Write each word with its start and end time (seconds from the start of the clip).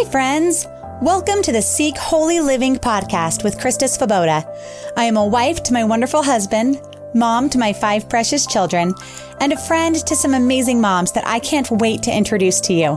Hi, 0.00 0.08
friends. 0.12 0.68
Welcome 1.02 1.42
to 1.42 1.50
the 1.50 1.60
Seek 1.60 1.98
Holy 1.98 2.38
Living 2.38 2.76
podcast 2.76 3.42
with 3.42 3.58
Krista 3.58 3.88
Svoboda. 3.88 4.46
I 4.96 5.02
am 5.02 5.16
a 5.16 5.26
wife 5.26 5.64
to 5.64 5.72
my 5.72 5.82
wonderful 5.82 6.22
husband, 6.22 6.80
mom 7.14 7.50
to 7.50 7.58
my 7.58 7.72
five 7.72 8.08
precious 8.08 8.46
children, 8.46 8.94
and 9.40 9.52
a 9.52 9.56
friend 9.56 9.96
to 9.96 10.14
some 10.14 10.34
amazing 10.34 10.80
moms 10.80 11.10
that 11.12 11.26
I 11.26 11.40
can't 11.40 11.68
wait 11.72 12.04
to 12.04 12.16
introduce 12.16 12.60
to 12.60 12.74
you. 12.74 12.96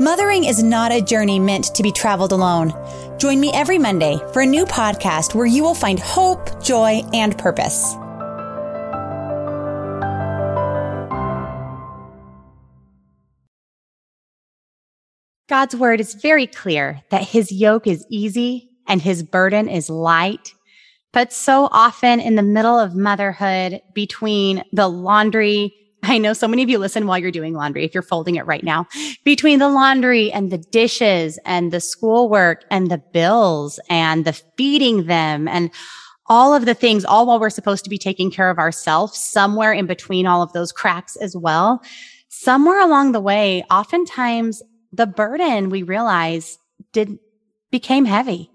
Mothering 0.00 0.42
is 0.42 0.64
not 0.64 0.90
a 0.90 1.00
journey 1.00 1.38
meant 1.38 1.66
to 1.76 1.84
be 1.84 1.92
traveled 1.92 2.32
alone. 2.32 2.72
Join 3.18 3.38
me 3.38 3.52
every 3.54 3.78
Monday 3.78 4.18
for 4.32 4.42
a 4.42 4.46
new 4.46 4.64
podcast 4.64 5.32
where 5.36 5.46
you 5.46 5.62
will 5.62 5.76
find 5.76 6.00
hope, 6.00 6.60
joy, 6.60 7.02
and 7.14 7.38
purpose. 7.38 7.94
God's 15.48 15.76
word 15.76 16.00
is 16.00 16.14
very 16.14 16.48
clear 16.48 17.00
that 17.10 17.22
his 17.22 17.52
yoke 17.52 17.86
is 17.86 18.04
easy 18.10 18.68
and 18.88 19.00
his 19.00 19.22
burden 19.22 19.68
is 19.68 19.88
light. 19.88 20.52
But 21.12 21.32
so 21.32 21.68
often 21.70 22.18
in 22.18 22.34
the 22.34 22.42
middle 22.42 22.78
of 22.78 22.96
motherhood, 22.96 23.80
between 23.94 24.64
the 24.72 24.88
laundry, 24.88 25.72
I 26.02 26.18
know 26.18 26.32
so 26.32 26.48
many 26.48 26.64
of 26.64 26.68
you 26.68 26.78
listen 26.78 27.06
while 27.06 27.18
you're 27.18 27.30
doing 27.30 27.54
laundry, 27.54 27.84
if 27.84 27.94
you're 27.94 28.02
folding 28.02 28.34
it 28.34 28.46
right 28.46 28.64
now, 28.64 28.86
between 29.24 29.60
the 29.60 29.68
laundry 29.68 30.32
and 30.32 30.50
the 30.50 30.58
dishes 30.58 31.38
and 31.44 31.72
the 31.72 31.80
schoolwork 31.80 32.64
and 32.70 32.90
the 32.90 33.02
bills 33.12 33.78
and 33.88 34.24
the 34.24 34.32
feeding 34.56 35.06
them 35.06 35.46
and 35.46 35.70
all 36.26 36.54
of 36.54 36.64
the 36.64 36.74
things, 36.74 37.04
all 37.04 37.24
while 37.24 37.38
we're 37.38 37.50
supposed 37.50 37.84
to 37.84 37.90
be 37.90 37.98
taking 37.98 38.32
care 38.32 38.50
of 38.50 38.58
ourselves, 38.58 39.16
somewhere 39.16 39.72
in 39.72 39.86
between 39.86 40.26
all 40.26 40.42
of 40.42 40.52
those 40.52 40.72
cracks 40.72 41.14
as 41.16 41.36
well. 41.36 41.80
Somewhere 42.28 42.80
along 42.80 43.12
the 43.12 43.20
way, 43.20 43.62
oftentimes 43.70 44.60
the 44.96 45.06
burden 45.06 45.70
we 45.70 45.82
realize 45.82 46.58
did 46.92 47.18
became 47.70 48.04
heavy 48.04 48.50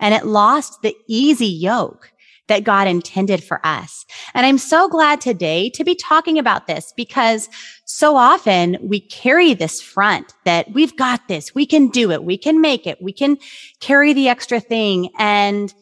and 0.00 0.14
it 0.14 0.26
lost 0.26 0.82
the 0.82 0.96
easy 1.06 1.46
yoke 1.46 2.12
that 2.46 2.64
God 2.64 2.86
intended 2.86 3.42
for 3.42 3.60
us. 3.64 4.04
And 4.34 4.44
I'm 4.44 4.58
so 4.58 4.88
glad 4.88 5.20
today 5.20 5.70
to 5.70 5.84
be 5.84 5.94
talking 5.94 6.38
about 6.38 6.66
this 6.66 6.92
because 6.94 7.48
so 7.86 8.16
often 8.16 8.76
we 8.82 9.00
carry 9.00 9.54
this 9.54 9.80
front 9.80 10.34
that 10.44 10.70
we've 10.72 10.96
got 10.96 11.26
this. 11.26 11.54
We 11.54 11.64
can 11.64 11.88
do 11.88 12.10
it. 12.10 12.24
We 12.24 12.36
can 12.36 12.60
make 12.60 12.86
it. 12.86 13.00
We 13.00 13.12
can 13.12 13.38
carry 13.80 14.12
the 14.12 14.28
extra 14.28 14.60
thing 14.60 15.08
and 15.18 15.72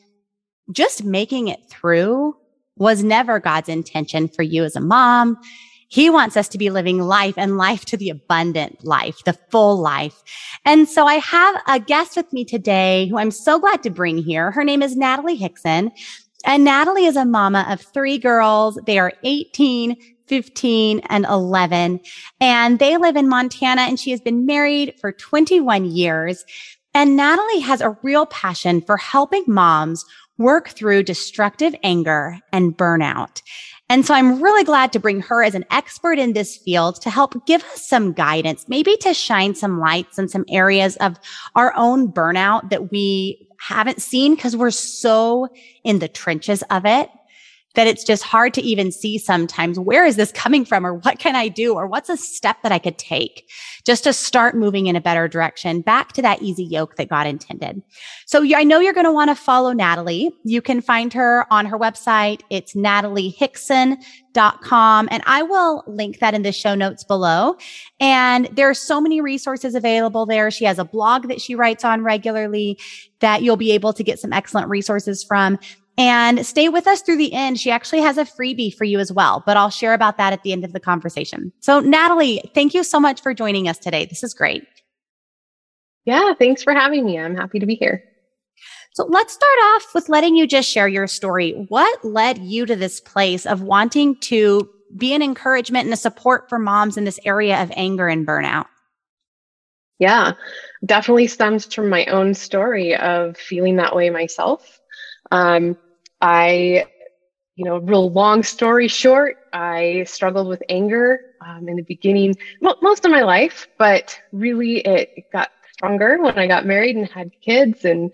just 0.71 1.05
making 1.05 1.49
it 1.49 1.69
through 1.69 2.37
was 2.77 3.03
never 3.03 3.41
God's 3.41 3.69
intention 3.69 4.29
for 4.29 4.43
you 4.43 4.65
as 4.65 4.77
a 4.77 4.81
mom 4.81 5.39
he 5.93 6.09
wants 6.09 6.39
us 6.39 6.49
to 6.49 6.57
be 6.57 6.71
living 6.71 7.03
life 7.03 7.35
and 7.37 7.59
life 7.59 7.85
to 7.85 7.99
the 7.99 8.09
abundant 8.09 8.83
life, 8.83 9.23
the 9.25 9.35
full 9.51 9.79
life. 9.79 10.23
And 10.65 10.89
so 10.89 11.07
I 11.07 11.17
have 11.17 11.61
a 11.69 11.79
guest 11.79 12.17
with 12.17 12.33
me 12.33 12.47
today 12.47 13.09
who 13.09 13.19
I'm 13.19 13.31
so 13.31 13.59
glad 13.59 13.83
to 13.83 13.91
bring 13.91 14.17
here. 14.17 14.51
Her 14.53 14.65
name 14.65 14.83
is 14.83 14.97
Natalie 14.97 15.37
Hickson. 15.37 15.93
And 16.47 16.65
Natalie 16.65 17.05
is 17.05 17.17
a 17.17 17.27
mama 17.27 17.67
of 17.69 17.83
three 17.83 18.17
girls. 18.17 18.79
They 18.87 18.99
are 18.99 19.13
18, 19.23 19.95
15 20.29 21.01
and 21.11 21.27
11 21.27 22.01
and 22.41 22.79
they 22.79 22.97
live 22.97 23.17
in 23.17 23.29
Montana 23.29 23.83
and 23.83 24.01
she 24.01 24.13
has 24.13 24.21
been 24.23 24.47
married 24.47 24.95
for 24.99 25.13
21 25.13 25.85
years. 25.85 26.47
And 26.95 27.17
Natalie 27.17 27.61
has 27.61 27.83
a 27.83 27.99
real 28.03 28.25
passion 28.25 28.81
for 28.81 28.97
helping 28.97 29.45
moms 29.47 30.07
work 30.39 30.71
through 30.71 31.03
destructive 31.03 31.75
anger 31.83 32.39
and 32.51 32.77
burnout. 32.77 33.43
And 33.93 34.07
so 34.07 34.15
I'm 34.15 34.43
really 34.43 34.65
glad 34.65 34.91
to 34.95 34.99
bring 34.99 35.21
her 35.21 35.43
as 35.43 35.55
an 35.55 35.67
expert 35.71 36.19
in 36.19 36.33
this 36.33 36.57
field 36.57 37.03
to 37.03 37.11
help 37.11 37.45
give 37.45 37.63
us 37.63 37.87
some 37.87 38.15
guidance, 38.15 38.65
maybe 38.67 38.97
to 39.03 39.13
shine 39.13 39.55
some 39.55 39.79
lights 39.81 40.19
on 40.19 40.29
some 40.29 40.47
areas 40.49 40.97
of 40.97 41.19
our 41.57 41.75
own 41.77 42.11
burnout 42.11 42.71
that 42.71 42.91
we 42.91 43.47
haven't 43.59 44.01
seen 44.01 44.35
because 44.35 44.57
we're 44.57 44.71
so 44.71 45.47
in 45.85 45.99
the 45.99 46.09
trenches 46.09 46.63
of 46.71 46.87
it 46.87 47.11
that 47.75 47.87
it's 47.87 48.05
just 48.05 48.23
hard 48.23 48.53
to 48.55 48.63
even 48.63 48.93
see 48.93 49.19
sometimes 49.19 49.79
where 49.79 50.05
is 50.05 50.17
this 50.17 50.33
coming 50.33 50.65
from 50.65 50.85
or 50.85 50.95
what 50.95 51.19
can 51.19 51.37
I 51.37 51.49
do 51.49 51.75
or 51.75 51.87
what's 51.87 52.09
a 52.09 52.17
step 52.17 52.63
that 52.63 52.73
I 52.73 52.79
could 52.79 52.99
take 52.99 53.51
just 53.85 54.05
to 54.05 54.13
start 54.13 54.55
moving 54.55 54.87
in 54.87 54.97
a 54.97 55.01
better 55.01 55.29
direction 55.29 55.81
back 55.81 56.13
to 56.13 56.23
that 56.23 56.43
easy 56.43 56.65
yoke 56.65 56.97
that 56.97 57.09
God 57.09 57.27
intended. 57.27 57.83
So 58.27 58.45
I 58.55 58.65
know 58.65 58.81
you're 58.81 58.93
going 58.93 59.07
to 59.07 59.13
want 59.13 59.31
to 59.31 59.35
follow 59.35 59.73
Natalie. 59.73 60.31
You 60.45 60.63
can 60.63 60.81
find 60.81 61.13
her 61.13 61.47
on 61.53 61.67
her 61.67 61.79
website. 61.79 62.43
It's 62.51 62.75
nataliehickson.com 62.75 65.09
and 65.11 65.23
I 65.27 65.43
will 65.43 65.85
link 65.87 66.21
that 66.21 66.35
in 66.35 66.43
the 66.43 66.53
show 66.53 66.75
notes 66.75 67.05
below. 67.05 67.57
And 68.01 68.49
there 68.53 68.69
are 68.69 68.75
so 68.75 69.01
many 69.01 69.21
resources 69.21 69.75
available 69.75 70.27
there. 70.27 70.51
She 70.51 70.65
has 70.65 70.79
a 70.79 70.85
blog 70.85 71.29
that 71.29 71.41
she 71.41 71.55
writes 71.55 71.85
on 71.85 72.03
regularly 72.03 72.79
that 73.21 73.43
you'll 73.43 73.57
be 73.57 73.73
able 73.73 73.95
to 73.95 74.05
get 74.05 74.19
some 74.19 74.33
excellent 74.33 74.69
resources 74.69 75.25
from 75.25 75.59
and 75.99 76.45
stay 76.47 76.69
with 76.69 76.87
us 76.87 77.03
through 77.03 77.19
the 77.19 77.33
end. 77.33 77.61
She 77.61 77.71
actually 77.71 78.01
has 78.01 78.19
a 78.19 78.25
freebie 78.25 78.75
for 78.75 78.85
you 78.85 78.99
as 78.99 79.13
well, 79.13 79.43
but 79.45 79.57
I'll 79.57 79.71
share 79.71 79.95
about 79.95 80.17
that 80.17 80.33
at 80.33 80.43
the 80.43 80.53
end 80.53 80.65
of 80.65 80.73
the 80.73 80.81
conversation. 80.81 81.53
So, 81.61 81.81
Natalie, 81.81 82.43
thank 82.55 82.75
you 82.75 82.83
so 82.83 82.99
much 82.99 83.21
for 83.21 83.35
joining 83.35 83.69
us 83.69 83.79
today. 83.79 84.07
This 84.07 84.23
is 84.23 84.35
great. 84.35 84.65
Yeah, 86.05 86.35
thanks 86.35 86.63
for 86.63 86.73
having 86.73 87.05
me. 87.05 87.19
I'm 87.19 87.37
happy 87.37 87.59
to 87.59 87.67
be 87.67 87.75
here. 87.75 88.03
So, 88.95 89.05
let's 89.05 89.35
start 89.35 89.59
off 89.65 89.95
with 89.95 90.09
letting 90.09 90.37
you 90.37 90.47
just 90.47 90.69
share 90.69 90.89
your 90.89 91.07
story. 91.07 91.67
What 91.69 92.05
led 92.05 92.39
you 92.39 92.67
to 92.67 92.77
this 92.77 93.01
place 93.01 93.45
of 93.45 93.63
wanting 93.63 94.17
to 94.21 94.69
be 94.97 95.15
an 95.15 95.23
encouragement 95.23 95.85
and 95.85 95.95
a 95.95 95.97
support 95.97 96.49
for 96.49 96.59
moms 96.59 96.97
in 96.97 97.05
this 97.05 97.21
area 97.25 97.63
of 97.63 97.73
anger 97.77 98.09
and 98.09 98.27
burnout? 98.27 98.67
Yeah, 99.99 100.33
definitely 100.85 101.29
stems 101.29 101.73
from 101.73 101.89
my 101.89 102.07
own 102.07 102.35
story 102.35 102.97
of 102.97 103.37
feeling 103.37 103.77
that 103.77 103.95
way 103.95 104.11
myself 104.11 104.81
um, 105.33 105.79
I, 106.21 106.87
you 107.57 107.65
know, 107.65 107.79
real 107.79 108.11
long 108.11 108.43
story 108.43 108.87
short, 108.87 109.39
I 109.53 110.05
struggled 110.07 110.47
with 110.47 110.63
anger 110.69 111.21
um, 111.45 111.69
in 111.69 111.77
the 111.77 111.83
beginning, 111.83 112.37
most 112.61 113.05
of 113.05 113.11
my 113.11 113.23
life, 113.23 113.67
but 113.79 114.17
really 114.31 114.79
it, 114.79 115.11
it 115.17 115.33
got 115.33 115.51
stronger 115.73 116.23
when 116.23 116.39
I 116.39 116.47
got 116.47 116.67
married 116.67 116.97
and 116.97 117.09
had 117.09 117.33
kids 117.41 117.85
and 117.87 118.13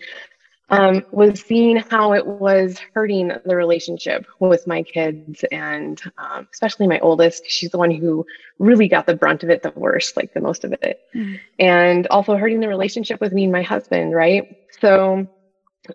um, 0.71 1.05
was 1.11 1.41
seeing 1.41 1.77
how 1.77 2.13
it 2.13 2.25
was 2.25 2.79
hurting 2.95 3.33
the 3.45 3.57
relationship 3.57 4.27
with 4.39 4.67
my 4.67 4.83
kids 4.83 5.45
and 5.51 6.01
um, 6.19 6.47
especially 6.53 6.87
my 6.87 7.01
oldest. 7.01 7.43
She's 7.49 7.71
the 7.71 7.79
one 7.79 7.91
who 7.91 8.27
really 8.61 8.87
got 8.87 9.07
the 9.07 9.17
brunt 9.17 9.43
of 9.43 9.51
it 9.51 9.63
the 9.63 9.73
worst, 9.75 10.17
like 10.17 10.35
the 10.35 10.41
most 10.41 10.65
of 10.65 10.73
it, 10.83 11.01
mm. 11.15 11.41
and 11.59 12.07
also 12.09 12.37
hurting 12.37 12.61
the 12.61 12.69
relationship 12.69 13.21
with 13.21 13.33
me 13.33 13.45
and 13.45 13.53
my 13.53 13.63
husband. 13.63 14.15
Right. 14.15 14.59
So, 14.81 15.27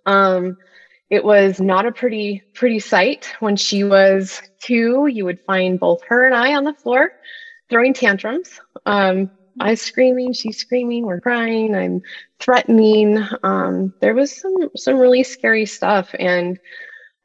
um, 0.05 0.57
it 1.13 1.23
was 1.23 1.59
not 1.61 1.85
a 1.85 1.91
pretty 1.91 2.41
pretty 2.55 2.79
sight. 2.79 3.31
When 3.39 3.55
she 3.55 3.83
was 3.83 4.41
two 4.61 5.07
you 5.07 5.25
would 5.25 5.39
find 5.45 5.79
both 5.79 5.99
her 6.07 6.25
and 6.25 6.35
i 6.35 6.55
on 6.55 6.63
the 6.63 6.73
floor 6.73 7.11
throwing 7.69 7.93
tantrums. 7.93 8.49
Um, 8.85 9.29
i 9.59 9.75
screaming 9.75 10.33
she's 10.33 10.57
screaming 10.57 11.05
we're 11.05 11.21
crying 11.21 11.75
i'm 11.75 12.01
threatening. 12.39 13.23
Um, 13.43 13.93
there 14.01 14.15
was 14.15 14.31
some 14.41 14.55
some 14.75 14.97
really 14.97 15.23
scary 15.23 15.65
stuff. 15.67 16.09
And 16.19 16.57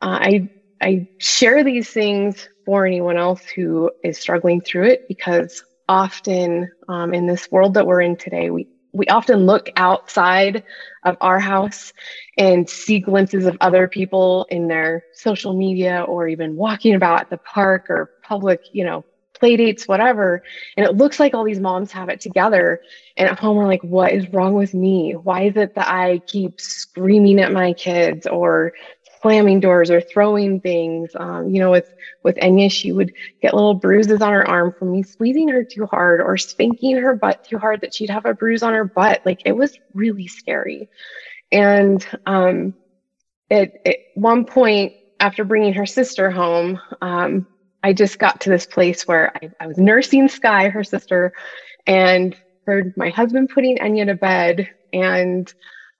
uh, 0.02 0.18
i 0.30 0.48
i 0.82 1.06
share 1.18 1.64
these 1.64 1.88
things 1.90 2.48
for 2.66 2.86
anyone 2.86 3.16
else 3.16 3.42
who 3.56 3.90
is 4.04 4.18
struggling 4.18 4.60
through 4.60 4.84
it 4.92 5.00
because 5.08 5.62
often 5.88 6.68
um, 6.88 7.14
in 7.14 7.26
this 7.26 7.50
world 7.50 7.74
that 7.74 7.86
we're 7.86 8.02
in 8.02 8.16
today 8.16 8.50
we 8.50 8.68
we 8.98 9.06
often 9.06 9.46
look 9.46 9.70
outside 9.76 10.64
of 11.04 11.16
our 11.20 11.38
house 11.38 11.92
and 12.36 12.68
see 12.68 12.98
glimpses 12.98 13.46
of 13.46 13.56
other 13.60 13.88
people 13.88 14.46
in 14.50 14.68
their 14.68 15.04
social 15.14 15.54
media 15.54 16.04
or 16.06 16.28
even 16.28 16.56
walking 16.56 16.94
about 16.94 17.20
at 17.20 17.30
the 17.30 17.38
park 17.38 17.88
or 17.88 18.10
public, 18.22 18.60
you 18.72 18.84
know, 18.84 19.04
play 19.38 19.56
dates, 19.56 19.86
whatever. 19.86 20.42
And 20.76 20.84
it 20.84 20.96
looks 20.96 21.20
like 21.20 21.32
all 21.32 21.44
these 21.44 21.60
moms 21.60 21.92
have 21.92 22.08
it 22.08 22.20
together. 22.20 22.80
And 23.16 23.28
at 23.28 23.38
home, 23.38 23.56
we're 23.56 23.66
like, 23.66 23.82
what 23.82 24.12
is 24.12 24.28
wrong 24.32 24.54
with 24.54 24.74
me? 24.74 25.12
Why 25.12 25.42
is 25.44 25.56
it 25.56 25.76
that 25.76 25.88
I 25.88 26.18
keep 26.26 26.60
screaming 26.60 27.40
at 27.40 27.52
my 27.52 27.72
kids 27.72 28.26
or 28.26 28.72
slamming 29.20 29.60
doors 29.60 29.90
or 29.90 30.00
throwing 30.00 30.60
things. 30.60 31.10
Um, 31.14 31.50
you 31.50 31.60
know, 31.60 31.70
with 31.70 31.88
with 32.22 32.36
Enya, 32.36 32.70
she 32.70 32.92
would 32.92 33.12
get 33.40 33.54
little 33.54 33.74
bruises 33.74 34.20
on 34.22 34.32
her 34.32 34.46
arm 34.48 34.72
from 34.78 34.92
me 34.92 35.02
squeezing 35.02 35.48
her 35.48 35.64
too 35.64 35.86
hard 35.86 36.20
or 36.20 36.36
spanking 36.36 36.96
her 36.96 37.14
butt 37.14 37.42
too 37.42 37.58
hard 37.58 37.80
that 37.80 37.94
she'd 37.94 38.10
have 38.10 38.26
a 38.26 38.34
bruise 38.34 38.62
on 38.62 38.74
her 38.74 38.84
butt. 38.84 39.20
Like 39.24 39.40
it 39.44 39.52
was 39.56 39.76
really 39.94 40.26
scary. 40.26 40.88
And 41.50 42.06
um, 42.26 42.74
at, 43.50 43.70
at 43.84 43.96
one 44.14 44.44
point, 44.44 44.92
after 45.20 45.44
bringing 45.44 45.74
her 45.74 45.86
sister 45.86 46.30
home, 46.30 46.80
um, 47.00 47.46
I 47.82 47.92
just 47.92 48.18
got 48.18 48.40
to 48.40 48.50
this 48.50 48.66
place 48.66 49.06
where 49.06 49.32
I, 49.42 49.50
I 49.60 49.66
was 49.66 49.78
nursing 49.78 50.28
Sky, 50.28 50.68
her 50.68 50.84
sister, 50.84 51.32
and 51.86 52.36
heard 52.66 52.92
my 52.96 53.10
husband 53.10 53.50
putting 53.52 53.78
Enya 53.78 54.06
to 54.06 54.14
bed 54.14 54.68
and 54.92 55.52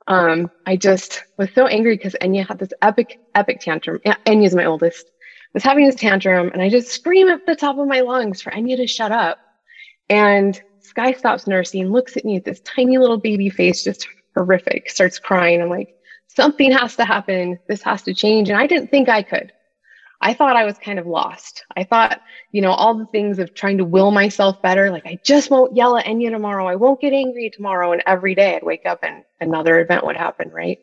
um, 0.09 0.51
I 0.67 0.77
just 0.77 1.23
was 1.37 1.51
so 1.55 1.67
angry 1.67 1.97
because 1.97 2.17
Enya 2.21 2.47
had 2.47 2.59
this 2.59 2.73
epic, 2.83 3.21
epic 3.35 3.61
tantrum. 3.61 4.01
Enya's 4.27 4.55
my 4.55 4.65
oldest, 4.65 5.07
was 5.55 5.63
having 5.63 5.87
this 5.87 5.95
tantrum, 5.95 6.51
and 6.53 6.63
I 6.63 6.71
just 6.71 6.89
scream 6.89 7.29
at 7.29 7.47
the 7.47 7.55
top 7.55 7.79
of 7.79 7.87
my 7.87 8.01
lungs 8.01 8.41
for 8.41 8.51
Enya 8.51 8.77
to 8.79 8.87
shut 8.87 9.13
up. 9.13 9.39
And 10.09 10.61
Sky 10.81 11.13
stops 11.13 11.47
nursing, 11.47 11.91
looks 11.91 12.17
at 12.17 12.25
me 12.25 12.35
with 12.35 12.45
this 12.45 12.61
tiny 12.61 12.97
little 12.97 13.19
baby 13.19 13.51
face, 13.51 13.85
just 13.85 14.09
horrific, 14.35 14.89
starts 14.91 15.19
crying. 15.19 15.61
I'm 15.61 15.69
like, 15.69 15.95
something 16.29 16.73
has 16.73 16.97
to 16.97 17.05
happen. 17.05 17.59
This 17.69 17.83
has 17.83 18.03
to 18.05 18.15
change. 18.15 18.49
And 18.49 18.59
I 18.59 18.67
didn't 18.67 18.91
think 18.91 19.11
I 19.11 19.23
could. 19.23 19.53
I 20.20 20.35
thought 20.35 20.56
I 20.56 20.65
was 20.65 20.79
kind 20.79 20.99
of 20.99 21.06
lost. 21.06 21.65
I 21.76 21.85
thought, 21.85 22.20
you 22.50 22.61
know, 22.61 22.73
all 22.73 22.94
the 22.97 23.06
things 23.06 23.38
of 23.38 23.55
trying 23.55 23.79
to 23.79 23.85
will 23.85 24.11
myself 24.11 24.56
better, 24.62 24.91
like 24.91 25.06
I 25.06 25.19
just 25.25 25.50
won't 25.50 25.76
yell 25.76 25.97
at 25.97 26.06
Enya 26.06 26.31
tomorrow. 26.31 26.67
I 26.67 26.76
won't 26.76 27.00
get 27.00 27.12
angry 27.12 27.50
tomorrow. 27.53 27.93
And 27.93 28.03
every 28.06 28.35
day 28.35 28.56
I'd 28.56 28.65
wake 28.65 28.85
up 28.87 28.99
and 29.03 29.23
another 29.41 29.81
event 29.81 30.05
would 30.05 30.17
happen, 30.17 30.50
right? 30.50 30.79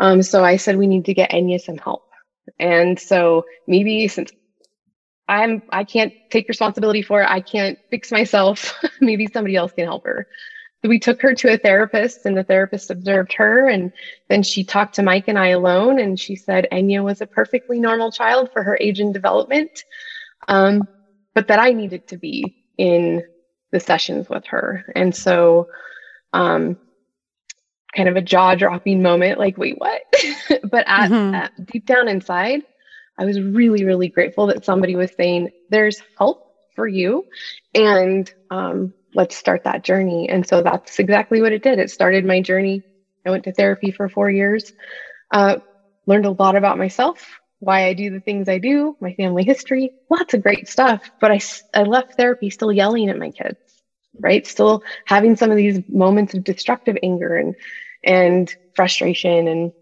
Um, 0.00 0.22
so 0.22 0.44
I 0.44 0.56
said 0.56 0.76
we 0.76 0.86
need 0.88 1.04
to 1.06 1.14
get 1.14 1.30
Enya 1.30 1.60
some 1.60 1.78
help. 1.78 2.02
And 2.58 2.98
so 2.98 3.44
maybe 3.66 4.08
since 4.08 4.30
I'm 5.28 5.62
I 5.70 5.84
can't 5.84 6.14
take 6.30 6.48
responsibility 6.48 7.02
for 7.02 7.22
it, 7.22 7.30
I 7.30 7.40
can't 7.40 7.78
fix 7.90 8.10
myself, 8.12 8.74
maybe 9.00 9.26
somebody 9.32 9.56
else 9.56 9.72
can 9.72 9.84
help 9.86 10.04
her. 10.04 10.26
We 10.84 10.98
took 10.98 11.22
her 11.22 11.34
to 11.34 11.52
a 11.52 11.58
therapist 11.58 12.26
and 12.26 12.36
the 12.36 12.44
therapist 12.44 12.90
observed 12.90 13.32
her 13.34 13.68
and 13.68 13.92
then 14.28 14.42
she 14.42 14.64
talked 14.64 14.96
to 14.96 15.02
Mike 15.02 15.28
and 15.28 15.38
I 15.38 15.48
alone 15.48 16.00
and 16.00 16.18
she 16.18 16.34
said 16.34 16.66
Enya 16.72 17.04
was 17.04 17.20
a 17.20 17.26
perfectly 17.26 17.78
normal 17.78 18.10
child 18.10 18.50
for 18.52 18.62
her 18.62 18.76
age 18.80 18.98
and 18.98 19.14
development. 19.14 19.84
Um, 20.48 20.88
but 21.34 21.48
that 21.48 21.60
I 21.60 21.72
needed 21.72 22.08
to 22.08 22.16
be 22.16 22.56
in 22.76 23.22
the 23.70 23.80
sessions 23.80 24.28
with 24.28 24.44
her. 24.46 24.84
And 24.96 25.14
so 25.14 25.68
um, 26.32 26.76
kind 27.94 28.08
of 28.08 28.16
a 28.16 28.22
jaw 28.22 28.54
dropping 28.54 29.02
moment 29.02 29.38
like 29.38 29.58
wait 29.58 29.78
what 29.78 30.02
but 30.64 30.84
at, 30.86 31.10
mm-hmm. 31.10 31.34
at, 31.34 31.66
deep 31.66 31.86
down 31.86 32.08
inside 32.08 32.62
i 33.18 33.24
was 33.24 33.40
really 33.40 33.84
really 33.84 34.08
grateful 34.08 34.46
that 34.46 34.64
somebody 34.64 34.96
was 34.96 35.12
saying 35.16 35.50
there's 35.68 36.02
help 36.18 36.54
for 36.74 36.88
you 36.88 37.24
and 37.74 38.32
um, 38.50 38.94
let's 39.14 39.36
start 39.36 39.62
that 39.64 39.84
journey. 39.84 40.28
And 40.28 40.46
so 40.46 40.62
that's 40.62 40.98
exactly 40.98 41.42
what 41.42 41.52
it 41.52 41.62
did. 41.62 41.78
It 41.78 41.90
started 41.90 42.24
my 42.24 42.40
journey. 42.42 42.82
I 43.26 43.30
went 43.30 43.44
to 43.44 43.52
therapy 43.52 43.92
for 43.92 44.08
four 44.08 44.30
years 44.30 44.64
uh, 45.32 45.56
learned 46.06 46.26
a 46.26 46.32
lot 46.38 46.56
about 46.56 46.78
myself 46.78 47.22
why 47.60 47.86
i 47.86 47.92
do 47.94 48.10
the 48.10 48.20
things 48.20 48.48
i 48.48 48.58
do 48.58 48.94
my 49.00 49.12
family 49.14 49.44
history 49.44 49.92
lots 50.10 50.34
of 50.34 50.42
great 50.42 50.68
stuff 50.68 51.02
but 51.20 51.30
i, 51.32 51.40
I 51.74 51.82
left 51.84 52.14
therapy 52.16 52.50
still 52.50 52.72
yelling 52.72 53.08
at 53.10 53.18
my 53.18 53.30
kids 53.30 53.58
right? 54.20 54.46
Still 54.46 54.82
having 55.06 55.36
some 55.36 55.50
of 55.50 55.56
these 55.56 55.80
moments 55.88 56.34
of 56.34 56.44
destructive 56.44 56.96
anger 57.02 57.36
and 57.36 57.54
and 58.04 58.52
frustration 58.74 59.48
and 59.48 59.72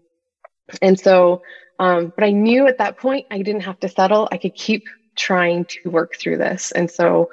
and 0.81 0.99
so 0.99 1.41
um, 1.79 2.13
but 2.15 2.25
i 2.25 2.31
knew 2.31 2.67
at 2.67 2.77
that 2.79 2.97
point 2.97 3.25
i 3.31 3.39
didn't 3.41 3.63
have 3.63 3.79
to 3.79 3.89
settle. 3.89 4.27
I 4.31 4.37
could 4.37 4.55
keep 4.55 4.83
trying 5.17 5.65
to 5.67 5.89
work 5.89 6.13
through 6.19 6.37
this. 6.37 6.71
And 6.71 6.89
so 6.91 7.29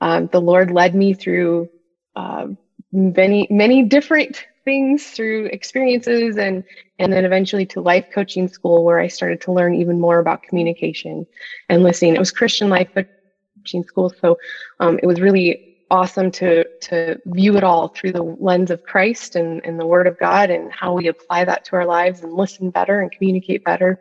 um, 0.00 0.28
the 0.32 0.40
lord 0.40 0.70
led 0.70 0.94
me 0.94 1.14
through 1.14 1.68
uh, 2.16 2.46
many 2.92 3.46
many 3.50 3.82
different 3.82 4.44
things 4.64 5.04
through 5.10 5.46
experiences 5.46 6.36
and 6.36 6.64
and 6.98 7.12
then 7.12 7.24
eventually 7.24 7.66
to 7.66 7.80
life 7.80 8.06
coaching 8.12 8.48
school 8.48 8.84
where 8.84 8.98
i 8.98 9.06
started 9.06 9.40
to 9.40 9.52
learn 9.52 9.74
even 9.74 10.00
more 10.00 10.18
about 10.18 10.42
communication 10.42 11.26
and 11.68 11.82
listening 11.82 12.14
it 12.14 12.18
was 12.18 12.30
christian 12.30 12.68
life 12.68 12.88
coaching 12.94 13.84
school 13.84 14.12
so 14.20 14.36
um, 14.80 14.98
it 15.02 15.06
was 15.06 15.20
really 15.20 15.76
awesome 15.90 16.30
to 16.32 16.64
to 16.80 17.20
view 17.26 17.56
it 17.56 17.64
all 17.64 17.88
through 17.88 18.12
the 18.12 18.22
lens 18.22 18.70
of 18.70 18.82
Christ 18.82 19.36
and, 19.36 19.64
and 19.64 19.78
the 19.78 19.86
Word 19.86 20.06
of 20.06 20.18
God 20.18 20.50
and 20.50 20.72
how 20.72 20.94
we 20.94 21.08
apply 21.08 21.44
that 21.44 21.64
to 21.66 21.76
our 21.76 21.86
lives 21.86 22.22
and 22.22 22.32
listen 22.32 22.70
better 22.70 23.00
and 23.00 23.12
communicate 23.12 23.64
better. 23.64 23.98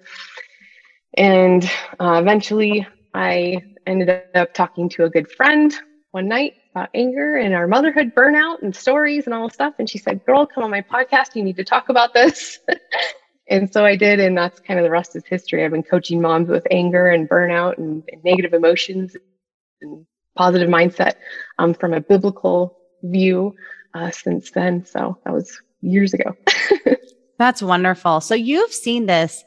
And 1.17 1.63
uh, 1.99 2.19
eventually, 2.21 2.87
I 3.15 3.63
ended 3.87 4.23
up 4.35 4.53
talking 4.53 4.89
to 4.89 5.05
a 5.05 5.09
good 5.09 5.31
friend 5.31 5.73
one 6.11 6.27
night 6.27 6.55
about 6.71 6.89
anger 6.93 7.37
and 7.37 7.53
our 7.53 7.65
motherhood 7.65 8.13
burnout 8.13 8.61
and 8.61 8.75
stories 8.75 9.25
and 9.25 9.33
all 9.33 9.47
this 9.47 9.53
stuff. 9.53 9.73
And 9.79 9.89
she 9.89 9.97
said, 9.97 10.25
"Girl, 10.25 10.45
come 10.45 10.63
on 10.63 10.69
my 10.69 10.81
podcast. 10.81 11.35
You 11.35 11.43
need 11.43 11.55
to 11.55 11.63
talk 11.63 11.87
about 11.87 12.13
this." 12.13 12.59
and 13.49 13.71
so 13.71 13.85
I 13.85 13.95
did, 13.95 14.19
and 14.19 14.37
that's 14.37 14.59
kind 14.59 14.79
of 14.79 14.83
the 14.83 14.89
rest 14.89 15.15
is 15.15 15.23
history. 15.25 15.63
I've 15.63 15.71
been 15.71 15.81
coaching 15.81 16.21
moms 16.21 16.49
with 16.49 16.67
anger 16.69 17.07
and 17.07 17.29
burnout 17.29 17.77
and, 17.77 18.03
and 18.11 18.23
negative 18.25 18.53
emotions 18.53 19.15
and 19.81 20.05
positive 20.35 20.67
mindset 20.67 21.13
um, 21.57 21.73
from 21.73 21.93
a 21.93 22.01
biblical 22.01 22.77
view 23.01 23.55
uh, 23.93 24.11
since 24.11 24.51
then. 24.51 24.85
So 24.85 25.17
that 25.23 25.33
was 25.33 25.61
years 25.81 26.13
ago. 26.13 26.35
That's 27.37 27.61
wonderful. 27.61 28.19
So 28.19 28.35
you've 28.35 28.73
seen 28.73 29.05
this 29.05 29.43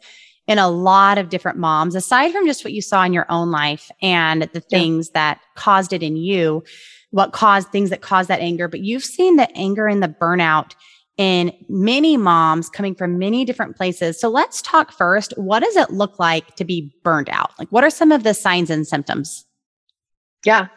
in 0.48 0.58
a 0.58 0.68
lot 0.68 1.18
of 1.18 1.28
different 1.28 1.58
moms, 1.58 1.94
aside 1.94 2.32
from 2.32 2.46
just 2.46 2.64
what 2.64 2.72
you 2.72 2.82
saw 2.82 3.04
in 3.04 3.12
your 3.12 3.26
own 3.28 3.50
life 3.50 3.90
and 4.02 4.42
the 4.54 4.60
things 4.60 5.08
yeah. 5.08 5.34
that 5.34 5.40
caused 5.54 5.92
it 5.92 6.02
in 6.02 6.16
you, 6.16 6.64
what 7.10 7.32
caused 7.32 7.68
things 7.68 7.90
that 7.90 8.00
caused 8.00 8.28
that 8.28 8.40
anger, 8.40 8.66
but 8.66 8.80
you've 8.80 9.04
seen 9.04 9.36
the 9.36 9.50
anger 9.54 9.86
and 9.86 10.02
the 10.02 10.08
burnout 10.08 10.72
in 11.18 11.52
many 11.68 12.16
moms 12.16 12.70
coming 12.70 12.94
from 12.94 13.18
many 13.18 13.44
different 13.44 13.76
places. 13.76 14.18
So 14.18 14.28
let's 14.28 14.62
talk 14.62 14.90
first. 14.90 15.34
What 15.36 15.62
does 15.62 15.76
it 15.76 15.90
look 15.90 16.18
like 16.18 16.56
to 16.56 16.64
be 16.64 16.94
burned 17.04 17.28
out? 17.28 17.50
Like, 17.58 17.68
what 17.68 17.84
are 17.84 17.90
some 17.90 18.10
of 18.10 18.22
the 18.22 18.32
signs 18.32 18.70
and 18.70 18.86
symptoms? 18.86 19.44
Yeah. 20.46 20.68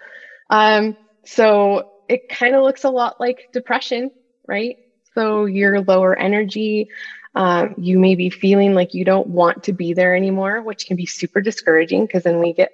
Um, 0.50 0.97
so 1.25 1.91
it 2.09 2.27
kind 2.27 2.56
of 2.56 2.63
looks 2.63 2.83
a 2.83 2.89
lot 2.89 3.19
like 3.21 3.50
depression, 3.53 4.12
right? 4.47 4.77
So 5.13 5.45
you're 5.45 5.81
lower 5.81 6.18
energy. 6.18 6.89
Um, 7.33 7.75
you 7.78 7.98
may 7.98 8.16
be 8.16 8.30
feeling 8.30 8.74
like 8.74 8.94
you 8.94 9.06
don't 9.06 9.28
want 9.28 9.63
to 9.63 9.74
be 9.74 9.94
there 9.94 10.16
anymore, 10.16 10.62
which 10.62 10.86
can 10.86 10.98
be 10.98 11.06
super 11.06 11.42
discouraging 11.42 12.06
because 12.06 12.24
then 12.24 12.39
we 12.39 12.54
get 12.54 12.72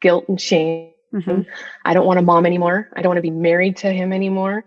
guilt 0.00 0.26
and 0.28 0.40
shame. 0.40 0.92
Mm-hmm. 1.12 1.42
I 1.84 1.94
don't 1.94 2.06
want 2.06 2.18
a 2.18 2.22
mom 2.22 2.44
anymore. 2.44 2.90
I 2.94 3.00
don't 3.00 3.10
want 3.10 3.18
to 3.18 3.22
be 3.22 3.30
married 3.30 3.78
to 3.78 3.90
him 3.90 4.12
anymore. 4.12 4.64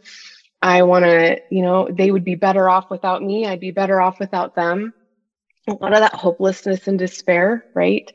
I 0.62 0.84
want 0.84 1.06
to, 1.06 1.40
you 1.50 1.62
know, 1.62 1.88
they 1.92 2.12
would 2.12 2.24
be 2.24 2.36
better 2.36 2.70
off 2.70 2.90
without 2.90 3.22
me. 3.22 3.46
I'd 3.46 3.60
be 3.60 3.72
better 3.72 4.02
off 4.02 4.20
without 4.20 4.56
them. 4.56 4.94
A 5.68 5.74
lot 5.74 5.94
of 5.94 6.00
that 6.00 6.14
hopelessness 6.14 6.88
and 6.88 6.98
despair, 6.98 7.66
right? 7.76 8.12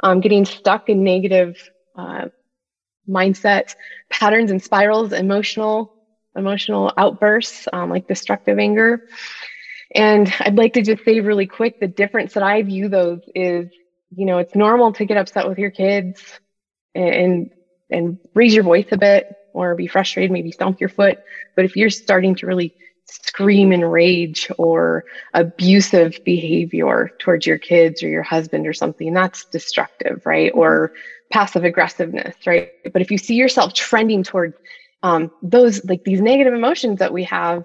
Um, 0.00 0.20
getting 0.20 0.44
stuck 0.44 0.88
in 0.88 1.04
negative 1.04 1.56
uh, 1.96 2.28
mindset 3.08 3.74
patterns 4.10 4.50
and 4.50 4.62
spirals, 4.62 5.12
emotional 5.12 5.94
emotional 6.36 6.92
outbursts 6.96 7.66
um, 7.72 7.90
like 7.90 8.06
destructive 8.06 8.58
anger. 8.58 9.08
And 9.94 10.32
I'd 10.40 10.56
like 10.56 10.74
to 10.74 10.82
just 10.82 11.04
say 11.04 11.20
really 11.20 11.46
quick 11.46 11.80
the 11.80 11.88
difference 11.88 12.34
that 12.34 12.42
I 12.42 12.62
view 12.62 12.88
those 12.88 13.20
is, 13.34 13.70
you 14.14 14.26
know, 14.26 14.38
it's 14.38 14.54
normal 14.54 14.92
to 14.94 15.04
get 15.04 15.16
upset 15.16 15.48
with 15.48 15.58
your 15.58 15.70
kids 15.70 16.22
and 16.94 17.50
and 17.90 18.18
raise 18.34 18.54
your 18.54 18.62
voice 18.64 18.86
a 18.92 18.96
bit 18.96 19.36
or 19.52 19.74
be 19.74 19.88
frustrated, 19.88 20.30
maybe 20.30 20.52
stomp 20.52 20.78
your 20.80 20.88
foot. 20.88 21.18
But 21.56 21.64
if 21.64 21.76
you're 21.76 21.90
starting 21.90 22.36
to 22.36 22.46
really 22.46 22.72
scream 23.06 23.72
and 23.72 23.90
rage 23.90 24.48
or 24.58 25.04
abusive 25.34 26.20
behavior 26.24 27.10
towards 27.18 27.46
your 27.46 27.58
kids 27.58 28.02
or 28.02 28.08
your 28.08 28.22
husband 28.22 28.66
or 28.66 28.72
something, 28.72 29.12
that's 29.12 29.44
destructive, 29.46 30.24
right? 30.24 30.52
Or 30.54 30.92
passive 31.32 31.64
aggressiveness, 31.64 32.36
right? 32.46 32.70
But 32.92 33.02
if 33.02 33.10
you 33.10 33.18
see 33.18 33.34
yourself 33.34 33.74
trending 33.74 34.22
towards 34.22 34.56
um, 35.02 35.32
those, 35.42 35.84
like 35.84 36.04
these 36.04 36.20
negative 36.20 36.54
emotions 36.54 37.00
that 37.00 37.12
we 37.12 37.24
have 37.24 37.64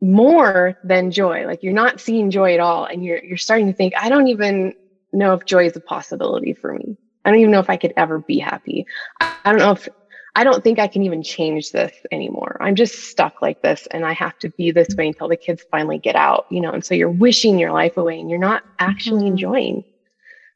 more 0.00 0.78
than 0.84 1.10
joy, 1.10 1.46
like 1.46 1.62
you're 1.62 1.72
not 1.72 2.00
seeing 2.00 2.30
joy 2.30 2.54
at 2.54 2.60
all, 2.60 2.84
and 2.84 3.04
you're 3.04 3.22
you're 3.24 3.36
starting 3.36 3.66
to 3.66 3.72
think, 3.72 3.94
I 3.96 4.08
don't 4.08 4.28
even 4.28 4.74
know 5.12 5.34
if 5.34 5.44
joy 5.44 5.66
is 5.66 5.76
a 5.76 5.80
possibility 5.80 6.52
for 6.52 6.74
me. 6.74 6.96
I 7.24 7.30
don't 7.30 7.40
even 7.40 7.50
know 7.50 7.60
if 7.60 7.70
I 7.70 7.76
could 7.76 7.92
ever 7.96 8.20
be 8.20 8.38
happy. 8.38 8.86
I, 9.20 9.34
don't 9.44 9.58
know 9.58 9.72
if 9.72 9.88
I 10.34 10.44
don't 10.44 10.62
think 10.62 10.78
I 10.78 10.86
can 10.86 11.02
even 11.02 11.22
change 11.22 11.72
this 11.72 11.92
anymore. 12.12 12.56
I'm 12.60 12.74
just 12.74 12.94
stuck 13.10 13.42
like 13.42 13.60
this 13.60 13.86
and 13.90 14.04
I 14.04 14.12
have 14.12 14.38
to 14.38 14.50
be 14.50 14.70
this 14.70 14.94
way 14.96 15.08
until 15.08 15.28
the 15.28 15.36
kids 15.36 15.64
finally 15.70 15.98
get 15.98 16.16
out, 16.16 16.46
you 16.50 16.60
know. 16.60 16.70
And 16.70 16.84
so 16.84 16.94
you're 16.94 17.10
wishing 17.10 17.58
your 17.58 17.72
life 17.72 17.96
away 17.96 18.20
and 18.20 18.30
you're 18.30 18.38
not 18.38 18.62
actually 18.78 19.22
mm-hmm. 19.22 19.32
enjoying 19.32 19.84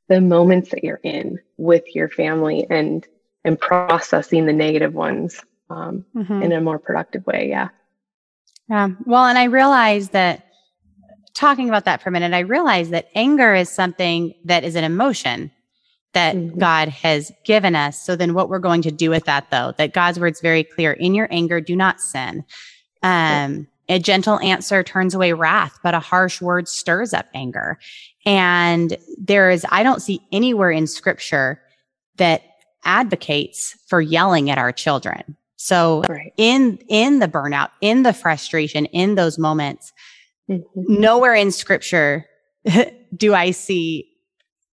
the 0.08 0.20
moments 0.20 0.70
that 0.70 0.84
you're 0.84 1.00
in 1.02 1.40
with 1.56 1.84
your 1.94 2.08
family 2.08 2.66
and 2.70 3.06
and 3.44 3.58
processing 3.58 4.46
the 4.46 4.52
negative 4.52 4.94
ones 4.94 5.40
um, 5.68 6.04
mm-hmm. 6.14 6.42
in 6.42 6.52
a 6.52 6.60
more 6.60 6.78
productive 6.78 7.26
way 7.26 7.48
yeah 7.48 7.68
yeah 8.72 8.88
well 9.04 9.26
and 9.26 9.38
i 9.38 9.44
realize 9.44 10.08
that 10.08 10.46
talking 11.34 11.68
about 11.68 11.84
that 11.84 12.02
for 12.02 12.08
a 12.08 12.12
minute 12.12 12.34
i 12.34 12.40
realize 12.40 12.90
that 12.90 13.08
anger 13.14 13.54
is 13.54 13.68
something 13.68 14.34
that 14.44 14.64
is 14.64 14.74
an 14.74 14.84
emotion 14.84 15.50
that 16.12 16.34
mm-hmm. 16.34 16.58
god 16.58 16.88
has 16.88 17.30
given 17.44 17.76
us 17.76 18.02
so 18.02 18.16
then 18.16 18.34
what 18.34 18.48
we're 18.48 18.58
going 18.58 18.82
to 18.82 18.90
do 18.90 19.10
with 19.10 19.24
that 19.24 19.48
though 19.50 19.72
that 19.78 19.92
god's 19.92 20.18
word's 20.18 20.40
very 20.40 20.64
clear 20.64 20.92
in 20.92 21.14
your 21.14 21.28
anger 21.30 21.60
do 21.60 21.76
not 21.76 22.00
sin 22.00 22.44
um 23.04 23.68
a 23.88 23.98
gentle 23.98 24.38
answer 24.40 24.82
turns 24.82 25.14
away 25.14 25.32
wrath, 25.32 25.78
but 25.82 25.94
a 25.94 26.00
harsh 26.00 26.40
word 26.40 26.68
stirs 26.68 27.12
up 27.12 27.26
anger. 27.34 27.78
And 28.24 28.96
there 29.18 29.50
is, 29.50 29.66
I 29.70 29.82
don't 29.82 30.00
see 30.00 30.22
anywhere 30.32 30.70
in 30.70 30.86
scripture 30.86 31.60
that 32.16 32.42
advocates 32.84 33.76
for 33.88 34.00
yelling 34.00 34.50
at 34.50 34.58
our 34.58 34.72
children. 34.72 35.36
So 35.62 36.02
right. 36.08 36.32
in, 36.36 36.80
in 36.88 37.20
the 37.20 37.28
burnout, 37.28 37.70
in 37.80 38.02
the 38.02 38.12
frustration, 38.12 38.86
in 38.86 39.14
those 39.14 39.38
moments, 39.38 39.92
mm-hmm. 40.50 40.62
nowhere 40.74 41.34
in 41.34 41.52
scripture 41.52 42.26
do 43.16 43.32
I 43.32 43.52
see 43.52 44.08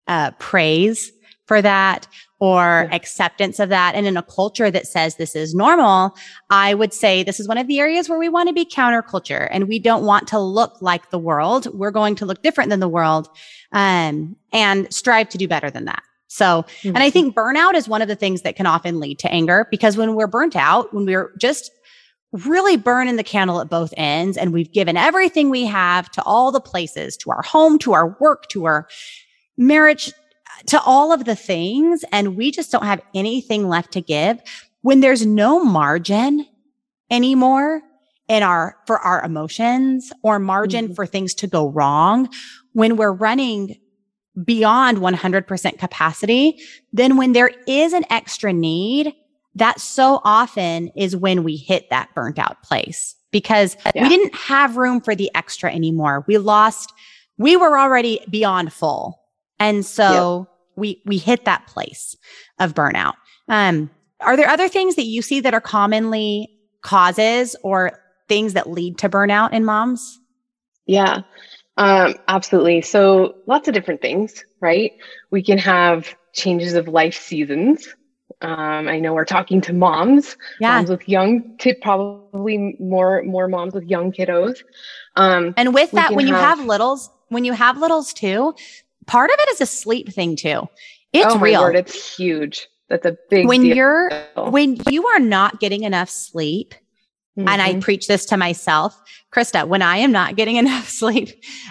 uh, 0.06 0.32
praise 0.32 1.10
for 1.46 1.62
that 1.62 2.06
or 2.38 2.86
yeah. 2.86 2.94
acceptance 2.94 3.60
of 3.60 3.70
that. 3.70 3.94
And 3.94 4.06
in 4.06 4.18
a 4.18 4.22
culture 4.22 4.70
that 4.70 4.86
says 4.86 5.16
this 5.16 5.34
is 5.34 5.54
normal, 5.54 6.14
I 6.50 6.74
would 6.74 6.92
say 6.92 7.22
this 7.22 7.40
is 7.40 7.48
one 7.48 7.56
of 7.56 7.66
the 7.66 7.80
areas 7.80 8.10
where 8.10 8.18
we 8.18 8.28
want 8.28 8.50
to 8.50 8.54
be 8.54 8.66
counterculture 8.66 9.48
and 9.50 9.66
we 9.66 9.78
don't 9.78 10.04
want 10.04 10.28
to 10.28 10.38
look 10.38 10.82
like 10.82 11.08
the 11.08 11.18
world. 11.18 11.66
We're 11.72 11.92
going 11.92 12.14
to 12.16 12.26
look 12.26 12.42
different 12.42 12.68
than 12.68 12.80
the 12.80 12.88
world, 12.88 13.30
um, 13.72 14.36
and 14.52 14.92
strive 14.92 15.30
to 15.30 15.38
do 15.38 15.48
better 15.48 15.70
than 15.70 15.86
that. 15.86 16.02
So, 16.34 16.64
mm-hmm. 16.64 16.88
and 16.88 16.98
I 16.98 17.02
mm-hmm. 17.02 17.12
think 17.12 17.36
burnout 17.36 17.74
is 17.74 17.88
one 17.88 18.02
of 18.02 18.08
the 18.08 18.16
things 18.16 18.42
that 18.42 18.56
can 18.56 18.66
often 18.66 18.98
lead 18.98 19.20
to 19.20 19.30
anger 19.30 19.68
because 19.70 19.96
when 19.96 20.16
we're 20.16 20.26
burnt 20.26 20.56
out, 20.56 20.92
when 20.92 21.06
we're 21.06 21.32
just 21.38 21.70
really 22.32 22.76
burning 22.76 23.14
the 23.14 23.22
candle 23.22 23.60
at 23.60 23.70
both 23.70 23.94
ends 23.96 24.36
and 24.36 24.52
we've 24.52 24.72
given 24.72 24.96
everything 24.96 25.48
we 25.48 25.64
have 25.64 26.10
to 26.10 26.20
all 26.24 26.50
the 26.50 26.60
places, 26.60 27.16
to 27.18 27.30
our 27.30 27.42
home, 27.42 27.78
to 27.78 27.92
our 27.92 28.16
work, 28.18 28.48
to 28.48 28.64
our 28.64 28.88
marriage, 29.56 30.12
to 30.66 30.80
all 30.80 31.12
of 31.12 31.24
the 31.24 31.36
things. 31.36 32.04
And 32.10 32.36
we 32.36 32.50
just 32.50 32.72
don't 32.72 32.84
have 32.84 33.00
anything 33.14 33.68
left 33.68 33.92
to 33.92 34.00
give 34.00 34.40
when 34.82 35.02
there's 35.02 35.24
no 35.24 35.62
margin 35.62 36.48
anymore 37.12 37.80
in 38.26 38.42
our, 38.42 38.76
for 38.88 38.98
our 38.98 39.22
emotions 39.22 40.12
or 40.24 40.40
margin 40.40 40.86
mm-hmm. 40.86 40.94
for 40.94 41.06
things 41.06 41.32
to 41.34 41.46
go 41.46 41.68
wrong. 41.68 42.28
When 42.72 42.96
we're 42.96 43.12
running 43.12 43.76
beyond 44.42 44.98
100% 44.98 45.78
capacity, 45.78 46.58
then 46.92 47.16
when 47.16 47.32
there 47.32 47.52
is 47.66 47.92
an 47.92 48.04
extra 48.10 48.52
need, 48.52 49.14
that 49.54 49.80
so 49.80 50.20
often 50.24 50.88
is 50.96 51.14
when 51.14 51.44
we 51.44 51.56
hit 51.56 51.88
that 51.90 52.12
burnt 52.14 52.38
out 52.38 52.62
place 52.62 53.14
because 53.30 53.76
yeah. 53.94 54.02
we 54.02 54.08
didn't 54.08 54.34
have 54.34 54.76
room 54.76 55.00
for 55.00 55.14
the 55.14 55.30
extra 55.34 55.72
anymore. 55.72 56.24
We 56.26 56.38
lost, 56.38 56.92
we 57.38 57.56
were 57.56 57.78
already 57.78 58.24
beyond 58.30 58.72
full. 58.72 59.20
And 59.60 59.86
so 59.86 60.48
yep. 60.48 60.48
we, 60.76 61.02
we 61.06 61.18
hit 61.18 61.44
that 61.44 61.66
place 61.66 62.16
of 62.58 62.74
burnout. 62.74 63.14
Um, 63.48 63.90
are 64.20 64.36
there 64.36 64.48
other 64.48 64.68
things 64.68 64.96
that 64.96 65.04
you 65.04 65.22
see 65.22 65.40
that 65.40 65.54
are 65.54 65.60
commonly 65.60 66.48
causes 66.82 67.54
or 67.62 68.00
things 68.28 68.54
that 68.54 68.70
lead 68.70 68.98
to 68.98 69.08
burnout 69.08 69.52
in 69.52 69.64
moms? 69.64 70.18
Yeah, 70.86 71.22
um, 71.76 72.14
absolutely. 72.28 72.82
So 72.82 73.36
lots 73.46 73.68
of 73.68 73.74
different 73.74 74.00
things, 74.00 74.44
right? 74.60 74.92
We 75.30 75.42
can 75.42 75.58
have 75.58 76.14
changes 76.32 76.74
of 76.74 76.88
life 76.88 77.14
seasons. 77.14 77.88
Um, 78.40 78.88
I 78.88 78.98
know 78.98 79.14
we're 79.14 79.24
talking 79.24 79.60
to 79.62 79.72
moms, 79.72 80.36
yeah. 80.60 80.76
moms 80.76 80.90
with 80.90 81.08
young 81.08 81.56
kid, 81.56 81.80
probably 81.80 82.76
more 82.78 83.22
more 83.22 83.48
moms 83.48 83.74
with 83.74 83.84
young 83.84 84.12
kiddos. 84.12 84.62
Um, 85.16 85.54
and 85.56 85.72
with 85.72 85.92
that, 85.92 86.14
when 86.14 86.26
have, 86.26 86.34
you 86.36 86.40
have 86.40 86.64
littles, 86.64 87.10
when 87.28 87.44
you 87.44 87.52
have 87.52 87.78
littles 87.78 88.12
too, 88.12 88.54
part 89.06 89.30
of 89.30 89.36
it 89.38 89.48
is 89.50 89.60
a 89.60 89.66
sleep 89.66 90.12
thing 90.12 90.36
too. 90.36 90.68
It's 91.12 91.34
oh 91.34 91.38
real. 91.38 91.62
Word, 91.62 91.76
it's 91.76 92.16
huge. 92.16 92.68
That's 92.88 93.06
a 93.06 93.16
big 93.30 93.46
when 93.46 93.62
deal. 93.62 93.76
you're 93.76 94.10
when 94.50 94.78
you 94.90 95.06
are 95.06 95.20
not 95.20 95.60
getting 95.60 95.84
enough 95.84 96.10
sleep. 96.10 96.74
Mm-hmm. 97.38 97.48
And 97.48 97.62
I 97.62 97.70
mm-hmm. 97.70 97.80
preach 97.80 98.06
this 98.06 98.24
to 98.26 98.36
myself, 98.36 99.00
Krista, 99.32 99.66
when 99.66 99.82
I 99.82 99.96
am 99.98 100.12
not 100.12 100.36
getting 100.36 100.56
enough 100.64 100.88
sleep, 100.88 101.30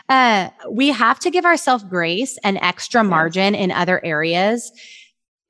uh, 0.10 0.50
we 0.70 0.89
have 0.89 1.20
to 1.20 1.32
give 1.32 1.46
ourselves 1.46 1.84
grace 1.84 2.38
and 2.43 2.58
extra 2.62 3.03
margin 3.03 3.55
in 3.55 3.72
other 3.72 4.03
areas 4.03 4.72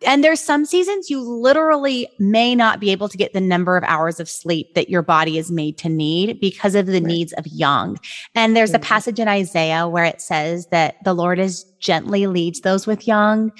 and 0.06 0.24
there's 0.24 0.40
some 0.40 0.66
seasons 0.66 1.10
you 1.10 1.22
literally 1.22 2.08
may 2.20 2.56
not 2.56 2.80
be 2.80 2.92
able 2.92 3.10
to 3.10 3.18
get 3.18 3.34
the 3.34 3.42
number 3.42 3.78
of 3.78 3.84
hours 3.84 4.20
of 4.20 4.30
sleep 4.30 4.74
that 4.76 4.90
your 4.90 5.02
body 5.02 5.38
is 5.38 5.52
made 5.52 5.78
to 5.80 5.90
need 5.90 6.40
because 6.40 6.76
of 6.76 6.86
the 6.86 6.94
right. 6.94 7.04
needs 7.04 7.34
of 7.34 7.48
young. 7.48 7.98
And 8.36 8.56
there's 8.56 8.72
mm-hmm. 8.72 8.84
a 8.84 8.86
passage 8.86 9.20
in 9.20 9.28
Isaiah 9.28 9.88
where 9.88 10.06
it 10.06 10.22
says 10.22 10.68
that 10.68 10.96
the 11.04 11.14
Lord 11.14 11.40
is 11.40 11.64
gently 11.80 12.28
leads 12.28 12.62
those 12.62 12.88
with 12.88 13.08
young. 13.08 13.52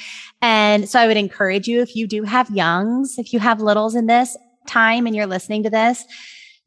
And 0.42 0.88
so 0.90 1.00
I 1.00 1.08
would 1.08 1.18
encourage 1.18 1.68
you, 1.68 1.82
if 1.82 1.96
you 1.96 2.08
do 2.08 2.24
have 2.24 2.50
youngs, 2.50 3.18
if 3.18 3.34
you 3.34 3.40
have 3.40 3.62
littles 3.62 3.96
in 3.96 4.08
this 4.08 4.38
time 4.68 5.06
and 5.08 5.16
you're 5.16 5.28
listening 5.28 5.64
to 5.64 5.70
this, 5.70 6.04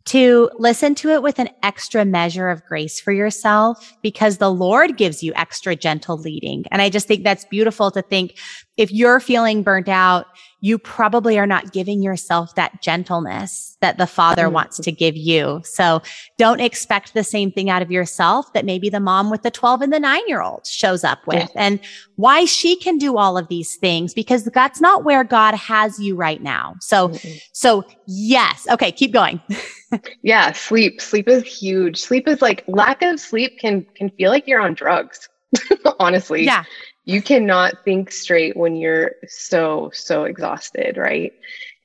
to 0.06 0.50
listen 0.58 0.94
to 0.96 1.10
it 1.10 1.22
with 1.22 1.38
an 1.38 1.48
extra 1.62 2.04
measure 2.04 2.48
of 2.48 2.64
grace 2.64 3.00
for 3.00 3.12
yourself 3.12 3.96
because 4.02 4.38
the 4.38 4.52
Lord 4.52 4.96
gives 4.96 5.22
you 5.22 5.32
extra 5.34 5.76
gentle 5.76 6.16
leading. 6.16 6.64
And 6.70 6.80
I 6.80 6.88
just 6.88 7.08
think 7.08 7.24
that's 7.24 7.44
beautiful 7.44 7.90
to 7.90 8.02
think 8.02 8.38
if 8.76 8.92
you're 8.92 9.20
feeling 9.20 9.62
burnt 9.62 9.88
out, 9.88 10.26
you 10.60 10.78
probably 10.78 11.38
are 11.38 11.46
not 11.46 11.72
giving 11.72 12.02
yourself 12.02 12.54
that 12.54 12.82
gentleness 12.82 13.76
that 13.80 13.98
the 13.98 14.06
father 14.06 14.44
mm-hmm. 14.44 14.54
wants 14.54 14.78
to 14.78 14.90
give 14.90 15.16
you. 15.16 15.60
So 15.64 16.02
don't 16.38 16.60
expect 16.60 17.14
the 17.14 17.22
same 17.22 17.52
thing 17.52 17.70
out 17.70 17.82
of 17.82 17.90
yourself 17.90 18.52
that 18.52 18.64
maybe 18.64 18.88
the 18.88 19.00
mom 19.00 19.30
with 19.30 19.42
the 19.42 19.50
12 19.50 19.82
and 19.82 19.92
the 19.92 20.00
nine 20.00 20.26
year 20.26 20.42
old 20.42 20.66
shows 20.66 21.04
up 21.04 21.26
with 21.26 21.50
yeah. 21.54 21.62
and 21.62 21.80
why 22.16 22.46
she 22.46 22.74
can 22.76 22.98
do 22.98 23.16
all 23.16 23.38
of 23.38 23.48
these 23.48 23.76
things 23.76 24.12
because 24.12 24.44
that's 24.44 24.80
not 24.80 25.04
where 25.04 25.24
God 25.24 25.54
has 25.54 26.00
you 26.00 26.16
right 26.16 26.42
now. 26.42 26.74
So, 26.80 27.10
mm-hmm. 27.10 27.36
so 27.52 27.84
yes. 28.06 28.66
Okay. 28.70 28.90
Keep 28.92 29.12
going. 29.12 29.40
yeah. 30.22 30.52
Sleep, 30.52 31.00
sleep 31.00 31.28
is 31.28 31.44
huge. 31.44 32.00
Sleep 32.00 32.26
is 32.26 32.42
like 32.42 32.64
lack 32.66 33.02
of 33.02 33.20
sleep 33.20 33.58
can, 33.58 33.86
can 33.94 34.10
feel 34.10 34.30
like 34.30 34.46
you're 34.46 34.60
on 34.60 34.74
drugs. 34.74 35.28
honestly. 36.00 36.44
Yeah 36.44 36.64
you 37.06 37.22
cannot 37.22 37.84
think 37.84 38.12
straight 38.12 38.56
when 38.56 38.76
you're 38.76 39.12
so 39.26 39.90
so 39.94 40.24
exhausted 40.24 40.98
right 40.98 41.32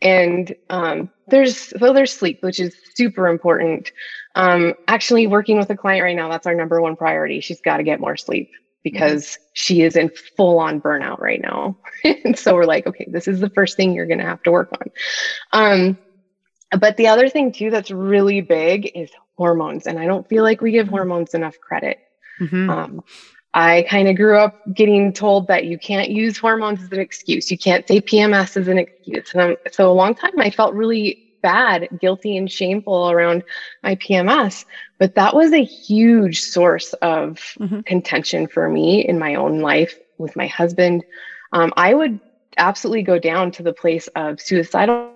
and 0.01 0.55
um, 0.71 1.09
there's 1.27 1.57
so 1.57 1.93
there's 1.93 2.11
sleep 2.11 2.39
which 2.41 2.59
is 2.59 2.75
super 2.95 3.27
important 3.27 3.91
um, 4.35 4.73
actually 4.87 5.27
working 5.27 5.57
with 5.57 5.69
a 5.69 5.77
client 5.77 6.03
right 6.03 6.15
now 6.15 6.27
that's 6.27 6.47
our 6.47 6.55
number 6.55 6.81
one 6.81 6.97
priority 6.97 7.39
she's 7.39 7.61
got 7.61 7.77
to 7.77 7.83
get 7.83 8.01
more 8.01 8.17
sleep 8.17 8.51
because 8.83 9.25
mm-hmm. 9.25 9.43
she 9.53 9.81
is 9.83 9.95
in 9.95 10.09
full 10.35 10.59
on 10.59 10.81
burnout 10.81 11.19
right 11.19 11.41
now 11.41 11.77
and 12.03 12.37
so 12.37 12.53
we're 12.55 12.65
like 12.65 12.85
okay 12.87 13.07
this 13.09 13.27
is 13.27 13.39
the 13.39 13.49
first 13.51 13.77
thing 13.77 13.93
you're 13.93 14.07
going 14.07 14.19
to 14.19 14.25
have 14.25 14.43
to 14.43 14.51
work 14.51 14.71
on 14.73 14.91
um, 15.53 15.97
but 16.79 16.97
the 16.97 17.07
other 17.07 17.29
thing 17.29 17.51
too 17.51 17.69
that's 17.69 17.91
really 17.91 18.41
big 18.41 18.91
is 18.95 19.11
hormones 19.37 19.85
and 19.85 19.99
i 19.99 20.05
don't 20.05 20.27
feel 20.27 20.43
like 20.43 20.61
we 20.61 20.71
give 20.71 20.87
mm-hmm. 20.87 20.95
hormones 20.95 21.33
enough 21.35 21.59
credit 21.59 21.99
mm-hmm. 22.39 22.69
um, 22.69 23.03
I 23.53 23.85
kind 23.89 24.07
of 24.07 24.15
grew 24.15 24.37
up 24.37 24.55
getting 24.73 25.11
told 25.11 25.47
that 25.47 25.65
you 25.65 25.77
can't 25.77 26.09
use 26.09 26.37
hormones 26.37 26.81
as 26.81 26.91
an 26.91 26.99
excuse. 26.99 27.51
You 27.51 27.57
can't 27.57 27.85
say 27.87 27.99
PMS 27.99 28.55
as 28.55 28.67
an 28.67 28.77
excuse. 28.77 29.33
And 29.33 29.57
so 29.71 29.91
a 29.91 29.93
long 29.93 30.15
time 30.15 30.39
I 30.39 30.49
felt 30.49 30.73
really 30.73 31.31
bad, 31.41 31.89
guilty 31.99 32.37
and 32.37 32.49
shameful 32.49 33.11
around 33.11 33.43
my 33.83 33.95
PMS. 33.95 34.65
But 34.99 35.15
that 35.15 35.35
was 35.35 35.51
a 35.51 35.63
huge 35.63 36.41
source 36.41 36.93
of 36.93 37.39
mm-hmm. 37.59 37.81
contention 37.81 38.47
for 38.47 38.69
me 38.69 39.05
in 39.05 39.19
my 39.19 39.35
own 39.35 39.59
life 39.59 39.99
with 40.17 40.35
my 40.35 40.47
husband. 40.47 41.03
Um, 41.51 41.73
I 41.75 41.93
would 41.93 42.19
absolutely 42.57 43.03
go 43.03 43.19
down 43.19 43.51
to 43.51 43.63
the 43.63 43.73
place 43.73 44.07
of 44.15 44.39
suicidal 44.39 45.13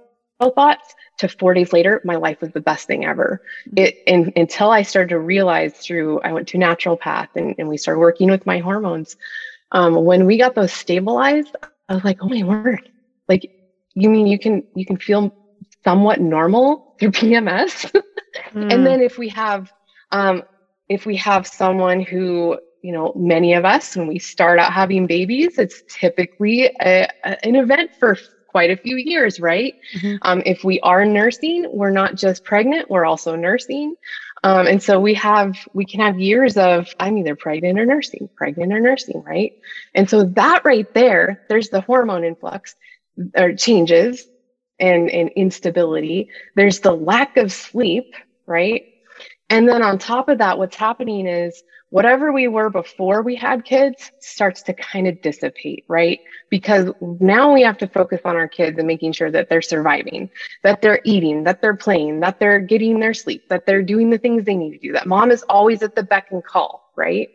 thoughts 0.55 0.95
to 1.17 1.27
four 1.27 1.53
days 1.53 1.71
later, 1.71 2.01
my 2.03 2.15
life 2.15 2.41
was 2.41 2.51
the 2.51 2.59
best 2.59 2.87
thing 2.87 3.05
ever. 3.05 3.41
Mm-hmm. 3.67 3.77
It 3.77 3.97
and, 4.07 4.33
until 4.35 4.71
I 4.71 4.81
started 4.81 5.09
to 5.09 5.19
realize 5.19 5.73
through 5.73 6.21
I 6.21 6.31
went 6.31 6.47
to 6.49 6.57
naturopath 6.57 7.29
and, 7.35 7.55
and 7.57 7.67
we 7.67 7.77
started 7.77 7.99
working 7.99 8.29
with 8.29 8.45
my 8.45 8.59
hormones. 8.59 9.15
Um, 9.71 9.95
when 10.05 10.25
we 10.25 10.37
got 10.37 10.55
those 10.55 10.73
stabilized, 10.73 11.55
I 11.89 11.95
was 11.95 12.03
like, 12.03 12.17
oh 12.21 12.29
my 12.29 12.43
word! 12.43 12.89
Like, 13.27 13.51
you 13.93 14.09
mean 14.09 14.27
you 14.27 14.39
can 14.39 14.63
you 14.75 14.85
can 14.85 14.97
feel 14.97 15.33
somewhat 15.83 16.19
normal 16.19 16.95
through 16.99 17.11
PMS? 17.19 17.91
mm. 18.53 18.73
And 18.73 18.85
then 18.85 19.01
if 19.01 19.17
we 19.17 19.29
have 19.29 19.71
um, 20.11 20.43
if 20.89 21.05
we 21.05 21.15
have 21.17 21.47
someone 21.47 22.01
who 22.01 22.59
you 22.81 22.91
know 22.91 23.13
many 23.15 23.53
of 23.53 23.65
us 23.65 23.95
when 23.95 24.07
we 24.07 24.19
start 24.19 24.59
out 24.59 24.71
having 24.71 25.07
babies, 25.07 25.57
it's 25.57 25.83
typically 25.87 26.65
a, 26.81 27.07
a, 27.23 27.45
an 27.45 27.55
event 27.55 27.91
for 27.99 28.17
quite 28.55 28.71
a 28.71 28.77
few 28.77 28.95
years, 28.95 29.37
right? 29.41 29.75
Mm-hmm. 29.95 30.15
Um, 30.21 30.41
if 30.45 30.63
we 30.63 30.79
are 30.79 31.03
nursing, 31.05 31.65
we're 31.73 31.89
not 31.91 32.15
just 32.15 32.45
pregnant, 32.45 32.89
we're 32.89 33.03
also 33.03 33.35
nursing. 33.35 33.95
Um, 34.45 34.65
and 34.65 34.81
so 34.81 34.97
we 34.97 35.13
have, 35.15 35.57
we 35.73 35.83
can 35.83 35.99
have 35.99 36.17
years 36.17 36.55
of, 36.55 36.87
I'm 36.97 37.17
either 37.17 37.35
pregnant 37.35 37.77
or 37.77 37.85
nursing, 37.85 38.29
pregnant 38.33 38.71
or 38.71 38.79
nursing, 38.79 39.21
right? 39.23 39.51
And 39.93 40.09
so 40.09 40.23
that 40.23 40.63
right 40.63 40.87
there, 40.93 41.43
there's 41.49 41.67
the 41.67 41.81
hormone 41.81 42.23
influx 42.23 42.75
or 43.35 43.51
changes 43.55 44.25
and, 44.79 45.09
and 45.09 45.31
instability. 45.31 46.29
There's 46.55 46.79
the 46.79 46.93
lack 46.93 47.35
of 47.35 47.51
sleep, 47.51 48.15
right? 48.45 48.85
And 49.49 49.67
then 49.67 49.81
on 49.81 49.99
top 49.99 50.29
of 50.29 50.37
that, 50.37 50.57
what's 50.57 50.77
happening 50.77 51.27
is 51.27 51.61
whatever 51.95 52.33
we 52.33 52.49
were 52.49 52.69
before 52.69 53.21
we 53.21 53.35
had 53.35 53.63
kids 53.63 54.11
starts 54.19 54.61
to 54.61 54.73
kind 54.73 55.07
of 55.07 55.21
dissipate, 55.21 55.85
right? 55.87 56.19
Because 56.49 56.91
now 56.99 57.53
we 57.53 57.61
have 57.61 57.77
to 57.77 57.87
focus 57.87 58.19
on 58.25 58.35
our 58.35 58.49
kids 58.49 58.77
and 58.77 58.85
making 58.85 59.13
sure 59.13 59.31
that 59.31 59.47
they're 59.47 59.61
surviving, 59.61 60.29
that 60.61 60.81
they're 60.81 60.99
eating, 61.05 61.45
that 61.45 61.61
they're 61.61 61.77
playing, 61.77 62.19
that 62.19 62.37
they're 62.37 62.59
getting 62.59 62.99
their 62.99 63.13
sleep, 63.13 63.45
that 63.47 63.65
they're 63.65 63.81
doing 63.81 64.09
the 64.09 64.17
things 64.17 64.43
they 64.43 64.57
need 64.57 64.71
to 64.71 64.77
do, 64.77 64.91
that 64.91 65.07
mom 65.07 65.31
is 65.31 65.41
always 65.43 65.81
at 65.83 65.95
the 65.95 66.03
beck 66.03 66.25
and 66.31 66.43
call, 66.43 66.83
right? 66.97 67.29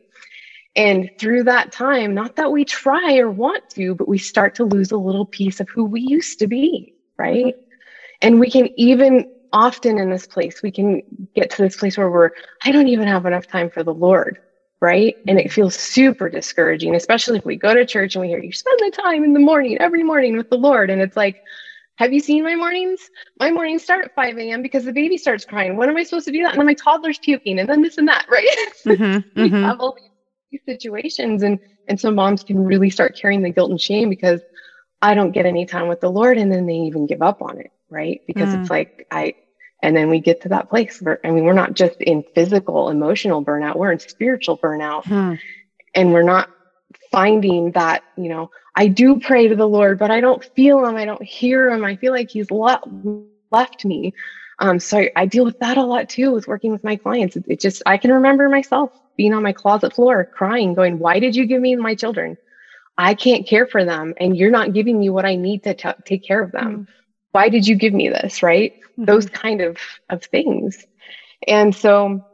And 0.76 1.09
through 1.19 1.45
that 1.45 1.73
time, 1.73 2.12
not 2.12 2.37
that 2.37 2.52
we 2.52 2.67
try 2.67 3.17
or 3.17 3.31
want 3.31 3.67
to, 3.71 3.95
but 3.95 4.09
we 4.09 4.19
start 4.19 4.55
to 4.57 4.64
lose 4.64 4.90
a 4.90 4.99
little 4.99 5.25
piece 5.25 5.61
of 5.61 5.71
who 5.75 5.87
we 5.87 6.02
used 6.02 6.38
to 6.38 6.47
be, 6.47 6.93
right? 7.17 7.55
And 8.21 8.38
we 8.38 8.50
can 8.50 8.69
even 8.76 9.25
often 9.55 9.97
in 9.97 10.11
this 10.11 10.26
place, 10.26 10.62
we 10.62 10.71
can 10.71 11.00
get 11.35 11.49
to 11.50 11.62
this 11.62 11.76
place 11.76 11.97
where 11.97 12.11
we're, 12.11 12.31
I 12.62 12.73
don't 12.73 12.88
even 12.88 13.09
have 13.09 13.25
enough 13.25 13.47
time 13.47 13.71
for 13.71 13.83
the 13.83 13.95
Lord. 13.95 14.38
Right? 14.80 15.16
And 15.28 15.38
it 15.38 15.52
feels 15.52 15.75
super 15.75 16.28
discouraging, 16.28 16.94
especially 16.94 17.38
if 17.38 17.44
we 17.44 17.56
go 17.56 17.75
to 17.75 17.84
church 17.84 18.14
and 18.14 18.22
we 18.22 18.28
hear 18.28 18.42
you 18.42 18.52
spend 18.52 18.78
the 18.80 18.90
time 18.90 19.25
in 19.25 19.34
the 19.34 19.40
morning, 19.40 19.78
every 19.78 20.02
morning 20.02 20.37
with 20.37 20.49
the 20.49 20.56
Lord. 20.56 20.90
And 20.90 21.02
it's 21.02 21.16
like, 21.16 21.42
have 21.96 22.14
you 22.14 22.20
seen 22.20 22.44
my 22.44 22.54
mornings? 22.54 23.10
My 23.38 23.50
mornings 23.50 23.82
start 23.82 24.06
at 24.06 24.14
5 24.14 24.38
a.m. 24.38 24.62
because 24.62 24.87
the 24.87 24.92
baby 24.92 25.18
starts 25.18 25.44
crying. 25.44 25.76
When 25.76 25.90
am 25.90 25.96
I 25.99 26.02
supposed 26.02 26.25
to 26.26 26.32
do 26.32 26.42
that? 26.42 26.52
And 26.52 26.58
then 26.58 26.66
my 26.66 26.75
toddler's 26.75 27.18
puking 27.18 27.58
and 27.58 27.68
then 27.68 27.82
this 27.82 27.99
and 27.99 28.08
that, 28.08 28.25
right? 28.30 28.49
Mm-hmm, 28.87 29.28
we 29.40 29.50
mm-hmm. 29.50 29.64
have 29.64 29.80
all 29.80 29.96
these 30.50 30.60
situations 30.64 31.42
and 31.42 31.58
and 31.88 32.00
so 32.00 32.10
moms 32.10 32.42
can 32.42 32.64
really 32.64 32.88
start 32.88 33.16
carrying 33.16 33.42
the 33.42 33.50
guilt 33.50 33.70
and 33.70 33.80
shame 33.80 34.08
because 34.08 34.40
I 35.02 35.14
don't 35.14 35.32
get 35.32 35.44
any 35.44 35.66
time 35.66 35.88
with 35.88 36.00
the 36.00 36.10
Lord 36.10 36.38
and 36.38 36.50
then 36.50 36.66
they 36.66 36.75
even 36.75 37.06
give 37.06 37.20
up 37.20 37.42
on 37.42 37.58
it, 37.58 37.70
right? 37.90 38.20
Because 38.26 38.50
mm. 38.50 38.60
it's 38.60 38.70
like 38.70 39.06
I 39.10 39.34
and 39.82 39.96
then 39.96 40.10
we 40.10 40.20
get 40.20 40.42
to 40.42 40.49
that 40.50 40.68
place 40.68 41.00
where 41.00 41.20
I 41.25 41.30
mean 41.30 41.44
we're 41.44 41.52
not 41.52 41.75
just 41.75 42.00
in 42.00 42.25
physical 42.34 42.90
emotional 42.90 43.44
burnout, 43.44 43.76
we're 43.76 43.92
in 43.92 43.99
spiritual 43.99 44.58
burnout. 44.58 45.04
Mm. 45.04 45.38
And 45.94 46.12
we're 46.12 46.22
not 46.22 46.49
finding 47.10 47.72
that, 47.72 48.04
you 48.16 48.28
know, 48.28 48.50
I 48.76 48.87
do 48.87 49.18
pray 49.18 49.49
to 49.49 49.56
the 49.56 49.68
Lord, 49.68 49.99
but 49.99 50.10
I 50.10 50.20
don't 50.20 50.44
feel 50.54 50.84
him, 50.87 50.96
I 50.96 51.04
don't 51.04 51.22
hear 51.22 51.68
him. 51.68 51.84
I 51.84 51.96
feel 51.96 52.12
like 52.12 52.30
he's 52.30 52.50
le- 52.50 52.80
left 53.50 53.84
me. 53.84 54.14
Um, 54.60 54.78
so 54.78 54.99
I, 54.99 55.10
I, 55.16 55.26
deal 55.26 55.44
with 55.44 55.58
that 55.60 55.78
a 55.78 55.82
lot 55.82 56.08
too 56.08 56.32
with 56.32 56.46
working 56.46 56.70
with 56.70 56.84
my 56.84 56.94
clients. 56.94 57.34
It, 57.34 57.44
it 57.49 57.60
just 57.60 57.82
I 57.87 57.96
can 57.96 58.12
remember 58.12 58.49
myself 58.49 58.92
being 59.16 59.32
on 59.32 59.42
my 59.42 59.52
closet 59.52 59.94
floor 59.94 60.25
crying, 60.25 60.75
going, 60.75 60.99
Why 60.99 61.18
did 61.18 61.34
you 61.34 61.46
give 61.46 61.62
me 61.62 61.75
my 61.76 61.94
children? 61.94 62.37
I 62.99 63.14
can't 63.14 63.46
care 63.46 63.66
for 63.66 63.84
them, 63.84 64.12
and 64.18 64.37
you're 64.37 64.50
not 64.50 64.75
giving 64.75 65.00
me 65.00 65.08
what 65.08 65.25
I 65.25 65.34
need 65.34 65.62
to 65.64 65.72
t- 65.72 65.88
take 66.04 66.22
care 66.22 66.42
of 66.42 66.52
them. 66.52 66.70
Mm-hmm. 66.70 66.92
Why 67.32 67.49
did 67.49 67.66
you 67.66 67.76
give 67.76 67.92
me 67.92 68.08
this? 68.08 68.42
Right? 68.42 68.75
Mm-hmm. 68.75 69.04
Those 69.04 69.26
kind 69.26 69.60
of 69.60 69.78
of 70.08 70.25
things. 70.25 70.87
And 71.46 71.75
so, 71.75 72.25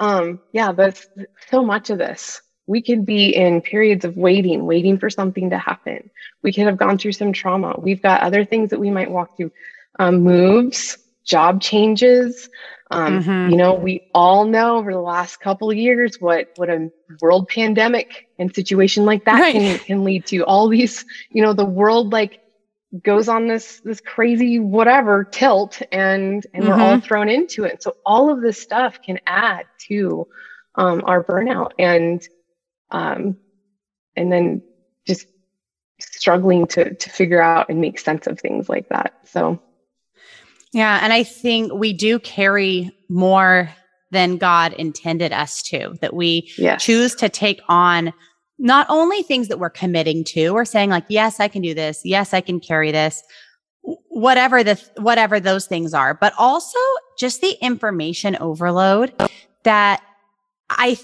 um, 0.00 0.40
yeah, 0.52 0.72
that's 0.72 1.06
so 1.50 1.64
much 1.64 1.90
of 1.90 1.98
this. 1.98 2.40
We 2.66 2.82
could 2.82 3.04
be 3.04 3.28
in 3.36 3.60
periods 3.60 4.04
of 4.04 4.16
waiting, 4.16 4.64
waiting 4.64 4.98
for 4.98 5.10
something 5.10 5.50
to 5.50 5.58
happen. 5.58 6.10
We 6.42 6.52
could 6.52 6.66
have 6.66 6.78
gone 6.78 6.96
through 6.96 7.12
some 7.12 7.32
trauma. 7.32 7.78
We've 7.78 8.02
got 8.02 8.22
other 8.22 8.44
things 8.44 8.70
that 8.70 8.80
we 8.80 8.90
might 8.90 9.10
walk 9.10 9.36
through, 9.36 9.52
um, 9.98 10.20
moves, 10.22 10.96
job 11.24 11.60
changes, 11.60 12.48
um, 12.90 13.22
mm-hmm. 13.22 13.50
You 13.50 13.56
know, 13.56 13.74
we 13.74 14.08
all 14.14 14.44
know 14.44 14.76
over 14.76 14.92
the 14.92 15.00
last 15.00 15.40
couple 15.40 15.70
of 15.70 15.76
years 15.76 16.20
what 16.20 16.52
what 16.56 16.68
a 16.68 16.90
world 17.20 17.48
pandemic 17.48 18.28
and 18.38 18.54
situation 18.54 19.04
like 19.04 19.24
that 19.24 19.40
right. 19.40 19.54
can 19.54 19.78
can 19.78 20.04
lead 20.04 20.26
to. 20.26 20.44
All 20.44 20.68
these, 20.68 21.04
you 21.30 21.42
know, 21.42 21.54
the 21.54 21.64
world 21.64 22.12
like 22.12 22.40
goes 23.02 23.28
on 23.28 23.46
this 23.48 23.80
this 23.80 24.00
crazy 24.00 24.58
whatever 24.58 25.24
tilt, 25.24 25.82
and 25.92 26.46
and 26.52 26.64
mm-hmm. 26.64 26.68
we're 26.68 26.80
all 26.80 26.96
mm-hmm. 26.96 27.06
thrown 27.06 27.28
into 27.28 27.64
it. 27.64 27.82
So 27.82 27.96
all 28.04 28.30
of 28.30 28.40
this 28.40 28.60
stuff 28.60 29.02
can 29.02 29.20
add 29.26 29.66
to 29.88 30.26
um, 30.76 31.02
our 31.04 31.22
burnout, 31.22 31.72
and 31.78 32.26
um, 32.90 33.36
and 34.16 34.30
then 34.32 34.62
just 35.06 35.26
struggling 36.00 36.66
to 36.68 36.94
to 36.94 37.10
figure 37.10 37.42
out 37.42 37.68
and 37.68 37.80
make 37.80 37.98
sense 37.98 38.26
of 38.26 38.38
things 38.40 38.68
like 38.68 38.88
that. 38.88 39.14
So 39.24 39.60
yeah. 40.74 40.98
And 41.00 41.12
I 41.12 41.22
think 41.22 41.72
we 41.72 41.92
do 41.92 42.18
carry 42.18 42.90
more 43.08 43.70
than 44.10 44.36
God 44.36 44.72
intended 44.72 45.32
us 45.32 45.62
to, 45.62 45.96
that 46.00 46.14
we 46.14 46.52
yes. 46.58 46.84
choose 46.84 47.14
to 47.16 47.28
take 47.28 47.60
on 47.68 48.12
not 48.58 48.86
only 48.88 49.22
things 49.22 49.48
that 49.48 49.58
we're 49.58 49.70
committing 49.70 50.24
to 50.24 50.48
or 50.48 50.64
saying 50.64 50.90
like, 50.90 51.04
yes, 51.08 51.40
I 51.40 51.48
can 51.48 51.62
do 51.62 51.74
this. 51.74 52.02
Yes, 52.04 52.32
I 52.32 52.40
can 52.40 52.60
carry 52.60 52.92
this, 52.92 53.22
whatever 54.08 54.62
the, 54.62 54.80
whatever 54.96 55.40
those 55.40 55.66
things 55.66 55.92
are, 55.92 56.14
but 56.14 56.32
also 56.38 56.78
just 57.18 57.40
the 57.40 57.56
information 57.60 58.36
overload 58.40 59.12
that 59.64 60.02
I, 60.70 60.98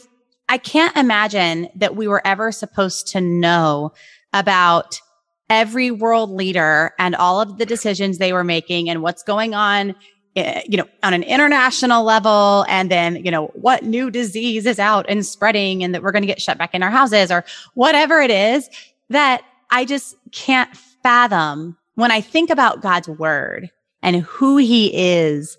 I 0.48 0.58
can't 0.58 0.96
imagine 0.96 1.68
that 1.76 1.96
we 1.96 2.08
were 2.08 2.22
ever 2.24 2.52
supposed 2.52 3.08
to 3.08 3.20
know 3.20 3.92
about 4.32 5.00
every 5.48 5.90
world 5.90 6.30
leader 6.30 6.92
and 6.98 7.16
all 7.16 7.40
of 7.40 7.58
the 7.58 7.66
decisions 7.66 8.18
they 8.18 8.32
were 8.32 8.44
making 8.44 8.88
and 8.88 9.02
what's 9.02 9.24
going 9.24 9.54
on 9.54 9.94
Eh, 10.36 10.62
you 10.68 10.76
know 10.76 10.86
on 11.02 11.12
an 11.12 11.24
international 11.24 12.04
level 12.04 12.64
and 12.68 12.88
then 12.88 13.16
you 13.16 13.32
know 13.32 13.46
what 13.54 13.82
new 13.82 14.12
disease 14.12 14.64
is 14.64 14.78
out 14.78 15.04
and 15.08 15.26
spreading 15.26 15.82
and 15.82 15.92
that 15.92 16.04
we're 16.04 16.12
going 16.12 16.22
to 16.22 16.26
get 16.28 16.40
shut 16.40 16.56
back 16.56 16.72
in 16.72 16.84
our 16.84 16.90
houses 16.90 17.32
or 17.32 17.44
whatever 17.74 18.20
it 18.20 18.30
is 18.30 18.70
that 19.08 19.42
i 19.72 19.84
just 19.84 20.14
can't 20.30 20.76
fathom 20.76 21.76
when 21.96 22.12
i 22.12 22.20
think 22.20 22.48
about 22.48 22.80
god's 22.80 23.08
word 23.08 23.68
and 24.02 24.16
who 24.16 24.56
he 24.56 24.90
is. 24.94 25.58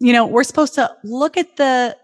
You 0.00 0.12
know 0.12 0.26
we're 0.26 0.44
supposed 0.44 0.74
to 0.74 0.94
look 1.02 1.36
at 1.36 1.56
the 1.56 1.96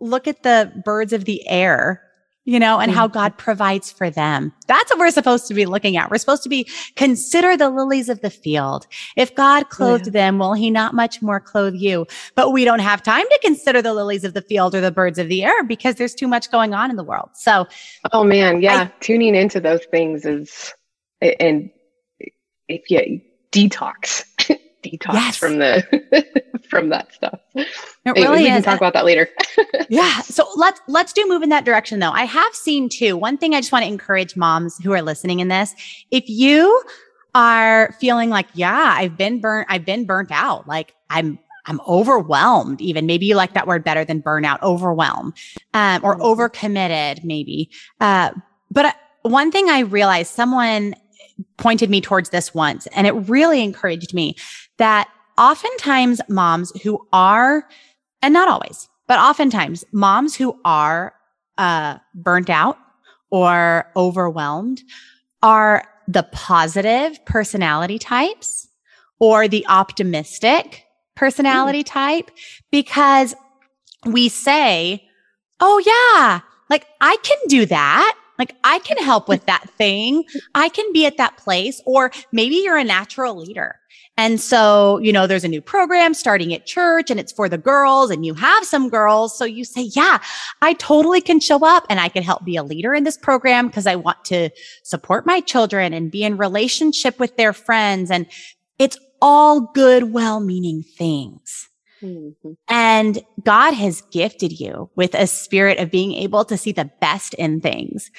look 0.00 0.26
at 0.26 0.42
the 0.42 0.72
birds 0.84 1.12
of 1.12 1.24
the 1.26 1.46
air 1.48 2.02
you 2.44 2.58
know, 2.58 2.80
and 2.80 2.90
how 2.90 3.06
mm-hmm. 3.06 3.14
God 3.14 3.38
provides 3.38 3.92
for 3.92 4.10
them. 4.10 4.52
That's 4.66 4.90
what 4.90 4.98
we're 4.98 5.10
supposed 5.10 5.46
to 5.46 5.54
be 5.54 5.64
looking 5.64 5.96
at. 5.96 6.10
We're 6.10 6.18
supposed 6.18 6.42
to 6.42 6.48
be 6.48 6.68
consider 6.96 7.56
the 7.56 7.70
lilies 7.70 8.08
of 8.08 8.20
the 8.20 8.30
field. 8.30 8.86
If 9.16 9.34
God 9.34 9.68
clothed 9.68 10.06
yeah. 10.06 10.12
them, 10.12 10.38
will 10.38 10.54
he 10.54 10.70
not 10.70 10.94
much 10.94 11.22
more 11.22 11.38
clothe 11.38 11.74
you? 11.74 12.06
But 12.34 12.50
we 12.50 12.64
don't 12.64 12.80
have 12.80 13.02
time 13.02 13.24
to 13.28 13.38
consider 13.42 13.80
the 13.80 13.94
lilies 13.94 14.24
of 14.24 14.34
the 14.34 14.42
field 14.42 14.74
or 14.74 14.80
the 14.80 14.90
birds 14.90 15.18
of 15.18 15.28
the 15.28 15.44
air 15.44 15.62
because 15.64 15.96
there's 15.96 16.14
too 16.14 16.28
much 16.28 16.50
going 16.50 16.74
on 16.74 16.90
in 16.90 16.96
the 16.96 17.04
world. 17.04 17.30
So, 17.34 17.66
oh 18.12 18.24
man, 18.24 18.60
yeah, 18.60 18.88
I, 18.90 18.92
tuning 19.00 19.34
into 19.34 19.60
those 19.60 19.84
things 19.86 20.24
is, 20.24 20.74
and 21.20 21.70
if 22.68 22.90
you 22.90 23.20
detox, 23.52 24.24
detox 24.82 25.14
yes. 25.14 25.36
from 25.36 25.58
the 25.58 26.41
from 26.72 26.88
that 26.88 27.12
stuff. 27.12 27.38
It 27.54 27.66
really 28.06 28.44
we 28.44 28.46
can 28.46 28.62
talk 28.62 28.78
about 28.78 28.94
that 28.94 29.04
later. 29.04 29.28
yeah. 29.90 30.22
So 30.22 30.48
let's 30.56 30.80
let's 30.88 31.12
do 31.12 31.28
move 31.28 31.42
in 31.42 31.50
that 31.50 31.66
direction 31.66 31.98
though. 31.98 32.10
I 32.10 32.24
have 32.24 32.54
seen 32.54 32.88
too. 32.88 33.14
One 33.14 33.36
thing 33.36 33.54
I 33.54 33.60
just 33.60 33.72
want 33.72 33.84
to 33.84 33.88
encourage 33.88 34.36
moms 34.36 34.78
who 34.78 34.92
are 34.92 35.02
listening 35.02 35.40
in 35.40 35.48
this. 35.48 35.74
If 36.10 36.24
you 36.28 36.82
are 37.34 37.94
feeling 38.00 38.30
like, 38.30 38.46
yeah, 38.54 38.94
I've 38.96 39.18
been 39.18 39.38
burnt, 39.38 39.66
I've 39.70 39.84
been 39.84 40.06
burnt 40.06 40.30
out. 40.32 40.66
Like 40.66 40.94
I'm 41.10 41.38
I'm 41.66 41.78
overwhelmed, 41.86 42.80
even 42.80 43.04
maybe 43.04 43.26
you 43.26 43.34
like 43.34 43.52
that 43.52 43.66
word 43.66 43.84
better 43.84 44.02
than 44.02 44.22
burnout, 44.22 44.62
overwhelm, 44.62 45.34
um, 45.74 46.00
or 46.02 46.16
mm-hmm. 46.16 46.22
overcommitted, 46.22 47.22
maybe. 47.22 47.70
Uh, 48.00 48.32
but 48.70 48.86
uh, 48.86 48.92
one 49.24 49.52
thing 49.52 49.68
I 49.68 49.80
realized 49.80 50.32
someone 50.32 50.94
pointed 51.58 51.90
me 51.90 52.00
towards 52.00 52.30
this 52.30 52.54
once 52.54 52.86
and 52.88 53.06
it 53.06 53.12
really 53.12 53.62
encouraged 53.62 54.14
me 54.14 54.36
that 54.78 55.08
oftentimes 55.38 56.20
moms 56.28 56.72
who 56.82 57.06
are, 57.12 57.66
and 58.20 58.32
not 58.34 58.48
always, 58.48 58.88
but 59.06 59.18
oftentimes 59.18 59.84
moms 59.92 60.36
who 60.36 60.58
are 60.64 61.14
uh, 61.58 61.98
burnt 62.14 62.50
out 62.50 62.78
or 63.30 63.90
overwhelmed 63.96 64.82
are 65.42 65.84
the 66.08 66.22
positive 66.32 67.24
personality 67.24 67.98
types 67.98 68.68
or 69.18 69.48
the 69.48 69.64
optimistic 69.68 70.84
personality 71.14 71.82
mm. 71.82 71.86
type 71.86 72.30
because 72.70 73.34
we 74.04 74.28
say, 74.28 75.02
Oh 75.60 75.78
yeah, 75.86 76.40
like 76.68 76.86
I 77.00 77.16
can 77.22 77.38
do 77.48 77.66
that. 77.66 78.18
Like 78.42 78.56
I 78.64 78.80
can 78.80 78.96
help 78.96 79.28
with 79.28 79.46
that 79.46 79.70
thing. 79.78 80.24
I 80.56 80.68
can 80.68 80.92
be 80.92 81.06
at 81.06 81.16
that 81.16 81.36
place. 81.36 81.80
Or 81.86 82.10
maybe 82.32 82.56
you're 82.56 82.76
a 82.76 82.82
natural 82.82 83.36
leader. 83.36 83.76
And 84.16 84.40
so, 84.40 84.98
you 84.98 85.12
know, 85.12 85.28
there's 85.28 85.44
a 85.44 85.48
new 85.48 85.60
program 85.60 86.12
starting 86.12 86.52
at 86.52 86.66
church 86.66 87.08
and 87.08 87.20
it's 87.20 87.30
for 87.30 87.48
the 87.48 87.56
girls 87.56 88.10
and 88.10 88.26
you 88.26 88.34
have 88.34 88.64
some 88.64 88.88
girls. 88.88 89.38
So 89.38 89.44
you 89.44 89.64
say, 89.64 89.82
yeah, 89.82 90.18
I 90.60 90.72
totally 90.72 91.20
can 91.20 91.38
show 91.38 91.64
up 91.64 91.86
and 91.88 92.00
I 92.00 92.08
can 92.08 92.24
help 92.24 92.44
be 92.44 92.56
a 92.56 92.64
leader 92.64 92.94
in 92.94 93.04
this 93.04 93.16
program 93.16 93.68
because 93.68 93.86
I 93.86 93.94
want 93.94 94.24
to 94.24 94.50
support 94.82 95.24
my 95.24 95.38
children 95.38 95.92
and 95.92 96.10
be 96.10 96.24
in 96.24 96.36
relationship 96.36 97.20
with 97.20 97.36
their 97.36 97.52
friends. 97.52 98.10
And 98.10 98.26
it's 98.80 98.98
all 99.20 99.60
good, 99.72 100.12
well-meaning 100.12 100.82
things. 100.82 101.68
Mm-hmm. 102.02 102.52
And 102.68 103.22
God 103.44 103.72
has 103.72 104.02
gifted 104.10 104.58
you 104.58 104.90
with 104.96 105.14
a 105.14 105.26
spirit 105.26 105.78
of 105.78 105.90
being 105.90 106.12
able 106.14 106.44
to 106.46 106.56
see 106.56 106.72
the 106.72 106.90
best 107.00 107.34
in 107.34 107.60
things. 107.60 108.10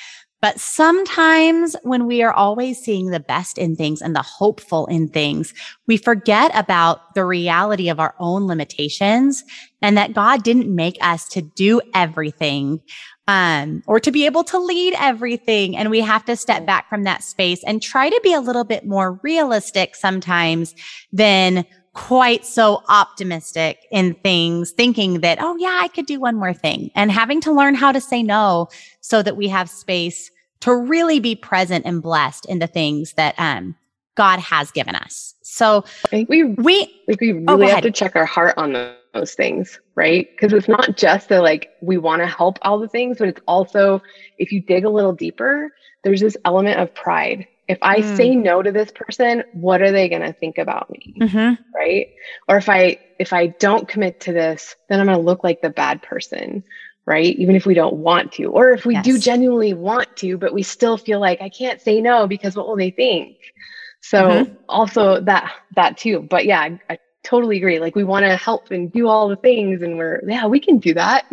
But 0.44 0.60
sometimes 0.60 1.74
when 1.84 2.06
we 2.06 2.22
are 2.22 2.34
always 2.34 2.78
seeing 2.78 3.12
the 3.12 3.22
best 3.22 3.58
in 3.58 3.78
things 3.78 4.02
and 4.02 4.14
the 4.14 4.22
hopeful 4.22 4.88
in 4.88 5.08
things, 5.08 5.54
we 5.88 5.96
forget 5.96 6.52
about 6.54 7.16
the 7.16 7.24
reality 7.24 7.88
of 7.88 7.98
our 7.98 8.14
own 8.20 8.46
limitations 8.46 9.46
and 9.82 9.96
that 9.96 10.14
God 10.14 10.44
didn't 10.44 10.74
make 10.74 10.98
us 11.00 11.30
to 11.30 11.42
do 11.42 11.80
everything 11.96 12.82
um, 13.30 13.84
or 13.88 14.02
to 14.02 14.12
be 14.12 14.26
able 14.26 14.44
to 14.44 14.60
lead 14.60 14.94
everything. 15.00 15.78
And 15.78 15.90
we 15.90 16.02
have 16.02 16.26
to 16.26 16.36
step 16.36 16.66
back 16.66 16.90
from 16.90 17.04
that 17.04 17.24
space 17.24 17.64
and 17.64 17.82
try 17.82 18.10
to 18.10 18.20
be 18.22 18.34
a 18.34 18.42
little 18.42 18.66
bit 18.66 18.86
more 18.86 19.22
realistic 19.24 19.96
sometimes 19.96 20.76
than 21.14 21.66
quite 21.94 22.46
so 22.46 22.84
optimistic 22.90 23.86
in 23.92 24.16
things, 24.16 24.72
thinking 24.72 25.22
that, 25.22 25.38
oh, 25.40 25.56
yeah, 25.58 25.80
I 25.82 25.88
could 25.88 26.06
do 26.06 26.20
one 26.20 26.36
more 26.36 26.54
thing 26.54 26.92
and 26.96 27.12
having 27.12 27.40
to 27.42 27.52
learn 27.52 27.76
how 27.76 27.92
to 27.92 28.02
say 28.02 28.24
no 28.24 28.70
so 29.02 29.22
that 29.22 29.38
we 29.38 29.48
have 29.48 29.70
space 29.70 30.32
to 30.62 30.76
really 30.76 31.20
be 31.20 31.36
present 31.36 31.86
and 31.86 32.02
blessed 32.02 32.46
in 32.46 32.60
the 32.60 32.68
things 32.68 33.14
that, 33.14 33.36
um, 33.40 33.76
God 34.16 34.40
has 34.40 34.72
given 34.72 34.96
us. 34.96 35.36
So 35.42 35.84
I 36.06 36.08
think 36.08 36.30
we, 36.30 36.44
we, 36.44 36.86
think 37.08 37.22
we 37.22 37.34
oh, 37.48 37.58
really 37.58 37.72
oh, 37.72 37.76
have 37.76 37.84
to 37.84 37.92
check 37.92 38.16
our 38.16 38.26
heart 38.26 38.54
on 38.58 38.74
those 39.14 39.34
things, 39.34 39.80
right? 39.96 40.28
Because 40.32 40.54
it's 40.54 40.68
not 40.68 40.98
just 40.98 41.30
that 41.30 41.42
like 41.42 41.72
we 41.82 41.98
want 41.98 42.22
to 42.22 42.28
help 42.28 42.60
all 42.62 42.80
the 42.80 42.88
things, 42.88 43.18
but 43.18 43.28
it's 43.28 43.42
also 43.48 44.02
if 44.38 44.52
you 44.52 44.62
dig 44.62 44.86
a 44.86 44.90
little 44.90 45.14
deeper, 45.14 45.72
there's 46.04 46.22
this 46.22 46.38
element 46.46 46.80
of 46.80 46.94
pride. 46.94 47.48
If 47.68 47.78
I 47.82 48.00
mm. 48.00 48.18
say 48.18 48.36
no 48.36 48.62
to 48.62 48.72
this 48.72 48.92
person, 48.92 49.44
what 49.54 49.82
are 49.82 49.92
they 49.92 50.10
going 50.10 50.22
to 50.22 50.34
think 50.34 50.58
about 50.58 50.90
me? 50.90 51.16
Mm-hmm. 51.20 51.64
Right? 51.74 52.10
Or 52.48 52.58
if 52.58 52.70
I 52.70 53.00
if 53.20 53.32
I 53.32 53.48
don't 53.48 53.88
commit 53.88 54.22
to 54.22 54.34
this, 54.34 54.76
then 54.90 55.00
I'm 55.00 55.06
going 55.06 55.18
to 55.18 55.24
look 55.24 55.44
like 55.44 55.62
the 55.62 55.70
bad 55.70 56.02
person, 56.02 56.64
right? 57.06 57.36
Even 57.38 57.56
if 57.56 57.66
we 57.66 57.74
don't 57.74 57.96
want 57.96 58.34
to. 58.34 58.46
Or 58.48 58.72
if 58.72 58.86
we 58.86 58.96
yes. 58.96 59.06
do 59.06 59.18
genuinely 59.18 59.74
want 59.74 60.16
to, 60.18 60.38
but 60.38 60.54
we 60.54 60.64
still 60.64 60.98
feel 60.98 61.20
like 61.20 61.42
I 61.42 61.50
can't 61.50 61.82
say 61.82 62.02
no 62.02 62.28
because 62.28 62.56
what 62.56 62.68
will 62.68 62.76
they 62.76 62.92
think? 62.92 63.38
So 64.02 64.24
mm-hmm. 64.24 64.54
also 64.68 65.22
that 65.22 65.54
that 65.76 65.98
too. 65.98 66.20
But 66.30 66.46
yeah, 66.46 66.60
I, 66.60 66.80
I 66.90 66.98
totally 67.24 67.58
agree. 67.58 67.80
Like 67.80 67.96
we 67.96 68.04
want 68.04 68.26
to 68.26 68.36
help 68.36 68.72
and 68.72 68.92
do 68.92 69.08
all 69.08 69.30
the 69.30 69.38
things 69.38 69.82
and 69.82 69.98
we're 69.98 70.22
yeah, 70.28 70.48
we 70.48 70.60
can 70.60 70.80
do 70.80 70.94
that. 70.96 71.26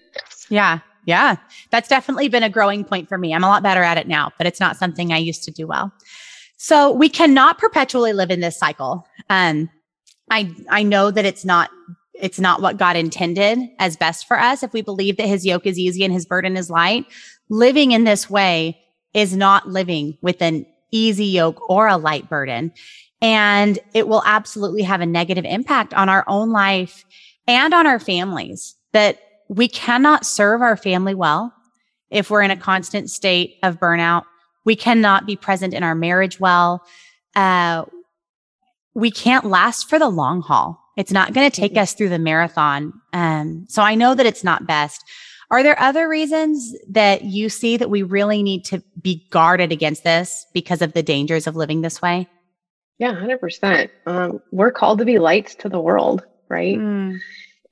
yeah. 0.48 0.80
Yeah. 1.06 1.36
That's 1.70 1.88
definitely 1.88 2.28
been 2.28 2.42
a 2.42 2.50
growing 2.50 2.84
point 2.84 3.08
for 3.08 3.18
me. 3.18 3.34
I'm 3.34 3.44
a 3.44 3.48
lot 3.48 3.62
better 3.62 3.82
at 3.82 3.98
it 3.98 4.08
now, 4.08 4.32
but 4.38 4.46
it's 4.46 4.60
not 4.60 4.76
something 4.76 5.12
I 5.12 5.18
used 5.18 5.44
to 5.44 5.50
do 5.50 5.66
well. 5.66 5.92
So 6.56 6.90
we 6.90 7.08
cannot 7.08 7.58
perpetually 7.58 8.12
live 8.12 8.30
in 8.30 8.40
this 8.40 8.58
cycle. 8.58 9.06
Um 9.28 9.70
I 10.30 10.50
I 10.70 10.82
know 10.82 11.10
that 11.10 11.24
it's 11.24 11.44
not 11.44 11.70
it's 12.14 12.38
not 12.40 12.62
what 12.62 12.76
God 12.76 12.96
intended 12.96 13.58
as 13.78 13.96
best 13.96 14.26
for 14.26 14.38
us. 14.38 14.62
If 14.62 14.72
we 14.72 14.82
believe 14.82 15.16
that 15.16 15.26
his 15.26 15.44
yoke 15.44 15.66
is 15.66 15.78
easy 15.78 16.04
and 16.04 16.12
his 16.12 16.24
burden 16.24 16.56
is 16.56 16.70
light, 16.70 17.06
living 17.48 17.92
in 17.92 18.04
this 18.04 18.30
way 18.30 18.80
is 19.12 19.36
not 19.36 19.68
living 19.68 20.16
with 20.22 20.40
an 20.40 20.64
easy 20.90 21.26
yoke 21.26 21.68
or 21.68 21.88
a 21.88 21.96
light 21.96 22.28
burden. 22.28 22.72
And 23.20 23.78
it 23.94 24.06
will 24.06 24.22
absolutely 24.26 24.82
have 24.82 25.00
a 25.00 25.06
negative 25.06 25.44
impact 25.44 25.94
on 25.94 26.08
our 26.08 26.24
own 26.28 26.50
life 26.50 27.04
and 27.46 27.74
on 27.74 27.86
our 27.86 27.98
families 27.98 28.76
that 28.92 29.18
we 29.48 29.68
cannot 29.68 30.26
serve 30.26 30.62
our 30.62 30.76
family 30.76 31.14
well 31.14 31.52
if 32.10 32.30
we're 32.30 32.42
in 32.42 32.50
a 32.50 32.56
constant 32.56 33.10
state 33.10 33.58
of 33.62 33.78
burnout. 33.78 34.24
We 34.64 34.76
cannot 34.76 35.26
be 35.26 35.36
present 35.36 35.74
in 35.74 35.82
our 35.82 35.94
marriage 35.94 36.40
well. 36.40 36.82
Uh, 37.36 37.84
we 38.94 39.10
can't 39.10 39.44
last 39.44 39.88
for 39.88 39.98
the 39.98 40.08
long 40.08 40.40
haul. 40.40 40.80
It's 40.96 41.12
not 41.12 41.32
going 41.32 41.50
to 41.50 41.60
take 41.60 41.76
us 41.76 41.94
through 41.94 42.10
the 42.10 42.18
marathon. 42.18 42.92
Um, 43.12 43.66
so 43.68 43.82
I 43.82 43.94
know 43.94 44.14
that 44.14 44.26
it's 44.26 44.44
not 44.44 44.66
best. 44.66 45.04
Are 45.50 45.62
there 45.62 45.78
other 45.78 46.08
reasons 46.08 46.74
that 46.88 47.24
you 47.24 47.48
see 47.48 47.76
that 47.76 47.90
we 47.90 48.02
really 48.02 48.42
need 48.42 48.64
to 48.66 48.82
be 49.00 49.26
guarded 49.30 49.72
against 49.72 50.04
this 50.04 50.46
because 50.54 50.82
of 50.82 50.92
the 50.92 51.02
dangers 51.02 51.46
of 51.46 51.56
living 51.56 51.82
this 51.82 52.00
way? 52.00 52.28
Yeah, 52.98 53.12
100%. 53.12 53.90
Um, 54.06 54.40
we're 54.52 54.70
called 54.70 54.98
to 55.00 55.04
be 55.04 55.18
lights 55.18 55.54
to 55.56 55.68
the 55.68 55.80
world, 55.80 56.24
right? 56.48 56.78
Mm. 56.78 57.18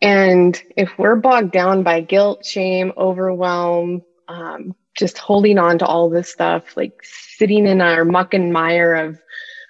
And 0.02 0.60
if 0.76 0.98
we're 0.98 1.16
bogged 1.16 1.52
down 1.52 1.84
by 1.84 2.00
guilt, 2.00 2.44
shame, 2.44 2.92
overwhelm, 2.96 4.02
um, 4.26 4.74
just 4.94 5.16
holding 5.16 5.58
on 5.58 5.78
to 5.78 5.86
all 5.86 6.10
this 6.10 6.28
stuff, 6.28 6.76
like 6.76 7.00
sitting 7.02 7.66
in 7.66 7.80
our 7.80 8.04
muck 8.04 8.34
and 8.34 8.52
mire 8.52 8.94
of, 8.94 9.22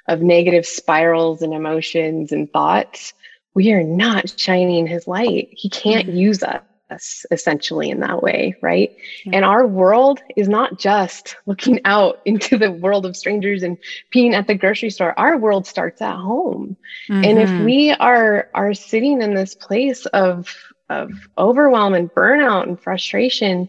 of 0.09 0.23
negative 0.23 0.67
spirals 0.67 1.43
and 1.43 1.53
emotions 1.53 2.33
and 2.33 2.51
thoughts, 2.51 3.13
we 3.55 3.73
are 3.73 3.85
not 3.85 4.39
shining 4.41 4.87
his 4.87 5.07
light. 5.07 5.49
He 5.53 5.69
can't 5.69 6.09
mm. 6.09 6.17
use 6.17 6.43
us 6.43 6.63
us 6.93 7.27
essentially 7.31 7.91
in 7.91 8.01
that 8.01 8.23
way, 8.23 8.57
right? 8.63 8.95
Yeah. 9.25 9.37
And 9.37 9.45
our 9.45 9.67
world 9.67 10.23
is 10.37 10.49
not 10.49 10.79
just 10.79 11.37
looking 11.47 11.81
out 11.85 12.21
into 12.25 12.57
the 12.59 12.71
world 12.71 13.07
of 13.07 13.17
strangers 13.17 13.63
and 13.63 13.79
being 14.11 14.35
at 14.35 14.47
the 14.47 14.55
grocery 14.55 14.91
store. 14.91 15.19
Our 15.19 15.37
world 15.37 15.67
starts 15.67 16.01
at 16.01 16.17
home. 16.17 16.77
Mm-hmm. 17.09 17.25
And 17.25 17.39
if 17.39 17.49
mm-hmm. 17.49 17.65
we 17.65 17.91
are 17.93 18.49
are 18.55 18.75
sitting 18.75 19.23
in 19.23 19.35
this 19.35 19.55
place 19.55 20.07
of 20.07 20.55
of 20.89 21.11
overwhelm 21.39 21.95
and 21.95 22.13
burnout 22.13 22.65
and 22.65 22.79
frustration, 22.79 23.69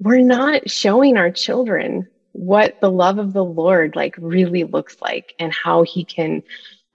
we're 0.00 0.20
not 0.20 0.68
showing 0.68 1.16
our 1.16 1.30
children 1.30 2.08
what 2.32 2.80
the 2.80 2.90
love 2.90 3.18
of 3.18 3.32
the 3.32 3.44
Lord 3.44 3.94
like 3.94 4.16
really 4.18 4.64
looks 4.64 5.00
like 5.00 5.34
and 5.38 5.52
how 5.52 5.82
he 5.82 6.04
can 6.04 6.42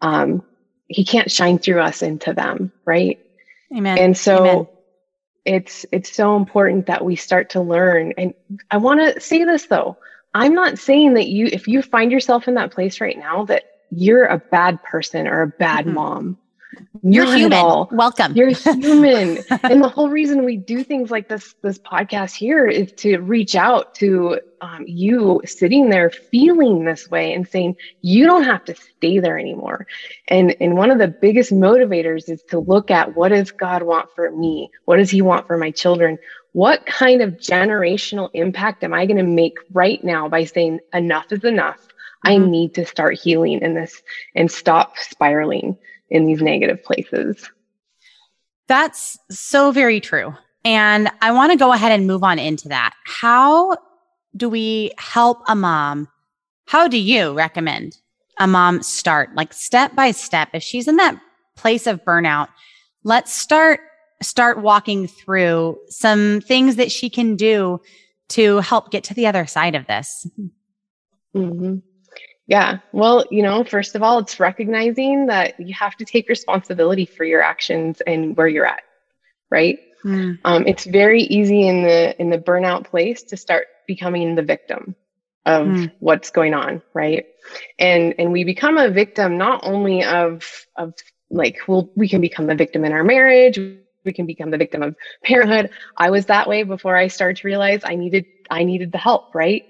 um 0.02 0.44
he 0.88 1.04
can't 1.04 1.32
shine 1.32 1.60
through 1.60 1.82
us 1.82 2.02
into 2.02 2.34
them, 2.34 2.72
right? 2.86 3.20
Amen. 3.76 3.98
And 3.98 4.18
so 4.18 4.38
Amen 4.38 4.68
it's 5.48 5.86
it's 5.92 6.12
so 6.12 6.36
important 6.36 6.86
that 6.86 7.04
we 7.04 7.16
start 7.16 7.50
to 7.52 7.62
learn. 7.62 8.14
And 8.18 8.34
i 8.70 8.78
want 8.78 9.00
to 9.00 9.20
say 9.20 9.44
this 9.44 9.66
though. 9.68 9.98
I'm 10.34 10.54
not 10.54 10.78
saying 10.78 11.14
that 11.16 11.28
you 11.28 11.48
if 11.48 11.68
you 11.68 11.82
find 11.82 12.12
yourself 12.12 12.48
in 12.48 12.54
that 12.56 12.72
place 12.72 13.02
right 13.02 13.18
now 13.18 13.46
that 13.46 13.64
you're 13.90 14.26
a 14.26 14.38
bad 14.38 14.84
person 14.84 15.28
or 15.28 15.42
a 15.42 15.48
bad 15.48 15.86
mm-hmm. 15.86 15.96
mom 15.96 16.38
you're 17.04 17.26
human. 17.34 17.88
Welcome. 17.92 18.36
You're 18.36 18.50
human. 18.50 19.40
and 19.64 19.84
the 19.84 19.90
whole 19.90 20.10
reason 20.10 20.46
we 20.46 20.58
do 20.58 20.84
things 20.84 21.12
like 21.12 21.28
this, 21.28 21.56
this 21.62 21.78
podcast 21.80 22.36
here 22.36 22.66
is 22.66 22.92
to 22.94 23.20
reach 23.20 23.56
out 23.56 23.96
to 23.96 24.40
um, 24.62 24.84
you 24.88 25.42
sitting 25.46 25.90
there 25.90 26.10
feeling 26.10 26.86
this 26.86 27.10
way 27.10 27.34
and 27.34 27.48
saying, 27.48 27.76
you 28.02 28.26
don't 28.26 28.44
have 28.44 28.66
to 28.66 28.76
stay 28.76 29.20
there 29.20 29.38
anymore. 29.38 29.88
And, 30.28 30.56
and 30.60 30.76
one 30.76 30.92
of 30.92 30.98
the 30.98 31.08
biggest 31.08 31.52
motivators 31.52 32.30
is 32.30 32.42
to 32.50 32.60
look 32.60 32.90
at 32.92 33.16
what 33.16 33.30
does 33.30 33.52
God 33.52 33.84
want 33.84 34.10
for 34.16 34.32
me? 34.32 34.70
What 34.86 34.98
does 34.98 35.12
he 35.12 35.22
want 35.22 35.48
for 35.48 35.58
my 35.58 35.72
children? 35.72 36.18
What 36.54 36.86
kind 36.86 37.22
of 37.22 37.34
generational 37.34 38.30
impact 38.34 38.84
am 38.84 38.94
I 38.94 39.06
going 39.06 39.18
to 39.18 39.24
make 39.24 39.58
right 39.72 40.04
now 40.04 40.28
by 40.28 40.46
saying 40.46 40.80
enough 40.94 41.32
is 41.32 41.44
enough? 41.44 41.88
I 42.24 42.36
mm-hmm. 42.36 42.52
need 42.52 42.74
to 42.76 42.86
start 42.86 43.20
healing 43.20 43.62
in 43.62 43.74
this 43.74 44.02
and 44.36 44.52
stop 44.52 44.98
spiraling 44.98 45.78
in 46.10 46.26
these 46.26 46.42
negative 46.42 46.84
places. 46.84 47.50
That's 48.68 49.18
so 49.30 49.72
very 49.72 50.00
true. 50.00 50.34
And 50.66 51.10
I 51.22 51.32
want 51.32 51.52
to 51.52 51.58
go 51.58 51.72
ahead 51.72 51.92
and 51.92 52.08
move 52.08 52.24
on 52.24 52.40
into 52.40 52.68
that. 52.70 52.94
How 53.06 53.78
do 54.36 54.50
we 54.50 54.92
help 54.98 55.40
a 55.48 55.56
mom? 55.56 56.10
How 56.66 56.88
do 56.88 56.98
you 56.98 57.34
recommend 57.34 57.98
a 58.40 58.48
mom 58.48 58.84
start 58.84 59.34
like 59.36 59.54
step 59.54 59.96
by 59.96 60.12
step? 60.12 60.50
If 60.54 60.64
she's 60.64 60.88
in 60.88 60.98
that 60.98 61.20
place 61.56 61.88
of 61.88 62.04
burnout, 62.04 62.50
let's 63.04 63.34
start 63.34 63.80
start 64.22 64.62
walking 64.62 65.08
through 65.08 65.78
some 65.90 66.42
things 66.42 66.76
that 66.76 66.92
she 66.92 67.10
can 67.10 67.36
do 67.36 67.80
to 68.30 68.58
help 68.60 68.92
get 68.92 69.04
to 69.06 69.14
the 69.14 69.28
other 69.28 69.46
side 69.46 69.76
of 69.76 69.88
this. 69.88 70.28
Mm-hmm. 71.36 71.78
Yeah. 72.48 72.80
Well, 72.94 73.26
you 73.30 73.44
know, 73.44 73.64
first 73.66 73.96
of 73.96 74.04
all, 74.04 74.20
it's 74.20 74.40
recognizing 74.40 75.28
that 75.28 75.60
you 75.60 75.74
have 75.74 75.96
to 75.98 76.06
take 76.06 76.30
responsibility 76.30 77.06
for 77.06 77.26
your 77.26 77.42
actions 77.42 78.02
and 78.02 78.36
where 78.38 78.48
you're 78.48 78.66
at, 78.66 78.84
right? 79.52 79.80
Mm. 80.06 80.40
Um, 80.46 80.66
it's 80.66 80.86
very 80.86 81.24
easy 81.24 81.68
in 81.68 81.84
the 81.84 82.20
in 82.22 82.30
the 82.30 82.38
burnout 82.38 82.86
place 82.86 83.24
to 83.24 83.38
start 83.38 83.68
becoming 83.86 84.36
the 84.36 84.44
victim 84.44 84.96
of 85.46 85.68
mm. 85.68 85.92
what's 86.00 86.30
going 86.30 86.54
on, 86.54 86.82
right? 86.94 87.26
And 87.80 88.16
and 88.18 88.32
we 88.32 88.46
become 88.46 88.78
a 88.78 88.90
victim 88.90 89.38
not 89.38 89.62
only 89.64 90.06
of 90.06 90.66
of 90.78 90.94
like 91.30 91.58
well, 91.68 91.90
we 91.96 92.08
can 92.08 92.22
become 92.22 92.48
the 92.48 92.56
victim 92.56 92.86
in 92.86 92.94
our 92.94 93.04
marriage, 93.04 93.60
we 94.06 94.14
can 94.14 94.26
become 94.26 94.52
the 94.52 94.58
victim 94.58 94.84
of 94.84 94.96
parenthood. 95.24 95.70
I 95.98 96.12
was 96.12 96.28
that 96.28 96.48
way 96.48 96.64
before 96.64 96.96
I 96.96 97.08
started 97.08 97.38
to 97.42 97.48
realize 97.48 97.82
I 97.84 97.96
needed 97.96 98.26
I 98.50 98.64
needed 98.64 98.94
the 98.94 98.98
help, 98.98 99.36
right? 99.36 99.66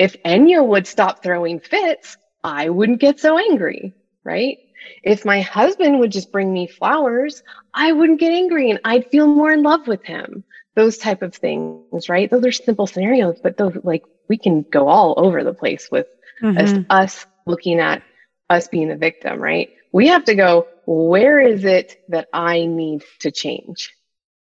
If 0.00 0.16
Enya 0.22 0.66
would 0.66 0.86
stop 0.86 1.22
throwing 1.22 1.60
fits, 1.60 2.16
I 2.42 2.70
wouldn't 2.70 3.00
get 3.00 3.20
so 3.20 3.36
angry, 3.36 3.92
right? 4.24 4.56
If 5.02 5.26
my 5.26 5.42
husband 5.42 6.00
would 6.00 6.10
just 6.10 6.32
bring 6.32 6.50
me 6.50 6.68
flowers, 6.68 7.42
I 7.74 7.92
wouldn't 7.92 8.18
get 8.18 8.32
angry 8.32 8.70
and 8.70 8.80
I'd 8.82 9.10
feel 9.10 9.26
more 9.26 9.52
in 9.52 9.62
love 9.62 9.86
with 9.86 10.02
him. 10.02 10.42
Those 10.74 10.96
type 10.96 11.20
of 11.20 11.34
things, 11.34 12.08
right? 12.08 12.30
Those 12.30 12.46
are 12.46 12.52
simple 12.52 12.86
scenarios, 12.86 13.40
but 13.42 13.58
those 13.58 13.76
like 13.82 14.04
we 14.26 14.38
can 14.38 14.62
go 14.62 14.88
all 14.88 15.12
over 15.18 15.44
the 15.44 15.52
place 15.52 15.90
with 15.92 16.06
mm-hmm. 16.40 16.56
us, 16.56 16.86
us 16.88 17.26
looking 17.44 17.78
at 17.78 18.02
us 18.48 18.68
being 18.68 18.88
the 18.88 18.96
victim, 18.96 19.38
right? 19.38 19.68
We 19.92 20.08
have 20.08 20.24
to 20.24 20.34
go, 20.34 20.66
where 20.86 21.38
is 21.40 21.66
it 21.66 22.02
that 22.08 22.28
I 22.32 22.64
need 22.64 23.04
to 23.18 23.30
change? 23.30 23.94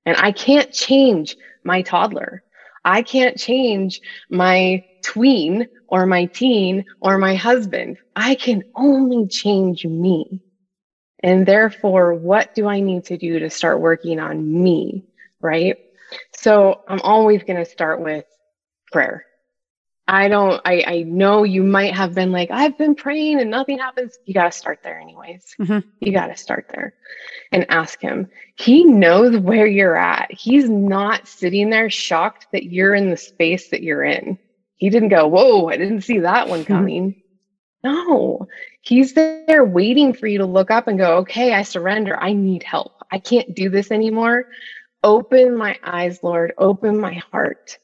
And 0.06 0.16
I 0.16 0.32
can't 0.32 0.72
change 0.72 1.36
my 1.66 1.82
toddler. 1.82 2.44
I 2.86 3.02
can't 3.02 3.38
change 3.38 4.00
my 4.30 4.86
tween 5.02 5.68
or 5.88 6.06
my 6.06 6.26
teen 6.26 6.86
or 7.00 7.18
my 7.18 7.36
husband. 7.36 7.98
I 8.16 8.36
can 8.36 8.64
only 8.76 9.28
change 9.28 9.86
me. 9.86 10.42
And 11.22 11.46
therefore, 11.46 12.14
what 12.14 12.56
do 12.56 12.68
I 12.68 12.80
need 12.80 13.06
to 13.06 13.18
do 13.18 13.40
to 13.40 13.50
start 13.50 13.82
working 13.82 14.20
on 14.20 14.64
me? 14.64 15.06
Right. 15.42 15.78
So 16.36 16.82
I'm 16.88 17.02
always 17.02 17.44
going 17.44 17.64
to 17.64 17.70
start 17.70 18.02
with 18.02 18.26
prayer. 18.92 19.26
I 20.08 20.28
don't, 20.28 20.60
I, 20.66 20.84
I 20.88 21.04
know 21.04 21.44
you 21.44 21.62
might 21.62 21.94
have 21.94 22.16
been 22.16 22.32
like, 22.32 22.50
I've 22.50 22.80
been 22.80 22.96
praying 22.96 23.40
and 23.40 23.52
nothing 23.52 23.78
happens. 23.78 24.18
You 24.26 24.34
got 24.34 24.52
to 24.52 24.58
start 24.58 24.80
there, 24.84 25.00
anyways. 25.00 25.56
Mm-hmm. 25.60 25.88
You 26.00 26.12
got 26.12 26.28
to 26.28 26.36
start 26.36 26.66
there 26.74 26.96
and 27.52 27.70
ask 27.70 28.02
him. 28.02 28.28
He 28.56 28.84
knows 28.86 29.38
where 29.38 29.68
you're 29.68 29.96
at. 29.96 30.32
He's 30.32 30.68
not 30.68 31.28
sitting 31.28 31.70
there 31.70 31.92
shocked 31.92 32.48
that 32.54 32.64
you're 32.64 32.96
in 32.96 33.12
the 33.12 33.18
space 33.18 33.70
that 33.70 33.84
you're 33.84 34.04
in. 34.04 34.40
He 34.80 34.90
didn't 34.90 35.10
go, 35.10 35.28
Whoa, 35.28 35.68
I 35.68 35.78
didn't 35.78 36.02
see 36.02 36.20
that 36.20 36.50
one 36.50 36.66
coming. 36.66 37.16
no, 37.84 38.48
he's 38.82 39.14
there 39.14 39.64
waiting 39.64 40.14
for 40.14 40.28
you 40.28 40.40
to 40.40 40.46
look 40.46 40.72
up 40.72 40.88
and 40.88 40.98
go, 40.98 41.18
Okay, 41.18 41.54
I 41.54 41.62
surrender. 41.62 42.18
I 42.20 42.34
need 42.34 42.64
help. 42.64 42.94
I 43.12 43.20
can't 43.20 43.54
do 43.56 43.70
this 43.70 43.92
anymore. 43.92 44.46
Open 45.04 45.56
my 45.56 45.78
eyes, 45.84 46.24
Lord. 46.24 46.54
Open 46.58 47.00
my 47.00 47.22
heart. 47.32 47.78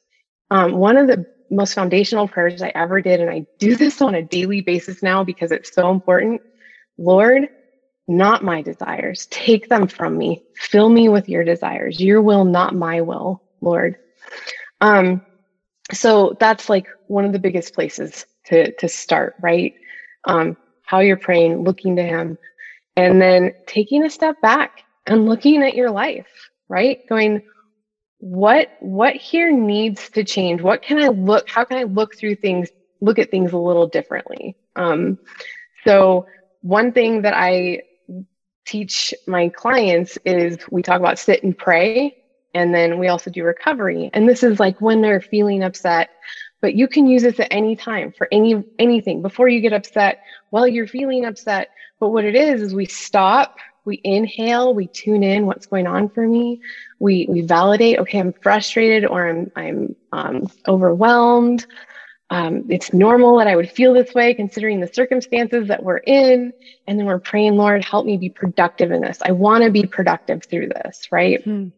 Um, 0.51 0.73
one 0.73 0.97
of 0.97 1.07
the 1.07 1.25
most 1.51 1.73
foundational 1.73 2.27
prayers 2.27 2.61
I 2.61 2.71
ever 2.75 3.01
did, 3.01 3.19
and 3.19 3.29
I 3.29 3.45
do 3.59 3.75
this 3.77 4.01
on 4.01 4.15
a 4.15 4.23
daily 4.23 4.61
basis 4.61 5.03
now 5.03 5.23
because 5.23 5.51
it's 5.51 5.73
so 5.73 5.91
important. 5.91 6.41
Lord, 6.97 7.49
not 8.07 8.43
my 8.43 8.61
desires. 8.61 9.27
Take 9.31 9.67
them 9.67 9.87
from 9.87 10.17
me. 10.17 10.43
Fill 10.55 10.89
me 10.89 11.09
with 11.09 11.27
your 11.27 11.43
desires. 11.43 11.99
Your 11.99 12.21
will, 12.21 12.45
not 12.45 12.75
my 12.75 13.01
will, 13.01 13.41
Lord. 13.61 13.97
Um, 14.81 15.21
so 15.93 16.35
that's 16.39 16.69
like 16.69 16.87
one 17.07 17.25
of 17.25 17.31
the 17.31 17.39
biggest 17.39 17.73
places 17.73 18.25
to 18.45 18.71
to 18.73 18.87
start, 18.87 19.35
right? 19.41 19.73
Um, 20.25 20.57
how 20.83 20.99
you're 20.99 21.17
praying, 21.17 21.63
looking 21.63 21.95
to 21.95 22.03
Him, 22.03 22.37
and 22.95 23.21
then 23.21 23.51
taking 23.67 24.03
a 24.03 24.09
step 24.09 24.39
back 24.41 24.83
and 25.05 25.25
looking 25.25 25.61
at 25.63 25.75
your 25.75 25.91
life, 25.91 26.27
right? 26.67 26.99
Going, 27.07 27.41
what 28.19 28.69
what 28.79 29.15
here 29.15 29.51
needs 29.51 30.09
to 30.11 30.23
change? 30.23 30.61
What 30.61 30.81
can 30.81 30.99
I 30.99 31.07
look? 31.07 31.47
How 31.47 31.63
can 31.63 31.77
I 31.77 31.83
look 31.83 32.15
through 32.15 32.35
things? 32.35 32.69
Look 33.01 33.19
at 33.19 33.29
things 33.29 33.51
a 33.53 33.57
little 33.57 33.87
differently. 33.87 34.55
Um, 34.75 35.19
so 35.85 36.25
one 36.61 36.91
thing 36.91 37.21
that 37.21 37.33
I 37.35 37.81
teach 38.65 39.13
my 39.27 39.49
clients 39.49 40.17
is 40.25 40.57
we 40.71 40.81
talk 40.81 40.99
about 40.99 41.19
sit 41.19 41.43
and 41.43 41.55
pray 41.55 42.15
and 42.55 42.73
then 42.73 42.97
we 42.97 43.07
also 43.07 43.29
do 43.29 43.43
recovery 43.43 44.09
and 44.13 44.27
this 44.27 44.41
is 44.41 44.59
like 44.59 44.79
when 44.81 45.01
they're 45.01 45.21
feeling 45.21 45.61
upset 45.61 46.09
but 46.61 46.73
you 46.73 46.87
can 46.87 47.05
use 47.05 47.21
this 47.21 47.39
at 47.39 47.47
any 47.51 47.75
time 47.75 48.11
for 48.11 48.27
any 48.31 48.63
anything 48.79 49.21
before 49.21 49.47
you 49.47 49.59
get 49.61 49.73
upset 49.73 50.23
while 50.49 50.67
you're 50.67 50.87
feeling 50.87 51.25
upset 51.25 51.69
but 51.99 52.09
what 52.09 52.25
it 52.25 52.35
is 52.35 52.61
is 52.61 52.73
we 52.73 52.85
stop 52.85 53.57
we 53.83 54.01
inhale 54.03 54.73
we 54.73 54.87
tune 54.87 55.21
in 55.21 55.45
what's 55.45 55.67
going 55.67 55.85
on 55.85 56.09
for 56.09 56.27
me 56.27 56.59
we 56.99 57.27
we 57.29 57.41
validate 57.41 57.99
okay 57.99 58.19
i'm 58.19 58.33
frustrated 58.33 59.05
or 59.05 59.27
i'm 59.29 59.51
i'm 59.55 59.95
um, 60.11 60.49
overwhelmed 60.67 61.67
um, 62.31 62.65
it's 62.69 62.91
normal 62.91 63.37
that 63.37 63.47
I 63.47 63.55
would 63.55 63.69
feel 63.69 63.93
this 63.93 64.13
way 64.15 64.33
considering 64.33 64.79
the 64.79 64.91
circumstances 64.91 65.67
that 65.67 65.83
we're 65.83 65.97
in. 65.97 66.53
And 66.87 66.97
then 66.97 67.05
we're 67.05 67.19
praying, 67.19 67.55
Lord, 67.55 67.83
help 67.83 68.05
me 68.05 68.17
be 68.17 68.29
productive 68.29 68.91
in 68.91 69.01
this. 69.01 69.19
I 69.21 69.31
want 69.31 69.63
to 69.63 69.69
be 69.69 69.85
productive 69.85 70.43
through 70.43 70.69
this, 70.69 71.11
right? 71.11 71.39
Mm-hmm. 71.41 71.69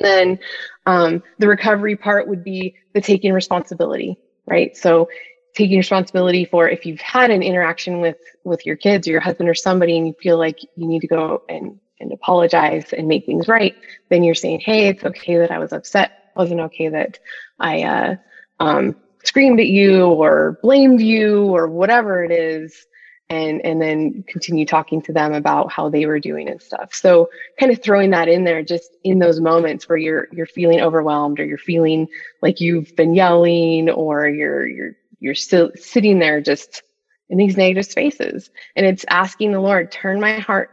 Then 0.00 0.38
um, 0.86 1.22
the 1.38 1.48
recovery 1.48 1.96
part 1.96 2.28
would 2.28 2.44
be 2.44 2.74
the 2.94 3.00
taking 3.00 3.32
responsibility, 3.32 4.18
right? 4.46 4.76
So 4.76 5.08
taking 5.54 5.78
responsibility 5.78 6.44
for 6.44 6.68
if 6.68 6.86
you've 6.86 7.00
had 7.00 7.30
an 7.30 7.42
interaction 7.42 8.00
with 8.00 8.18
with 8.44 8.64
your 8.64 8.76
kids 8.76 9.08
or 9.08 9.10
your 9.10 9.20
husband 9.20 9.48
or 9.48 9.54
somebody 9.54 9.98
and 9.98 10.06
you 10.06 10.14
feel 10.20 10.38
like 10.38 10.60
you 10.76 10.86
need 10.86 11.00
to 11.00 11.08
go 11.08 11.42
and 11.48 11.78
and 12.00 12.12
apologize 12.12 12.92
and 12.92 13.08
make 13.08 13.26
things 13.26 13.48
right, 13.48 13.74
then 14.08 14.22
you're 14.22 14.34
saying, 14.34 14.60
hey, 14.60 14.86
it's 14.88 15.04
okay 15.04 15.36
that 15.38 15.50
I 15.50 15.58
was 15.58 15.72
upset. 15.72 16.10
It 16.28 16.38
wasn't 16.38 16.60
okay 16.60 16.88
that 16.88 17.18
I 17.58 17.82
uh, 17.82 18.16
um, 18.60 18.94
screamed 19.24 19.58
at 19.58 19.66
you 19.66 20.06
or 20.06 20.58
blamed 20.62 21.00
you 21.00 21.46
or 21.46 21.66
whatever 21.66 22.22
it 22.22 22.30
is 22.30 22.86
and 23.30 23.64
and 23.64 23.80
then 23.80 24.24
continue 24.26 24.64
talking 24.64 25.02
to 25.02 25.12
them 25.12 25.34
about 25.34 25.70
how 25.70 25.88
they 25.88 26.06
were 26.06 26.18
doing 26.18 26.48
and 26.48 26.62
stuff. 26.62 26.94
So 26.94 27.28
kind 27.60 27.70
of 27.70 27.82
throwing 27.82 28.10
that 28.10 28.28
in 28.28 28.44
there 28.44 28.62
just 28.62 28.90
in 29.04 29.18
those 29.18 29.40
moments 29.40 29.88
where 29.88 29.98
you're 29.98 30.28
you're 30.32 30.46
feeling 30.46 30.80
overwhelmed 30.80 31.38
or 31.38 31.44
you're 31.44 31.58
feeling 31.58 32.08
like 32.40 32.60
you've 32.60 32.94
been 32.96 33.14
yelling 33.14 33.90
or 33.90 34.28
you're 34.28 34.66
you're 34.66 34.96
you're 35.20 35.34
still 35.34 35.70
sitting 35.74 36.18
there 36.18 36.40
just 36.40 36.82
in 37.28 37.36
these 37.36 37.56
negative 37.56 37.84
spaces. 37.84 38.50
And 38.76 38.86
it's 38.86 39.04
asking 39.10 39.52
the 39.52 39.60
lord 39.60 39.92
turn 39.92 40.20
my 40.20 40.38
heart 40.38 40.70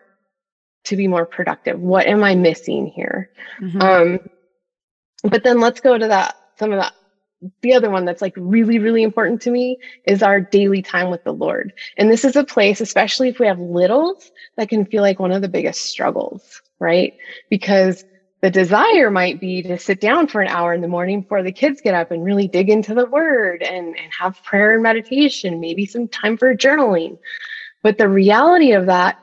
to 0.86 0.96
be 0.96 1.08
more 1.08 1.26
productive. 1.26 1.80
What 1.80 2.08
am 2.08 2.24
i 2.24 2.36
missing 2.36 2.88
here? 2.88 3.32
Mm-hmm. 3.60 3.82
um 3.82 4.20
but 5.30 5.44
then 5.44 5.60
let's 5.60 5.82
go 5.82 5.98
to 5.98 6.08
that 6.08 6.38
some 6.58 6.72
of 6.72 6.80
that 6.80 6.94
the 7.62 7.74
other 7.74 7.90
one 7.90 8.06
that's 8.06 8.22
like 8.22 8.34
really, 8.38 8.80
really 8.80 9.04
important 9.04 9.42
to 9.44 9.52
me 9.52 9.78
is 10.06 10.24
our 10.24 10.40
daily 10.40 10.82
time 10.82 11.10
with 11.10 11.24
the 11.24 11.34
Lord. 11.34 11.74
And 11.98 12.10
this 12.10 12.26
is 12.26 12.36
a 12.36 12.44
place, 12.44 12.82
especially 12.82 13.30
if 13.30 13.40
we 13.40 13.48
have 13.48 13.60
littles, 13.60 14.32
that 14.58 14.70
can 14.70 14.86
feel 14.86 15.02
like 15.02 15.20
one 15.20 15.32
of 15.32 15.42
the 15.42 15.50
biggest 15.50 15.82
struggles, 15.82 16.62
right? 16.80 17.14
Because 17.50 18.04
the 18.42 18.52
desire 18.52 19.10
might 19.10 19.40
be 19.40 19.64
to 19.64 19.78
sit 19.78 20.00
down 20.00 20.28
for 20.28 20.42
an 20.42 20.50
hour 20.50 20.74
in 20.74 20.82
the 20.82 20.88
morning 20.88 21.22
before 21.22 21.42
the 21.42 21.52
kids 21.52 21.82
get 21.82 21.96
up 21.96 22.12
and 22.12 22.24
really 22.24 22.48
dig 22.48 22.70
into 22.70 22.94
the 22.94 23.06
word 23.06 23.64
and, 23.64 23.88
and 23.88 24.14
have 24.18 24.44
prayer 24.44 24.74
and 24.74 24.84
meditation, 24.84 25.60
maybe 25.60 25.86
some 25.86 26.08
time 26.08 26.38
for 26.38 26.56
journaling. 26.56 27.18
But 27.82 27.98
the 27.98 28.10
reality 28.10 28.74
of 28.74 28.86
that 28.88 29.18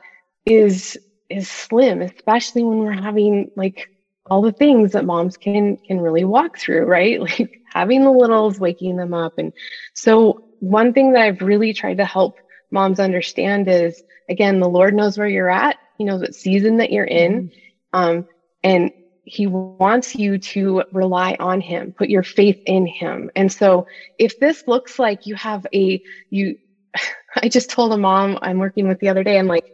is 0.45 0.97
is 1.29 1.49
slim, 1.49 2.01
especially 2.01 2.63
when 2.63 2.79
we're 2.79 2.91
having 2.91 3.49
like 3.55 3.89
all 4.27 4.41
the 4.41 4.51
things 4.51 4.93
that 4.93 5.05
moms 5.05 5.37
can 5.37 5.77
can 5.77 5.99
really 5.99 6.23
walk 6.23 6.57
through, 6.57 6.85
right? 6.85 7.19
Like 7.39 7.61
having 7.65 8.03
the 8.03 8.11
littles, 8.11 8.59
waking 8.59 8.97
them 8.97 9.13
up. 9.13 9.37
And 9.37 9.51
so 9.93 10.45
one 10.59 10.93
thing 10.93 11.13
that 11.13 11.23
I've 11.23 11.41
really 11.41 11.73
tried 11.73 11.97
to 11.97 12.05
help 12.05 12.37
moms 12.71 12.99
understand 12.99 13.67
is 13.67 14.03
again, 14.29 14.59
the 14.59 14.69
Lord 14.69 14.93
knows 14.93 15.17
where 15.17 15.27
you're 15.27 15.49
at. 15.49 15.77
He 15.97 16.03
knows 16.03 16.21
what 16.21 16.35
season 16.35 16.77
that 16.77 16.91
you're 16.91 17.03
in. 17.03 17.49
Mm-hmm. 17.49 17.99
Um, 17.99 18.27
and 18.63 18.91
he 19.25 19.47
wants 19.47 20.15
you 20.15 20.37
to 20.37 20.83
rely 20.91 21.35
on 21.39 21.61
him, 21.61 21.93
put 21.93 22.09
your 22.09 22.23
faith 22.23 22.61
in 22.65 22.85
him. 22.85 23.31
And 23.35 23.51
so 23.51 23.87
if 24.19 24.39
this 24.39 24.67
looks 24.67 24.99
like 24.99 25.25
you 25.25 25.35
have 25.35 25.65
a, 25.73 26.01
you, 26.29 26.57
I 27.41 27.49
just 27.49 27.69
told 27.69 27.93
a 27.93 27.97
mom 27.97 28.37
I'm 28.41 28.59
working 28.59 28.87
with 28.87 28.99
the 28.99 29.09
other 29.09 29.23
day, 29.23 29.37
I'm 29.37 29.47
like, 29.47 29.65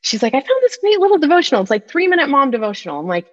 she's 0.00 0.22
like, 0.22 0.34
I 0.34 0.40
found 0.40 0.62
this 0.62 0.76
great 0.76 1.00
little 1.00 1.18
devotional. 1.18 1.62
It's 1.62 1.70
like 1.70 1.88
three 1.88 2.06
minute 2.06 2.28
mom 2.28 2.50
devotional. 2.50 3.00
I'm 3.00 3.06
like, 3.06 3.26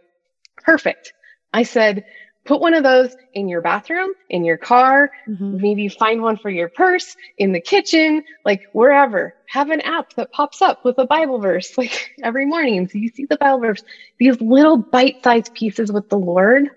perfect. 0.61 1.13
I 1.53 1.63
said, 1.63 2.05
put 2.45 2.61
one 2.61 2.73
of 2.73 2.83
those 2.83 3.15
in 3.33 3.47
your 3.47 3.61
bathroom, 3.61 4.11
in 4.29 4.43
your 4.43 4.57
car, 4.57 5.11
mm-hmm. 5.27 5.57
maybe 5.57 5.87
find 5.87 6.21
one 6.21 6.37
for 6.37 6.49
your 6.49 6.69
purse, 6.69 7.15
in 7.37 7.51
the 7.51 7.61
kitchen, 7.61 8.23
like 8.45 8.63
wherever. 8.73 9.35
Have 9.47 9.69
an 9.69 9.81
app 9.81 10.13
that 10.13 10.31
pops 10.31 10.61
up 10.61 10.83
with 10.83 10.97
a 10.97 11.05
Bible 11.05 11.39
verse 11.39 11.77
like 11.77 12.11
every 12.23 12.45
morning. 12.45 12.87
So 12.87 12.97
you 12.97 13.09
see 13.09 13.25
the 13.25 13.37
Bible 13.37 13.59
verse, 13.59 13.83
these 14.17 14.39
little 14.41 14.77
bite 14.77 15.23
sized 15.23 15.53
pieces 15.53 15.91
with 15.91 16.09
the 16.09 16.17
Lord. 16.17 16.69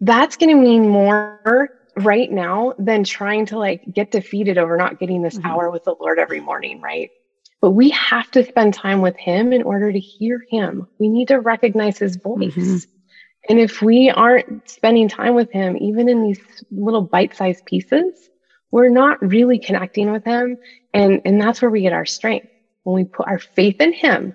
That's 0.00 0.36
going 0.36 0.54
to 0.54 0.62
mean 0.62 0.88
more 0.88 1.70
right 1.96 2.30
now 2.30 2.74
than 2.78 3.02
trying 3.04 3.46
to 3.46 3.58
like 3.58 3.82
get 3.92 4.10
defeated 4.10 4.58
over 4.58 4.76
not 4.76 5.00
getting 5.00 5.22
this 5.22 5.38
mm-hmm. 5.38 5.46
hour 5.46 5.70
with 5.70 5.84
the 5.84 5.94
Lord 5.98 6.18
every 6.18 6.40
morning, 6.40 6.80
right? 6.80 7.10
But 7.62 7.70
we 7.70 7.88
have 7.90 8.30
to 8.32 8.44
spend 8.44 8.74
time 8.74 9.00
with 9.00 9.16
Him 9.16 9.52
in 9.52 9.62
order 9.62 9.90
to 9.90 9.98
hear 9.98 10.44
Him. 10.50 10.86
We 10.98 11.08
need 11.08 11.28
to 11.28 11.40
recognize 11.40 11.98
His 11.98 12.16
voice. 12.16 12.52
Mm-hmm. 12.52 12.76
And 13.48 13.60
if 13.60 13.82
we 13.82 14.10
aren't 14.10 14.68
spending 14.68 15.08
time 15.08 15.34
with 15.34 15.50
him, 15.50 15.76
even 15.80 16.08
in 16.08 16.22
these 16.22 16.40
little 16.70 17.02
bite-sized 17.02 17.64
pieces, 17.64 18.28
we're 18.70 18.88
not 18.88 19.22
really 19.22 19.58
connecting 19.58 20.10
with 20.10 20.24
him. 20.24 20.56
And, 20.92 21.20
and 21.24 21.40
that's 21.40 21.62
where 21.62 21.70
we 21.70 21.82
get 21.82 21.92
our 21.92 22.06
strength. 22.06 22.48
When 22.82 22.96
we 22.96 23.04
put 23.04 23.26
our 23.26 23.38
faith 23.38 23.80
in 23.80 23.92
him, 23.92 24.34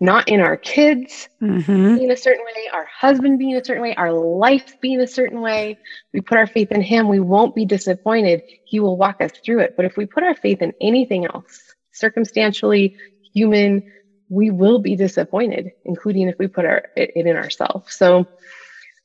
not 0.00 0.28
in 0.28 0.40
our 0.40 0.56
kids 0.56 1.28
mm-hmm. 1.40 1.96
being 1.96 2.10
a 2.10 2.16
certain 2.16 2.44
way, 2.44 2.68
our 2.72 2.84
husband 2.86 3.38
being 3.38 3.56
a 3.56 3.64
certain 3.64 3.82
way, 3.82 3.94
our 3.94 4.12
life 4.12 4.78
being 4.80 5.00
a 5.00 5.06
certain 5.06 5.40
way. 5.40 5.78
We 6.12 6.20
put 6.20 6.38
our 6.38 6.46
faith 6.46 6.70
in 6.70 6.82
him, 6.82 7.08
we 7.08 7.20
won't 7.20 7.54
be 7.54 7.64
disappointed. 7.64 8.42
He 8.64 8.78
will 8.78 8.96
walk 8.96 9.20
us 9.20 9.32
through 9.44 9.60
it. 9.60 9.74
But 9.76 9.86
if 9.86 9.96
we 9.96 10.06
put 10.06 10.22
our 10.22 10.34
faith 10.34 10.60
in 10.60 10.74
anything 10.80 11.24
else, 11.26 11.74
circumstantially, 11.92 12.96
human, 13.32 13.90
we 14.28 14.50
will 14.50 14.78
be 14.78 14.96
disappointed, 14.96 15.72
including 15.84 16.28
if 16.28 16.38
we 16.38 16.46
put 16.46 16.64
our 16.64 16.84
it, 16.96 17.10
it 17.14 17.26
in 17.26 17.36
ourselves. 17.36 17.94
So, 17.94 18.26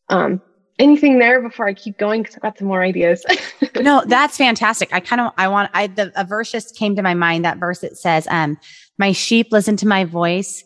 um, 0.10 0.41
anything 0.79 1.19
there 1.19 1.41
before 1.41 1.67
I 1.67 1.73
keep 1.73 1.97
going? 1.97 2.23
Because 2.23 2.36
I've 2.36 2.41
got 2.41 2.57
some 2.57 2.67
more 2.67 2.84
ideas. 2.84 3.23
no, 3.79 4.03
that's 4.07 4.38
fantastic. 4.38 4.93
I 4.93 4.99
kind 4.99 5.21
of 5.21 5.31
I 5.38 5.47
want 5.47 5.69
I 5.73 5.88
the 5.88 6.12
a 6.15 6.25
verse 6.25 6.51
just 6.51 6.75
came 6.75 6.95
to 6.95 7.01
my 7.01 7.13
mind. 7.13 7.45
That 7.45 7.57
verse 7.57 7.84
it 7.84 7.97
says, 7.97 8.27
um, 8.29 8.57
"My 8.97 9.12
sheep 9.12 9.47
listen 9.51 9.77
to 9.77 9.88
my 9.88 10.05
voice. 10.05 10.63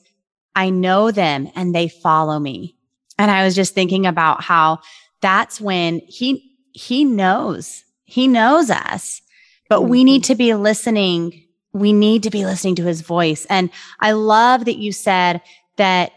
I 0.56 0.70
know 0.70 1.12
them, 1.12 1.50
and 1.56 1.76
they 1.76 1.90
follow 1.90 2.40
me." 2.40 2.76
And 3.18 3.32
I 3.32 3.44
was 3.44 3.56
just 3.56 3.74
thinking 3.74 4.06
about 4.06 4.42
how 4.44 4.80
that's 5.22 5.60
when 5.60 6.02
he 6.08 6.52
he 6.72 7.06
knows 7.06 7.84
he 8.06 8.28
knows 8.28 8.70
us, 8.70 9.22
but 9.68 9.82
mm-hmm. 9.82 9.90
we 9.90 10.04
need 10.04 10.24
to 10.26 10.36
be 10.36 10.54
listening 10.54 11.45
we 11.76 11.92
need 11.92 12.24
to 12.24 12.30
be 12.30 12.46
listening 12.46 12.76
to 12.76 12.84
his 12.84 13.02
voice. 13.02 13.46
And 13.50 13.70
I 14.00 14.14
love 14.14 14.64
that 14.64 14.78
you 14.78 14.94
said 14.94 15.42
that 15.76 16.14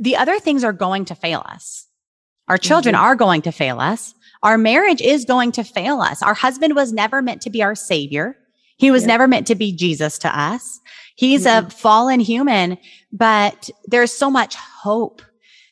the 0.00 0.16
other 0.16 0.40
things 0.40 0.64
are 0.64 0.72
going 0.72 1.04
to 1.06 1.14
fail 1.14 1.44
us. 1.46 1.86
Our 2.48 2.58
children 2.58 2.96
mm-hmm. 2.96 3.04
are 3.04 3.14
going 3.14 3.42
to 3.42 3.52
fail 3.52 3.78
us. 3.78 4.14
Our 4.42 4.58
marriage 4.58 5.00
is 5.00 5.24
going 5.24 5.52
to 5.52 5.62
fail 5.62 6.00
us. 6.00 6.22
Our 6.22 6.34
husband 6.34 6.74
was 6.74 6.92
never 6.92 7.22
meant 7.22 7.40
to 7.42 7.50
be 7.50 7.62
our 7.62 7.76
savior. 7.76 8.36
He 8.78 8.90
was 8.90 9.02
yeah. 9.02 9.08
never 9.08 9.28
meant 9.28 9.46
to 9.46 9.54
be 9.54 9.72
Jesus 9.72 10.18
to 10.18 10.38
us. 10.38 10.80
He's 11.14 11.44
mm-hmm. 11.44 11.66
a 11.66 11.70
fallen 11.70 12.18
human, 12.18 12.76
but 13.12 13.70
there's 13.84 14.12
so 14.12 14.28
much 14.28 14.56
hope 14.56 15.22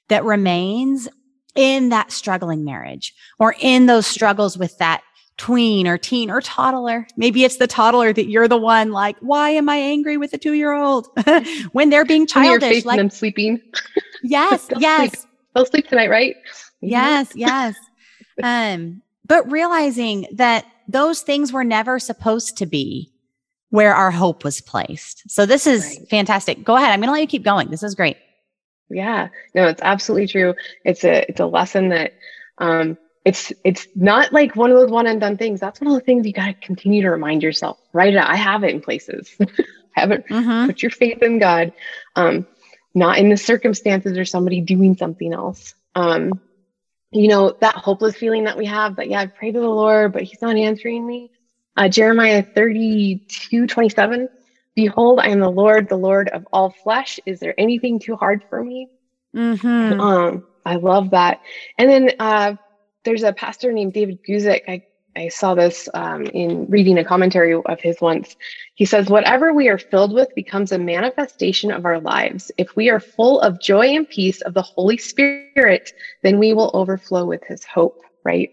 that 0.09 0.25
remains 0.25 1.09
in 1.57 1.89
that 1.89 2.13
struggling 2.13 2.65
marriage 2.65 3.15
or 3.41 3.57
in 3.59 3.87
those 3.87 4.07
struggles 4.07 4.57
with 4.57 4.79
that 4.79 5.03
tween 5.39 5.87
or 5.87 5.97
teen 5.97 6.31
or 6.31 6.41
toddler. 6.41 7.07
Maybe 7.17 7.45
it's 7.45 7.57
the 7.57 7.67
toddler 7.67 8.13
that 8.13 8.29
you're 8.29 8.49
the 8.49 8.59
one 8.59 8.91
like, 8.91 9.17
why 9.21 9.51
am 9.51 9.69
I 9.69 9.77
angry 9.77 10.17
with 10.17 10.33
the 10.33 10.39
two 10.39 10.53
year 10.53 10.73
old 10.73 11.09
when 11.73 11.89
they're 11.89 12.05
being 12.05 12.27
childish? 12.27 12.85
Like 12.85 12.99
them 12.99 13.11
sleeping. 13.11 13.63
Yes. 14.25 14.69
yes. 14.79 15.11
Sleep. 15.11 15.31
They'll 15.55 15.65
sleep 15.65 15.87
tonight, 15.87 16.11
right? 16.11 16.35
Yes. 16.81 17.31
yes. 17.37 17.77
Um, 18.43 19.01
but 19.25 19.49
realizing 19.49 20.27
that 20.33 20.67
those 20.89 21.23
things 21.23 21.53
were 21.53 21.63
never 21.63 22.01
supposed 22.01 22.59
to 22.59 22.67
be 22.67 23.13
where 23.71 23.95
our 23.95 24.11
hope 24.11 24.43
was 24.43 24.61
placed. 24.61 25.23
So 25.31 25.47
this 25.47 25.69
is 25.69 25.85
right. 25.85 26.09
fantastic. 26.09 26.65
Go 26.65 26.75
ahead. 26.75 26.91
I'm 26.91 26.99
going 26.99 27.07
to 27.07 27.13
let 27.13 27.21
you 27.21 27.29
keep 27.29 27.45
going. 27.45 27.71
This 27.71 27.85
is 27.85 27.95
great. 27.95 28.17
Yeah, 28.91 29.29
no, 29.55 29.69
it's 29.69 29.83
absolutely 29.83 30.27
true. 30.27 30.55
It's 30.85 31.05
a, 31.05 31.29
it's 31.29 31.39
a 31.39 31.47
lesson 31.47 31.91
that, 31.91 32.15
um, 32.59 32.99
it's 33.29 33.53
it's 33.63 33.87
not 33.95 34.33
like 34.33 34.57
one 34.57 34.71
of 34.71 34.79
those 34.79 34.91
one 34.91 35.07
and 35.07 35.21
done 35.21 35.37
things. 35.37 35.61
That's 35.61 35.83
one 35.83 35.89
of 35.89 35.95
the 35.95 36.05
things 36.05 36.27
you 36.27 36.33
got 36.33 36.47
to 36.47 36.55
continue 36.55 37.03
to 37.03 37.11
remind 37.11 37.43
yourself. 37.43 37.79
Write 37.93 38.15
Right? 38.15 38.25
I 38.27 38.37
have 38.37 38.65
it 38.65 38.75
in 38.75 38.81
places. 38.81 39.31
have 39.93 40.13
it. 40.13 40.25
Mm-hmm. 40.31 40.65
Put 40.67 40.83
your 40.83 40.91
faith 40.91 41.23
in 41.23 41.39
God, 41.39 41.75
um, 42.17 42.47
not 42.95 43.19
in 43.19 43.29
the 43.29 43.37
circumstances 43.37 44.17
or 44.17 44.25
somebody 44.25 44.63
doing 44.63 44.97
something 44.97 45.35
else. 45.35 45.75
Um, 45.95 46.41
you 47.11 47.29
know 47.29 47.55
that 47.61 47.75
hopeless 47.75 48.17
feeling 48.17 48.45
that 48.45 48.57
we 48.57 48.65
have. 48.65 48.97
That 48.97 49.11
yeah, 49.11 49.21
I 49.21 49.27
pray 49.27 49.53
to 49.53 49.61
the 49.61 49.69
Lord, 49.69 50.15
but 50.15 50.23
He's 50.23 50.41
not 50.41 50.57
answering 50.57 51.07
me. 51.07 51.31
Uh, 51.77 51.89
Jeremiah 51.91 52.43
32, 52.55 53.67
27. 53.67 54.29
Behold, 54.75 55.21
I 55.21 55.29
am 55.29 55.41
the 55.41 55.51
Lord, 55.51 55.91
the 55.91 55.99
Lord 55.99 56.31
of 56.31 56.49
all 56.51 56.71
flesh. 56.71 57.21
Is 57.27 57.41
there 57.41 57.55
anything 57.59 57.99
too 57.99 58.17
hard 58.17 58.43
for 58.49 58.65
me? 58.65 58.89
Mm-hmm. 59.37 60.01
Um, 60.01 60.45
I 60.65 60.77
love 60.77 61.11
that. 61.11 61.41
And 61.77 61.91
then 61.91 62.13
uh, 62.19 62.55
there's 63.09 63.23
a 63.23 63.33
pastor 63.33 63.73
named 63.73 63.95
David 63.95 64.23
Guzik. 64.23 64.61
I, 64.69 64.85
I 65.17 65.29
saw 65.29 65.55
this 65.55 65.89
um, 65.95 66.25
in 66.27 66.67
reading 66.67 66.99
a 66.99 67.05
commentary 67.05 67.55
of 67.55 67.81
his 67.81 67.99
once. 68.03 68.37
He 68.75 68.85
says, 68.85 69.09
Whatever 69.09 69.55
we 69.55 69.69
are 69.69 69.79
filled 69.79 70.13
with 70.13 70.29
becomes 70.35 70.73
a 70.73 70.79
manifestation 70.79 71.71
of 71.73 71.87
our 71.87 72.01
lives. 72.01 72.53
If 72.59 72.77
we 72.77 72.91
are 72.91 73.01
full 73.01 73.41
of 73.41 73.63
joy 73.63 73.87
and 73.97 74.07
peace 74.07 74.43
of 74.43 74.53
the 74.53 74.61
Holy 74.61 74.99
Spirit, 74.99 75.91
then 76.23 76.39
we 76.39 76.53
will 76.53 76.71
overflow 76.75 77.25
with 77.25 77.43
his 77.45 77.65
hope, 77.65 78.03
right? 78.25 78.51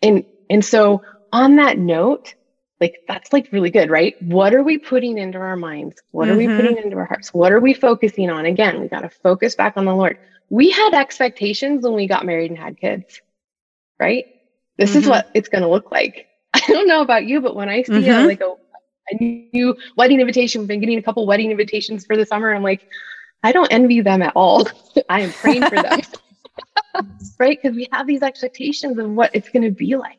And 0.00 0.24
and 0.48 0.64
so 0.64 1.02
on 1.30 1.56
that 1.56 1.76
note, 1.76 2.34
like 2.80 3.02
that's 3.06 3.34
like 3.34 3.52
really 3.52 3.70
good, 3.70 3.90
right? 3.90 4.14
What 4.22 4.54
are 4.54 4.62
we 4.62 4.78
putting 4.78 5.18
into 5.18 5.36
our 5.36 5.56
minds? 5.56 6.00
What 6.12 6.24
mm-hmm. 6.24 6.34
are 6.34 6.38
we 6.38 6.46
mm-hmm. 6.46 6.56
putting 6.56 6.76
into 6.78 6.96
our 6.96 7.04
hearts? 7.04 7.34
What 7.34 7.52
are 7.52 7.60
we 7.60 7.74
focusing 7.74 8.30
on? 8.30 8.46
Again, 8.46 8.80
we 8.80 8.88
got 8.88 9.00
to 9.00 9.10
focus 9.10 9.56
back 9.56 9.76
on 9.76 9.84
the 9.84 9.94
Lord. 9.94 10.16
We 10.48 10.70
had 10.70 10.94
expectations 10.94 11.84
when 11.84 11.92
we 11.92 12.08
got 12.08 12.24
married 12.24 12.50
and 12.50 12.58
had 12.58 12.80
kids 12.80 13.20
right? 14.00 14.24
This 14.78 14.90
mm-hmm. 14.90 15.00
is 15.00 15.06
what 15.06 15.30
it's 15.34 15.48
going 15.48 15.62
to 15.62 15.68
look 15.68 15.92
like. 15.92 16.26
I 16.54 16.60
don't 16.66 16.88
know 16.88 17.02
about 17.02 17.26
you, 17.26 17.40
but 17.40 17.54
when 17.54 17.68
I 17.68 17.82
see 17.82 17.92
mm-hmm. 17.92 18.24
a, 18.24 18.26
like 18.26 18.40
a, 18.40 18.54
a 19.10 19.14
new 19.52 19.76
wedding 19.96 20.20
invitation, 20.20 20.62
we've 20.62 20.68
been 20.68 20.80
getting 20.80 20.98
a 20.98 21.02
couple 21.02 21.26
wedding 21.26 21.50
invitations 21.50 22.06
for 22.06 22.16
the 22.16 22.26
summer. 22.26 22.52
I'm 22.52 22.62
like, 22.62 22.88
I 23.42 23.52
don't 23.52 23.70
envy 23.72 24.00
them 24.00 24.22
at 24.22 24.32
all. 24.34 24.66
I 25.08 25.20
am 25.20 25.32
praying 25.32 25.62
for 25.62 25.76
them. 25.76 26.00
right? 27.38 27.58
Because 27.60 27.76
we 27.76 27.88
have 27.92 28.06
these 28.06 28.22
expectations 28.22 28.98
of 28.98 29.10
what 29.10 29.30
it's 29.34 29.48
going 29.48 29.62
to 29.62 29.70
be 29.70 29.96
like. 29.96 30.18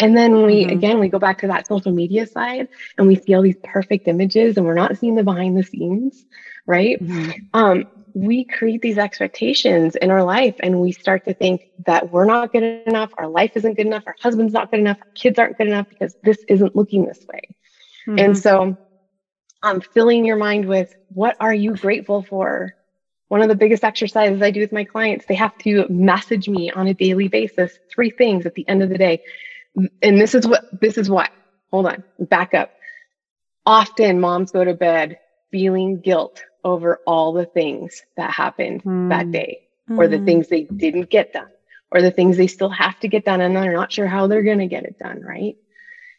And 0.00 0.16
then 0.16 0.42
we, 0.44 0.62
mm-hmm. 0.62 0.70
again, 0.70 1.00
we 1.00 1.08
go 1.08 1.18
back 1.18 1.38
to 1.40 1.48
that 1.48 1.66
social 1.66 1.92
media 1.92 2.26
side 2.26 2.68
and 2.96 3.08
we 3.08 3.16
see 3.16 3.34
all 3.34 3.42
these 3.42 3.56
perfect 3.64 4.06
images 4.06 4.56
and 4.56 4.64
we're 4.64 4.74
not 4.74 4.96
seeing 4.96 5.16
the 5.16 5.24
behind 5.24 5.56
the 5.56 5.64
scenes, 5.64 6.24
right? 6.66 7.02
Mm-hmm. 7.02 7.32
Um, 7.52 7.86
we 8.14 8.44
create 8.44 8.82
these 8.82 8.98
expectations 8.98 9.96
in 9.96 10.10
our 10.10 10.24
life 10.24 10.56
and 10.60 10.80
we 10.80 10.92
start 10.92 11.24
to 11.24 11.34
think 11.34 11.70
that 11.86 12.10
we're 12.10 12.24
not 12.24 12.52
good 12.52 12.82
enough, 12.86 13.10
our 13.18 13.28
life 13.28 13.52
isn't 13.56 13.74
good 13.74 13.86
enough, 13.86 14.04
our 14.06 14.16
husband's 14.20 14.52
not 14.52 14.70
good 14.70 14.80
enough, 14.80 14.98
our 15.00 15.10
kids 15.12 15.38
aren't 15.38 15.58
good 15.58 15.66
enough 15.66 15.88
because 15.88 16.16
this 16.22 16.38
isn't 16.48 16.74
looking 16.74 17.04
this 17.04 17.24
way. 17.32 17.40
Mm-hmm. 18.06 18.18
And 18.18 18.38
so 18.38 18.76
um, 19.62 19.80
filling 19.80 20.24
your 20.24 20.36
mind 20.36 20.66
with 20.66 20.94
what 21.08 21.36
are 21.40 21.54
you 21.54 21.74
grateful 21.74 22.22
for? 22.22 22.74
One 23.28 23.42
of 23.42 23.48
the 23.48 23.54
biggest 23.54 23.84
exercises 23.84 24.40
I 24.40 24.50
do 24.50 24.60
with 24.60 24.72
my 24.72 24.84
clients, 24.84 25.26
they 25.26 25.34
have 25.34 25.56
to 25.58 25.86
message 25.88 26.48
me 26.48 26.70
on 26.70 26.86
a 26.86 26.94
daily 26.94 27.28
basis, 27.28 27.78
three 27.92 28.10
things 28.10 28.46
at 28.46 28.54
the 28.54 28.66
end 28.68 28.82
of 28.82 28.88
the 28.88 28.98
day. 28.98 29.22
And 30.02 30.20
this 30.20 30.34
is 30.34 30.46
what, 30.46 30.80
this 30.80 30.96
is 30.96 31.10
what, 31.10 31.30
hold 31.70 31.86
on, 31.86 32.04
back 32.18 32.54
up. 32.54 32.72
Often 33.66 34.20
moms 34.20 34.50
go 34.50 34.64
to 34.64 34.72
bed 34.72 35.18
feeling 35.50 36.00
guilt 36.00 36.42
over 36.68 37.00
all 37.06 37.32
the 37.32 37.46
things 37.46 38.02
that 38.16 38.30
happened 38.30 38.82
mm. 38.84 39.08
that 39.08 39.30
day 39.30 39.68
mm. 39.90 39.98
or 39.98 40.08
the 40.08 40.18
hmm. 40.18 40.24
things 40.24 40.48
they 40.48 40.64
didn't 40.64 41.10
get 41.10 41.32
done 41.32 41.48
or 41.90 42.02
the 42.02 42.10
things 42.10 42.36
they 42.36 42.46
still 42.46 42.68
have 42.68 42.98
to 43.00 43.08
get 43.08 43.24
done 43.24 43.40
and 43.40 43.56
they're 43.56 43.72
not 43.72 43.92
sure 43.92 44.06
how 44.06 44.26
they're 44.26 44.42
going 44.42 44.58
to 44.58 44.66
get 44.66 44.84
it 44.84 44.98
done 44.98 45.20
right 45.22 45.56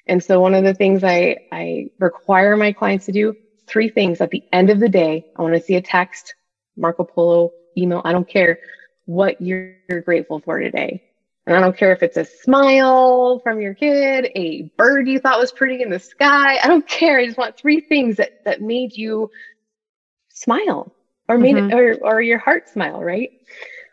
and 0.08 0.24
so 0.24 0.40
one 0.40 0.54
of 0.54 0.64
the 0.64 0.74
things 0.74 1.04
i 1.04 1.38
i 1.52 1.90
require 2.00 2.58
my 2.58 2.72
clients 2.72 3.06
to 3.06 3.12
do 3.12 3.36
three 3.68 3.90
things 3.90 4.22
at 4.22 4.32
the 4.32 4.44
end 4.52 4.70
of 4.70 4.80
the 4.80 4.90
day 4.90 5.26
i 5.36 5.42
want 5.42 5.54
to 5.54 5.62
see 5.62 5.76
a 5.76 5.82
text 5.82 6.36
marco 6.76 7.04
polo 7.04 7.52
email 7.78 8.02
i 8.06 8.12
don't 8.12 8.28
care 8.28 8.60
what 9.06 9.42
you're, 9.42 9.76
you're 9.90 10.02
grateful 10.02 10.40
for 10.40 10.60
today 10.60 11.02
and 11.50 11.58
I 11.58 11.62
don't 11.62 11.76
care 11.76 11.92
if 11.94 12.04
it's 12.04 12.16
a 12.16 12.26
smile 12.26 13.40
from 13.40 13.60
your 13.60 13.74
kid, 13.74 14.30
a 14.36 14.72
bird 14.78 15.08
you 15.08 15.18
thought 15.18 15.40
was 15.40 15.52
pretty 15.52 15.82
in 15.82 15.90
the 15.90 15.98
sky. 15.98 16.60
I 16.64 16.68
don't 16.68 16.88
care. 16.88 17.18
I 17.18 17.26
just 17.26 17.40
want 17.40 17.58
three 17.58 17.80
things 17.80 18.18
that, 18.18 18.46
that 18.46 18.62
made 18.62 18.96
you 18.96 19.32
smile 20.40 20.92
or 21.28 21.38
made 21.38 21.56
mm-hmm. 21.56 21.72
it, 21.72 22.02
or, 22.02 22.16
or 22.16 22.22
your 22.22 22.40
heart 22.40 22.70
smile, 22.70 23.04
right? 23.04 23.30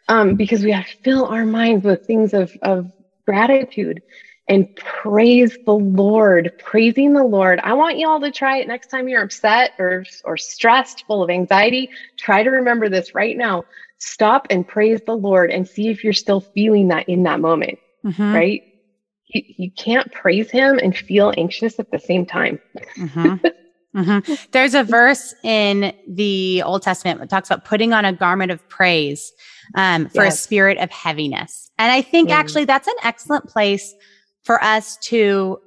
Um, 0.08 0.36
because 0.36 0.62
we 0.62 0.70
have 0.70 0.86
to 0.86 0.96
fill 1.02 1.26
our 1.26 1.44
minds 1.44 1.84
with 1.84 2.06
things 2.06 2.32
of, 2.32 2.56
of 2.62 2.90
gratitude 3.26 4.00
and 4.48 4.74
praise 4.76 5.58
the 5.66 5.74
Lord, 5.74 6.52
praising 6.58 7.12
the 7.12 7.24
Lord. 7.24 7.58
I 7.64 7.72
want 7.72 7.98
you 7.98 8.08
all 8.08 8.20
to 8.20 8.30
try 8.30 8.58
it 8.58 8.68
next 8.68 8.86
time 8.88 9.08
you're 9.08 9.22
upset 9.22 9.72
or, 9.78 10.04
or 10.24 10.36
stressed, 10.36 11.04
full 11.06 11.24
of 11.24 11.30
anxiety. 11.30 11.90
Try 12.16 12.44
to 12.44 12.50
remember 12.50 12.88
this 12.88 13.12
right 13.12 13.36
now. 13.36 13.64
Stop 13.98 14.46
and 14.50 14.66
praise 14.66 15.00
the 15.04 15.16
Lord 15.16 15.50
and 15.50 15.66
see 15.66 15.88
if 15.88 16.04
you're 16.04 16.12
still 16.12 16.40
feeling 16.40 16.88
that 16.88 17.08
in 17.08 17.24
that 17.24 17.40
moment, 17.40 17.80
mm-hmm. 18.04 18.34
right? 18.34 18.62
You, 19.26 19.42
you 19.56 19.70
can't 19.72 20.12
praise 20.12 20.48
him 20.48 20.78
and 20.78 20.96
feel 20.96 21.34
anxious 21.36 21.80
at 21.80 21.90
the 21.90 21.98
same 21.98 22.24
time. 22.24 22.60
Mm-hmm. 22.96 23.46
Mm-hmm. 23.96 24.34
There's 24.52 24.74
a 24.74 24.84
verse 24.84 25.34
in 25.42 25.94
the 26.06 26.62
Old 26.64 26.82
Testament 26.82 27.18
that 27.20 27.30
talks 27.30 27.48
about 27.48 27.64
putting 27.64 27.92
on 27.92 28.04
a 28.04 28.12
garment 28.12 28.52
of 28.52 28.66
praise 28.68 29.32
um, 29.74 30.08
for 30.08 30.24
yes. 30.24 30.34
a 30.34 30.36
spirit 30.36 30.78
of 30.78 30.90
heaviness. 30.90 31.70
And 31.78 31.90
I 31.90 32.02
think 32.02 32.28
mm. 32.28 32.32
actually 32.32 32.66
that's 32.66 32.86
an 32.86 32.94
excellent 33.02 33.48
place 33.48 33.94
for 34.44 34.62
us 34.62 34.96
to 34.98 35.58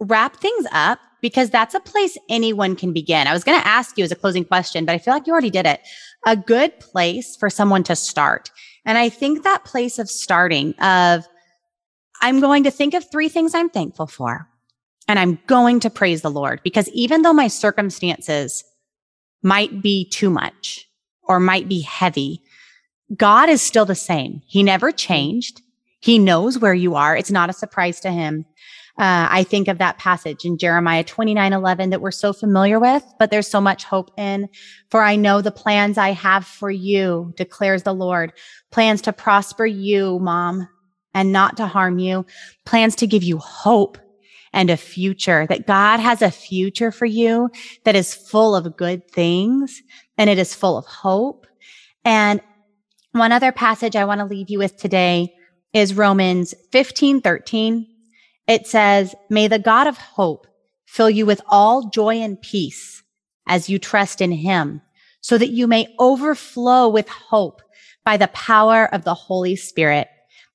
wrap 0.00 0.36
things 0.36 0.66
up 0.72 0.98
because 1.22 1.50
that's 1.50 1.74
a 1.74 1.80
place 1.80 2.18
anyone 2.28 2.76
can 2.76 2.92
begin. 2.92 3.26
I 3.26 3.32
was 3.32 3.44
going 3.44 3.60
to 3.60 3.66
ask 3.66 3.96
you 3.96 4.04
as 4.04 4.12
a 4.12 4.16
closing 4.16 4.44
question, 4.44 4.84
but 4.84 4.92
I 4.92 4.98
feel 4.98 5.14
like 5.14 5.26
you 5.26 5.32
already 5.32 5.50
did 5.50 5.66
it. 5.66 5.80
A 6.26 6.36
good 6.36 6.78
place 6.80 7.36
for 7.36 7.48
someone 7.48 7.84
to 7.84 7.96
start. 7.96 8.50
And 8.84 8.98
I 8.98 9.08
think 9.08 9.44
that 9.44 9.64
place 9.64 9.98
of 9.98 10.10
starting 10.10 10.74
of 10.80 11.26
I'm 12.20 12.40
going 12.40 12.64
to 12.64 12.70
think 12.70 12.94
of 12.94 13.08
three 13.10 13.28
things 13.28 13.54
I'm 13.54 13.70
thankful 13.70 14.06
for 14.06 14.48
and 15.08 15.18
I'm 15.18 15.38
going 15.46 15.80
to 15.80 15.90
praise 15.90 16.22
the 16.22 16.30
Lord 16.30 16.60
because 16.62 16.88
even 16.90 17.22
though 17.22 17.32
my 17.32 17.48
circumstances 17.48 18.64
might 19.42 19.82
be 19.82 20.08
too 20.08 20.30
much 20.30 20.88
or 21.24 21.40
might 21.40 21.68
be 21.68 21.80
heavy, 21.80 22.42
God 23.16 23.48
is 23.48 23.60
still 23.60 23.84
the 23.84 23.94
same. 23.94 24.42
He 24.46 24.62
never 24.62 24.92
changed. 24.92 25.60
He 26.00 26.18
knows 26.18 26.58
where 26.58 26.74
you 26.74 26.94
are. 26.94 27.16
It's 27.16 27.30
not 27.30 27.50
a 27.50 27.54
surprise 27.54 28.00
to 28.00 28.10
him. 28.10 28.44
Uh, 28.98 29.26
I 29.30 29.44
think 29.44 29.68
of 29.68 29.78
that 29.78 29.98
passage 29.98 30.44
in 30.44 30.58
Jeremiah 30.58 31.02
29 31.02 31.52
11 31.52 31.90
that 31.90 32.02
we're 32.02 32.10
so 32.10 32.32
familiar 32.32 32.78
with, 32.78 33.02
but 33.18 33.30
there's 33.30 33.48
so 33.48 33.60
much 33.60 33.84
hope 33.84 34.10
in. 34.18 34.48
For 34.90 35.02
I 35.02 35.16
know 35.16 35.40
the 35.40 35.50
plans 35.50 35.96
I 35.96 36.10
have 36.10 36.44
for 36.44 36.70
you, 36.70 37.32
declares 37.36 37.84
the 37.84 37.94
Lord. 37.94 38.32
Plans 38.70 39.00
to 39.02 39.12
prosper 39.12 39.64
you, 39.64 40.18
mom, 40.18 40.68
and 41.14 41.32
not 41.32 41.56
to 41.56 41.66
harm 41.66 41.98
you. 41.98 42.26
Plans 42.66 42.94
to 42.96 43.06
give 43.06 43.22
you 43.22 43.38
hope 43.38 43.96
and 44.52 44.70
a 44.70 44.76
future, 44.76 45.46
that 45.48 45.66
God 45.66 46.00
has 46.00 46.22
a 46.22 46.30
future 46.30 46.92
for 46.92 47.06
you 47.06 47.50
that 47.84 47.96
is 47.96 48.14
full 48.14 48.54
of 48.54 48.76
good 48.76 49.10
things 49.10 49.82
and 50.18 50.28
it 50.28 50.38
is 50.38 50.54
full 50.54 50.76
of 50.76 50.84
hope. 50.86 51.46
And 52.04 52.40
one 53.12 53.32
other 53.32 53.52
passage 53.52 53.96
I 53.96 54.04
want 54.04 54.20
to 54.20 54.24
leave 54.24 54.50
you 54.50 54.58
with 54.58 54.76
today 54.76 55.34
is 55.72 55.94
Romans 55.94 56.54
15, 56.72 57.20
13. 57.20 57.86
It 58.46 58.66
says, 58.66 59.14
may 59.30 59.48
the 59.48 59.58
God 59.58 59.86
of 59.86 59.96
hope 59.96 60.46
fill 60.86 61.10
you 61.10 61.24
with 61.24 61.40
all 61.48 61.88
joy 61.88 62.16
and 62.16 62.40
peace 62.40 63.02
as 63.46 63.68
you 63.68 63.78
trust 63.78 64.20
in 64.20 64.32
him 64.32 64.82
so 65.20 65.38
that 65.38 65.50
you 65.50 65.66
may 65.66 65.94
overflow 65.98 66.88
with 66.88 67.08
hope 67.08 67.62
by 68.04 68.16
the 68.16 68.28
power 68.28 68.92
of 68.92 69.04
the 69.04 69.14
Holy 69.14 69.56
Spirit. 69.56 70.08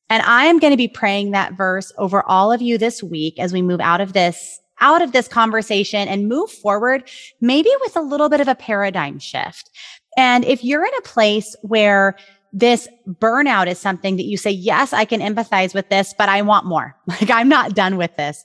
And 0.09 0.23
I 0.23 0.45
am 0.45 0.59
going 0.59 0.71
to 0.71 0.77
be 0.77 0.87
praying 0.87 1.31
that 1.31 1.53
verse 1.53 1.91
over 1.97 2.23
all 2.23 2.51
of 2.51 2.61
you 2.61 2.77
this 2.77 3.03
week 3.03 3.39
as 3.39 3.51
we 3.51 3.61
move 3.61 3.81
out 3.81 4.01
of 4.01 4.13
this, 4.13 4.59
out 4.79 5.01
of 5.01 5.11
this 5.11 5.27
conversation 5.27 6.07
and 6.07 6.29
move 6.29 6.49
forward, 6.49 7.09
maybe 7.41 7.69
with 7.81 7.95
a 7.95 8.01
little 8.01 8.29
bit 8.29 8.39
of 8.39 8.47
a 8.47 8.55
paradigm 8.55 9.19
shift. 9.19 9.69
And 10.15 10.45
if 10.45 10.63
you're 10.63 10.85
in 10.85 10.93
a 10.97 11.01
place 11.01 11.55
where 11.61 12.15
this 12.53 12.87
burnout 13.07 13.67
is 13.67 13.77
something 13.77 14.15
that 14.15 14.23
you 14.23 14.37
say, 14.37 14.49
yes, 14.49 14.93
I 14.93 15.03
can 15.05 15.19
empathize 15.19 15.73
with 15.73 15.89
this, 15.89 16.13
but 16.17 16.29
I 16.29 16.41
want 16.41 16.65
more. 16.65 16.95
Like 17.07 17.29
I'm 17.29 17.49
not 17.49 17.75
done 17.75 17.97
with 17.97 18.15
this. 18.15 18.43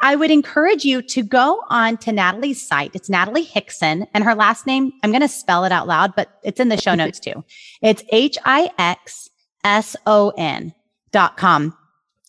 I 0.00 0.16
would 0.16 0.30
encourage 0.30 0.84
you 0.84 1.02
to 1.02 1.22
go 1.22 1.62
on 1.68 1.96
to 1.98 2.12
Natalie's 2.12 2.66
site. 2.66 2.92
It's 2.94 3.10
Natalie 3.10 3.46
Hixson 3.46 4.06
and 4.14 4.24
her 4.24 4.34
last 4.34 4.66
name, 4.66 4.92
I'm 5.02 5.10
going 5.10 5.22
to 5.22 5.28
spell 5.28 5.64
it 5.64 5.72
out 5.72 5.86
loud, 5.86 6.14
but 6.16 6.40
it's 6.42 6.60
in 6.60 6.70
the 6.70 6.80
show 6.80 6.94
notes 6.96 7.20
too. 7.20 7.44
It's 7.82 8.02
H 8.10 8.38
I 8.44 8.70
X 8.78 9.28
S 9.64 9.96
O 10.06 10.32
N 10.36 10.74
com. 11.36 11.76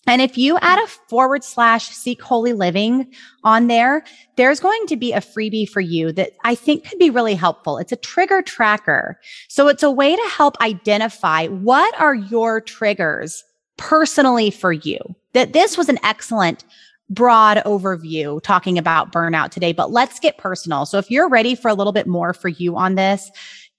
And 0.06 0.22
if 0.22 0.38
you 0.38 0.58
add 0.60 0.80
a 0.80 0.88
forward 0.88 1.46
slash 1.46 1.88
seek 1.88 2.22
holy 2.22 2.52
living 2.52 3.10
on 3.46 3.68
there, 3.68 4.04
there's 4.36 4.60
going 4.60 4.86
to 4.88 4.98
be 4.98 5.14
a 5.14 5.22
freebie 5.22 5.70
for 5.70 5.80
you 5.80 6.12
that 6.12 6.34
I 6.44 6.56
think 6.56 6.90
could 6.90 7.00
be 7.00 7.10
really 7.10 7.36
helpful. 7.36 7.78
It's 7.78 7.94
a 7.94 7.98
trigger 7.98 8.42
tracker. 8.42 9.18
So 9.48 9.70
it's 9.70 9.82
a 9.82 9.92
way 9.92 10.14
to 10.14 10.30
help 10.30 10.60
identify 10.60 11.48
what 11.48 11.98
are 12.02 12.16
your 12.16 12.60
triggers 12.60 13.46
personally 13.78 14.52
for 14.52 14.74
you. 14.74 15.00
That 15.32 15.54
this 15.54 15.78
was 15.78 15.88
an 15.88 16.00
excellent 16.04 16.66
broad 17.10 17.58
overview 17.66 18.42
talking 18.44 18.78
about 18.78 19.14
burnout 19.14 19.52
today, 19.52 19.72
but 19.72 19.92
let's 19.92 20.20
get 20.20 20.38
personal. 20.38 20.86
So 20.86 20.98
if 20.98 21.10
you're 21.10 21.30
ready 21.30 21.56
for 21.56 21.70
a 21.70 21.74
little 21.74 21.94
bit 21.94 22.08
more 22.08 22.34
for 22.34 22.50
you 22.50 22.76
on 22.76 22.96
this, 22.96 23.32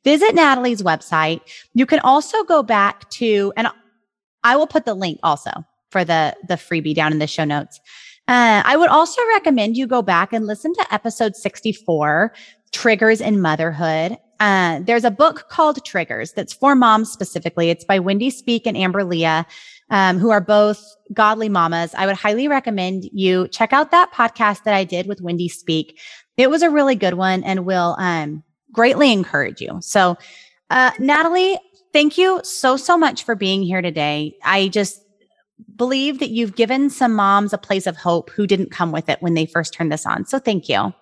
visit 0.05 0.35
Natalie's 0.35 0.83
website. 0.83 1.41
You 1.75 1.85
can 1.85 2.01
also 2.01 2.45
go 2.45 2.63
back 2.63 3.09
to, 3.11 3.53
and 3.57 3.69
I 4.45 4.57
will 4.57 4.66
put 4.66 4.84
the 4.84 4.95
link 4.95 5.18
also 5.22 5.51
for 5.90 6.05
the, 6.05 6.36
the 6.49 6.55
freebie 6.55 6.95
down 6.95 7.12
in 7.12 7.18
the 7.18 7.26
show 7.26 7.45
notes. 7.45 7.80
Uh, 8.26 8.62
I 8.64 8.76
would 8.76 8.88
also 8.88 9.20
recommend 9.34 9.76
you 9.76 9.86
go 9.86 10.03
back 10.03 10.32
and 10.32 10.47
listen 10.47 10.72
to 10.74 10.95
episode 10.95 11.36
64, 11.36 12.32
Triggers 12.72 13.20
in 13.20 13.40
Motherhood. 13.40 14.16
Uh, 14.40 14.80
there's 14.80 15.05
a 15.05 15.11
book 15.11 15.49
called 15.49 15.84
Triggers 15.84 16.32
that's 16.32 16.53
for 16.53 16.74
moms 16.74 17.11
specifically. 17.11 17.70
It's 17.70 17.84
by 17.84 17.99
Wendy 17.99 18.30
Speake 18.30 18.66
and 18.66 18.76
Amber 18.76 19.05
Lia 19.05 19.47
um, 19.90 20.18
who 20.18 20.30
are 20.30 20.40
both 20.40 20.97
godly 21.12 21.49
mamas. 21.49 21.95
I 21.95 22.07
would 22.07 22.16
highly 22.16 22.49
recommend 22.49 23.05
you 23.12 23.49
check 23.49 23.72
out 23.72 23.90
that 23.90 24.12
podcast 24.12 24.64
that 24.64 24.74
I 24.74 24.84
did 24.84 25.07
with 25.07 25.20
Wendy 25.20 25.49
Speake. 25.49 26.01
It 26.36 26.51
was 26.51 26.62
a 26.62 26.70
really 26.70 26.97
good 26.97 27.14
one 27.14 27.45
and 27.45 27.64
will 27.64 27.97
um, 27.99 28.42
greatly 28.72 29.12
encourage 29.12 29.61
you. 29.61 29.78
So, 29.80 30.16
uh, 30.70 30.90
Natalie, 30.99 31.59
thank 31.95 32.18
you 32.18 32.42
so, 32.45 32.76
so 32.76 32.99
much 32.99 33.24
for 33.24 33.34
being 33.34 33.62
here 33.62 33.80
today. 33.80 34.36
I 34.45 34.68
just 34.68 35.01
believe 35.74 36.18
that 36.18 36.28
you've 36.28 36.57
given 36.57 36.90
some 36.90 37.14
moms 37.14 37.55
a 37.55 37.59
place 37.59 37.86
of 37.86 37.97
hope 37.97 38.28
who 38.28 38.47
didn't 38.47 38.70
come 38.70 38.92
with 38.92 39.09
it 39.09 39.22
when 39.22 39.32
they 39.32 39.47
first 39.47 39.72
turned 39.72 39.90
this 39.90 40.05
on. 40.05 40.26
So, 40.26 40.38
thank 40.38 40.68
you. 40.68 40.92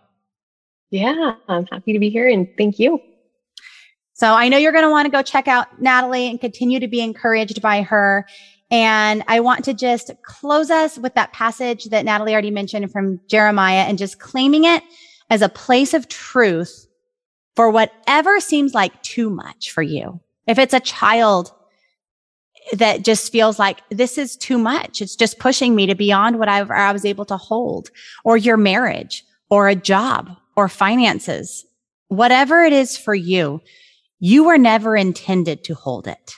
Yeah, 0.90 1.34
I'm 1.48 1.66
happy 1.66 1.94
to 1.94 1.98
be 1.98 2.10
here 2.10 2.28
and 2.28 2.46
thank 2.56 2.78
you. 2.78 3.00
So 4.12 4.34
I 4.34 4.48
know 4.48 4.58
you're 4.58 4.72
going 4.72 4.84
to 4.84 4.90
want 4.90 5.06
to 5.06 5.10
go 5.10 5.22
check 5.22 5.48
out 5.48 5.80
Natalie 5.80 6.28
and 6.28 6.40
continue 6.40 6.78
to 6.78 6.86
be 6.86 7.00
encouraged 7.00 7.62
by 7.62 7.82
her. 7.82 8.26
And 8.70 9.24
I 9.26 9.40
want 9.40 9.64
to 9.64 9.74
just 9.74 10.10
close 10.22 10.70
us 10.70 10.98
with 10.98 11.14
that 11.14 11.32
passage 11.32 11.86
that 11.86 12.04
Natalie 12.04 12.32
already 12.32 12.50
mentioned 12.50 12.92
from 12.92 13.20
Jeremiah 13.26 13.84
and 13.88 13.98
just 13.98 14.20
claiming 14.20 14.64
it 14.64 14.82
as 15.30 15.42
a 15.42 15.48
place 15.48 15.94
of 15.94 16.08
truth 16.08 16.86
for 17.56 17.70
whatever 17.70 18.38
seems 18.38 18.74
like 18.74 19.02
too 19.02 19.28
much 19.28 19.70
for 19.70 19.82
you. 19.82 20.20
If 20.46 20.58
it's 20.58 20.74
a 20.74 20.80
child 20.80 21.52
that 22.72 23.04
just 23.04 23.32
feels 23.32 23.58
like 23.58 23.80
this 23.90 24.18
is 24.18 24.36
too 24.36 24.58
much, 24.58 25.00
it's 25.00 25.16
just 25.16 25.38
pushing 25.38 25.74
me 25.74 25.86
to 25.86 25.94
beyond 25.94 26.38
what 26.38 26.48
I, 26.48 26.60
I 26.60 26.92
was 26.92 27.04
able 27.04 27.24
to 27.26 27.36
hold, 27.36 27.90
or 28.24 28.36
your 28.36 28.56
marriage, 28.56 29.24
or 29.50 29.68
a 29.68 29.74
job, 29.74 30.30
or 30.56 30.68
finances, 30.68 31.64
whatever 32.08 32.62
it 32.62 32.72
is 32.72 32.96
for 32.96 33.14
you, 33.14 33.60
you 34.20 34.44
were 34.44 34.58
never 34.58 34.96
intended 34.96 35.64
to 35.64 35.74
hold 35.74 36.06
it. 36.06 36.34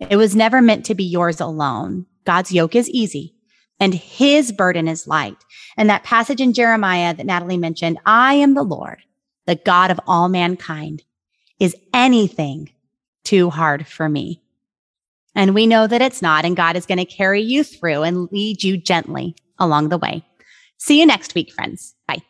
It 0.00 0.16
was 0.16 0.34
never 0.34 0.60
meant 0.60 0.84
to 0.86 0.94
be 0.94 1.04
yours 1.04 1.40
alone. 1.40 2.06
God's 2.24 2.52
yoke 2.52 2.74
is 2.74 2.88
easy 2.90 3.34
and 3.78 3.94
his 3.94 4.50
burden 4.52 4.88
is 4.88 5.06
light. 5.06 5.36
And 5.76 5.88
that 5.88 6.04
passage 6.04 6.40
in 6.40 6.52
Jeremiah 6.52 7.14
that 7.14 7.26
Natalie 7.26 7.58
mentioned, 7.58 7.98
I 8.06 8.34
am 8.34 8.54
the 8.54 8.62
Lord, 8.62 8.98
the 9.46 9.56
God 9.56 9.90
of 9.90 10.00
all 10.06 10.28
mankind. 10.28 11.02
Is 11.60 11.76
anything 11.92 12.70
too 13.24 13.50
hard 13.50 13.86
for 13.86 14.08
me? 14.08 14.40
And 15.34 15.54
we 15.54 15.66
know 15.66 15.86
that 15.86 16.02
it's 16.02 16.22
not, 16.22 16.44
and 16.44 16.56
God 16.56 16.76
is 16.76 16.86
going 16.86 16.98
to 16.98 17.04
carry 17.04 17.40
you 17.40 17.64
through 17.64 18.02
and 18.02 18.30
lead 18.30 18.62
you 18.62 18.76
gently 18.76 19.34
along 19.58 19.88
the 19.88 19.98
way. 19.98 20.22
See 20.78 21.00
you 21.00 21.06
next 21.06 21.34
week, 21.34 21.52
friends. 21.52 21.94
Bye. 22.06 22.22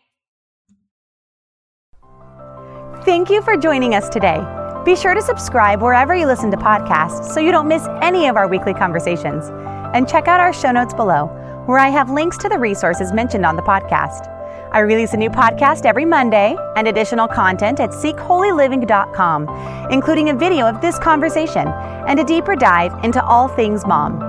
Thank 3.05 3.29
you 3.29 3.43
for 3.43 3.57
joining 3.57 3.95
us 3.95 4.09
today. 4.09 4.41
Be 4.85 4.97
sure 4.97 5.15
to 5.15 5.23
subscribe 5.23 5.83
wherever 5.83 6.15
you 6.15 6.27
listen 6.27 6.51
to 6.51 6.57
podcasts 6.57 7.33
so 7.33 7.41
you 7.41 7.53
don't 7.53 7.69
miss 7.69 7.87
any 8.01 8.27
of 8.27 8.37
our 8.37 8.49
weekly 8.49 8.75
conversations. 8.75 9.51
And 9.95 10.09
check 10.09 10.27
out 10.29 10.41
our 10.41 10.53
show 10.53 10.73
notes 10.73 10.95
below, 10.95 11.27
where 11.67 11.79
I 11.79 11.89
have 11.89 12.11
links 12.11 12.39
to 12.39 12.49
the 12.49 12.59
resources 12.59 13.13
mentioned 13.13 13.45
on 13.45 13.57
the 13.57 13.63
podcast. 13.63 14.34
I 14.75 14.81
release 14.81 15.15
a 15.15 15.17
new 15.17 15.31
podcast 15.31 15.87
every 15.87 16.05
Monday 16.05 16.57
and 16.75 16.89
additional 16.89 17.29
content 17.29 17.79
at 17.79 17.91
seekholyliving.com, 17.91 19.89
including 19.93 20.31
a 20.31 20.35
video 20.35 20.67
of 20.67 20.81
this 20.81 20.99
conversation 20.99 21.69
and 22.09 22.19
a 22.19 22.25
deeper 22.25 22.57
dive 22.57 22.93
into 23.05 23.25
all 23.25 23.47
things 23.47 23.87
mom. 23.87 24.21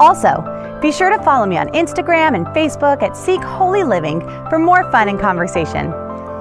Also, 0.00 0.78
be 0.80 0.92
sure 0.92 1.10
to 1.10 1.20
follow 1.24 1.44
me 1.44 1.58
on 1.58 1.66
Instagram 1.70 2.36
and 2.36 2.46
Facebook 2.48 3.02
at 3.02 3.16
Seek 3.16 3.42
Holy 3.42 3.82
Living 3.82 4.20
for 4.48 4.60
more 4.60 4.88
fun 4.92 5.08
and 5.08 5.18
conversation. 5.18 5.92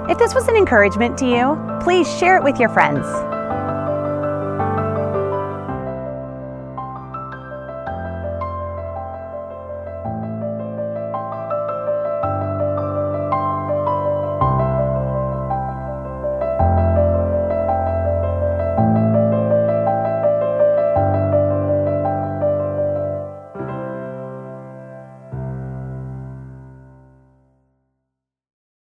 If 0.08 0.20
this 0.20 0.36
was 0.36 0.48
an 0.48 0.56
encouragement 0.56 1.18
to 1.18 1.26
you, 1.26 1.60
please 1.82 2.08
share 2.20 2.38
it 2.38 2.44
with 2.44 2.60
your 2.60 2.70
friends. 2.70 3.08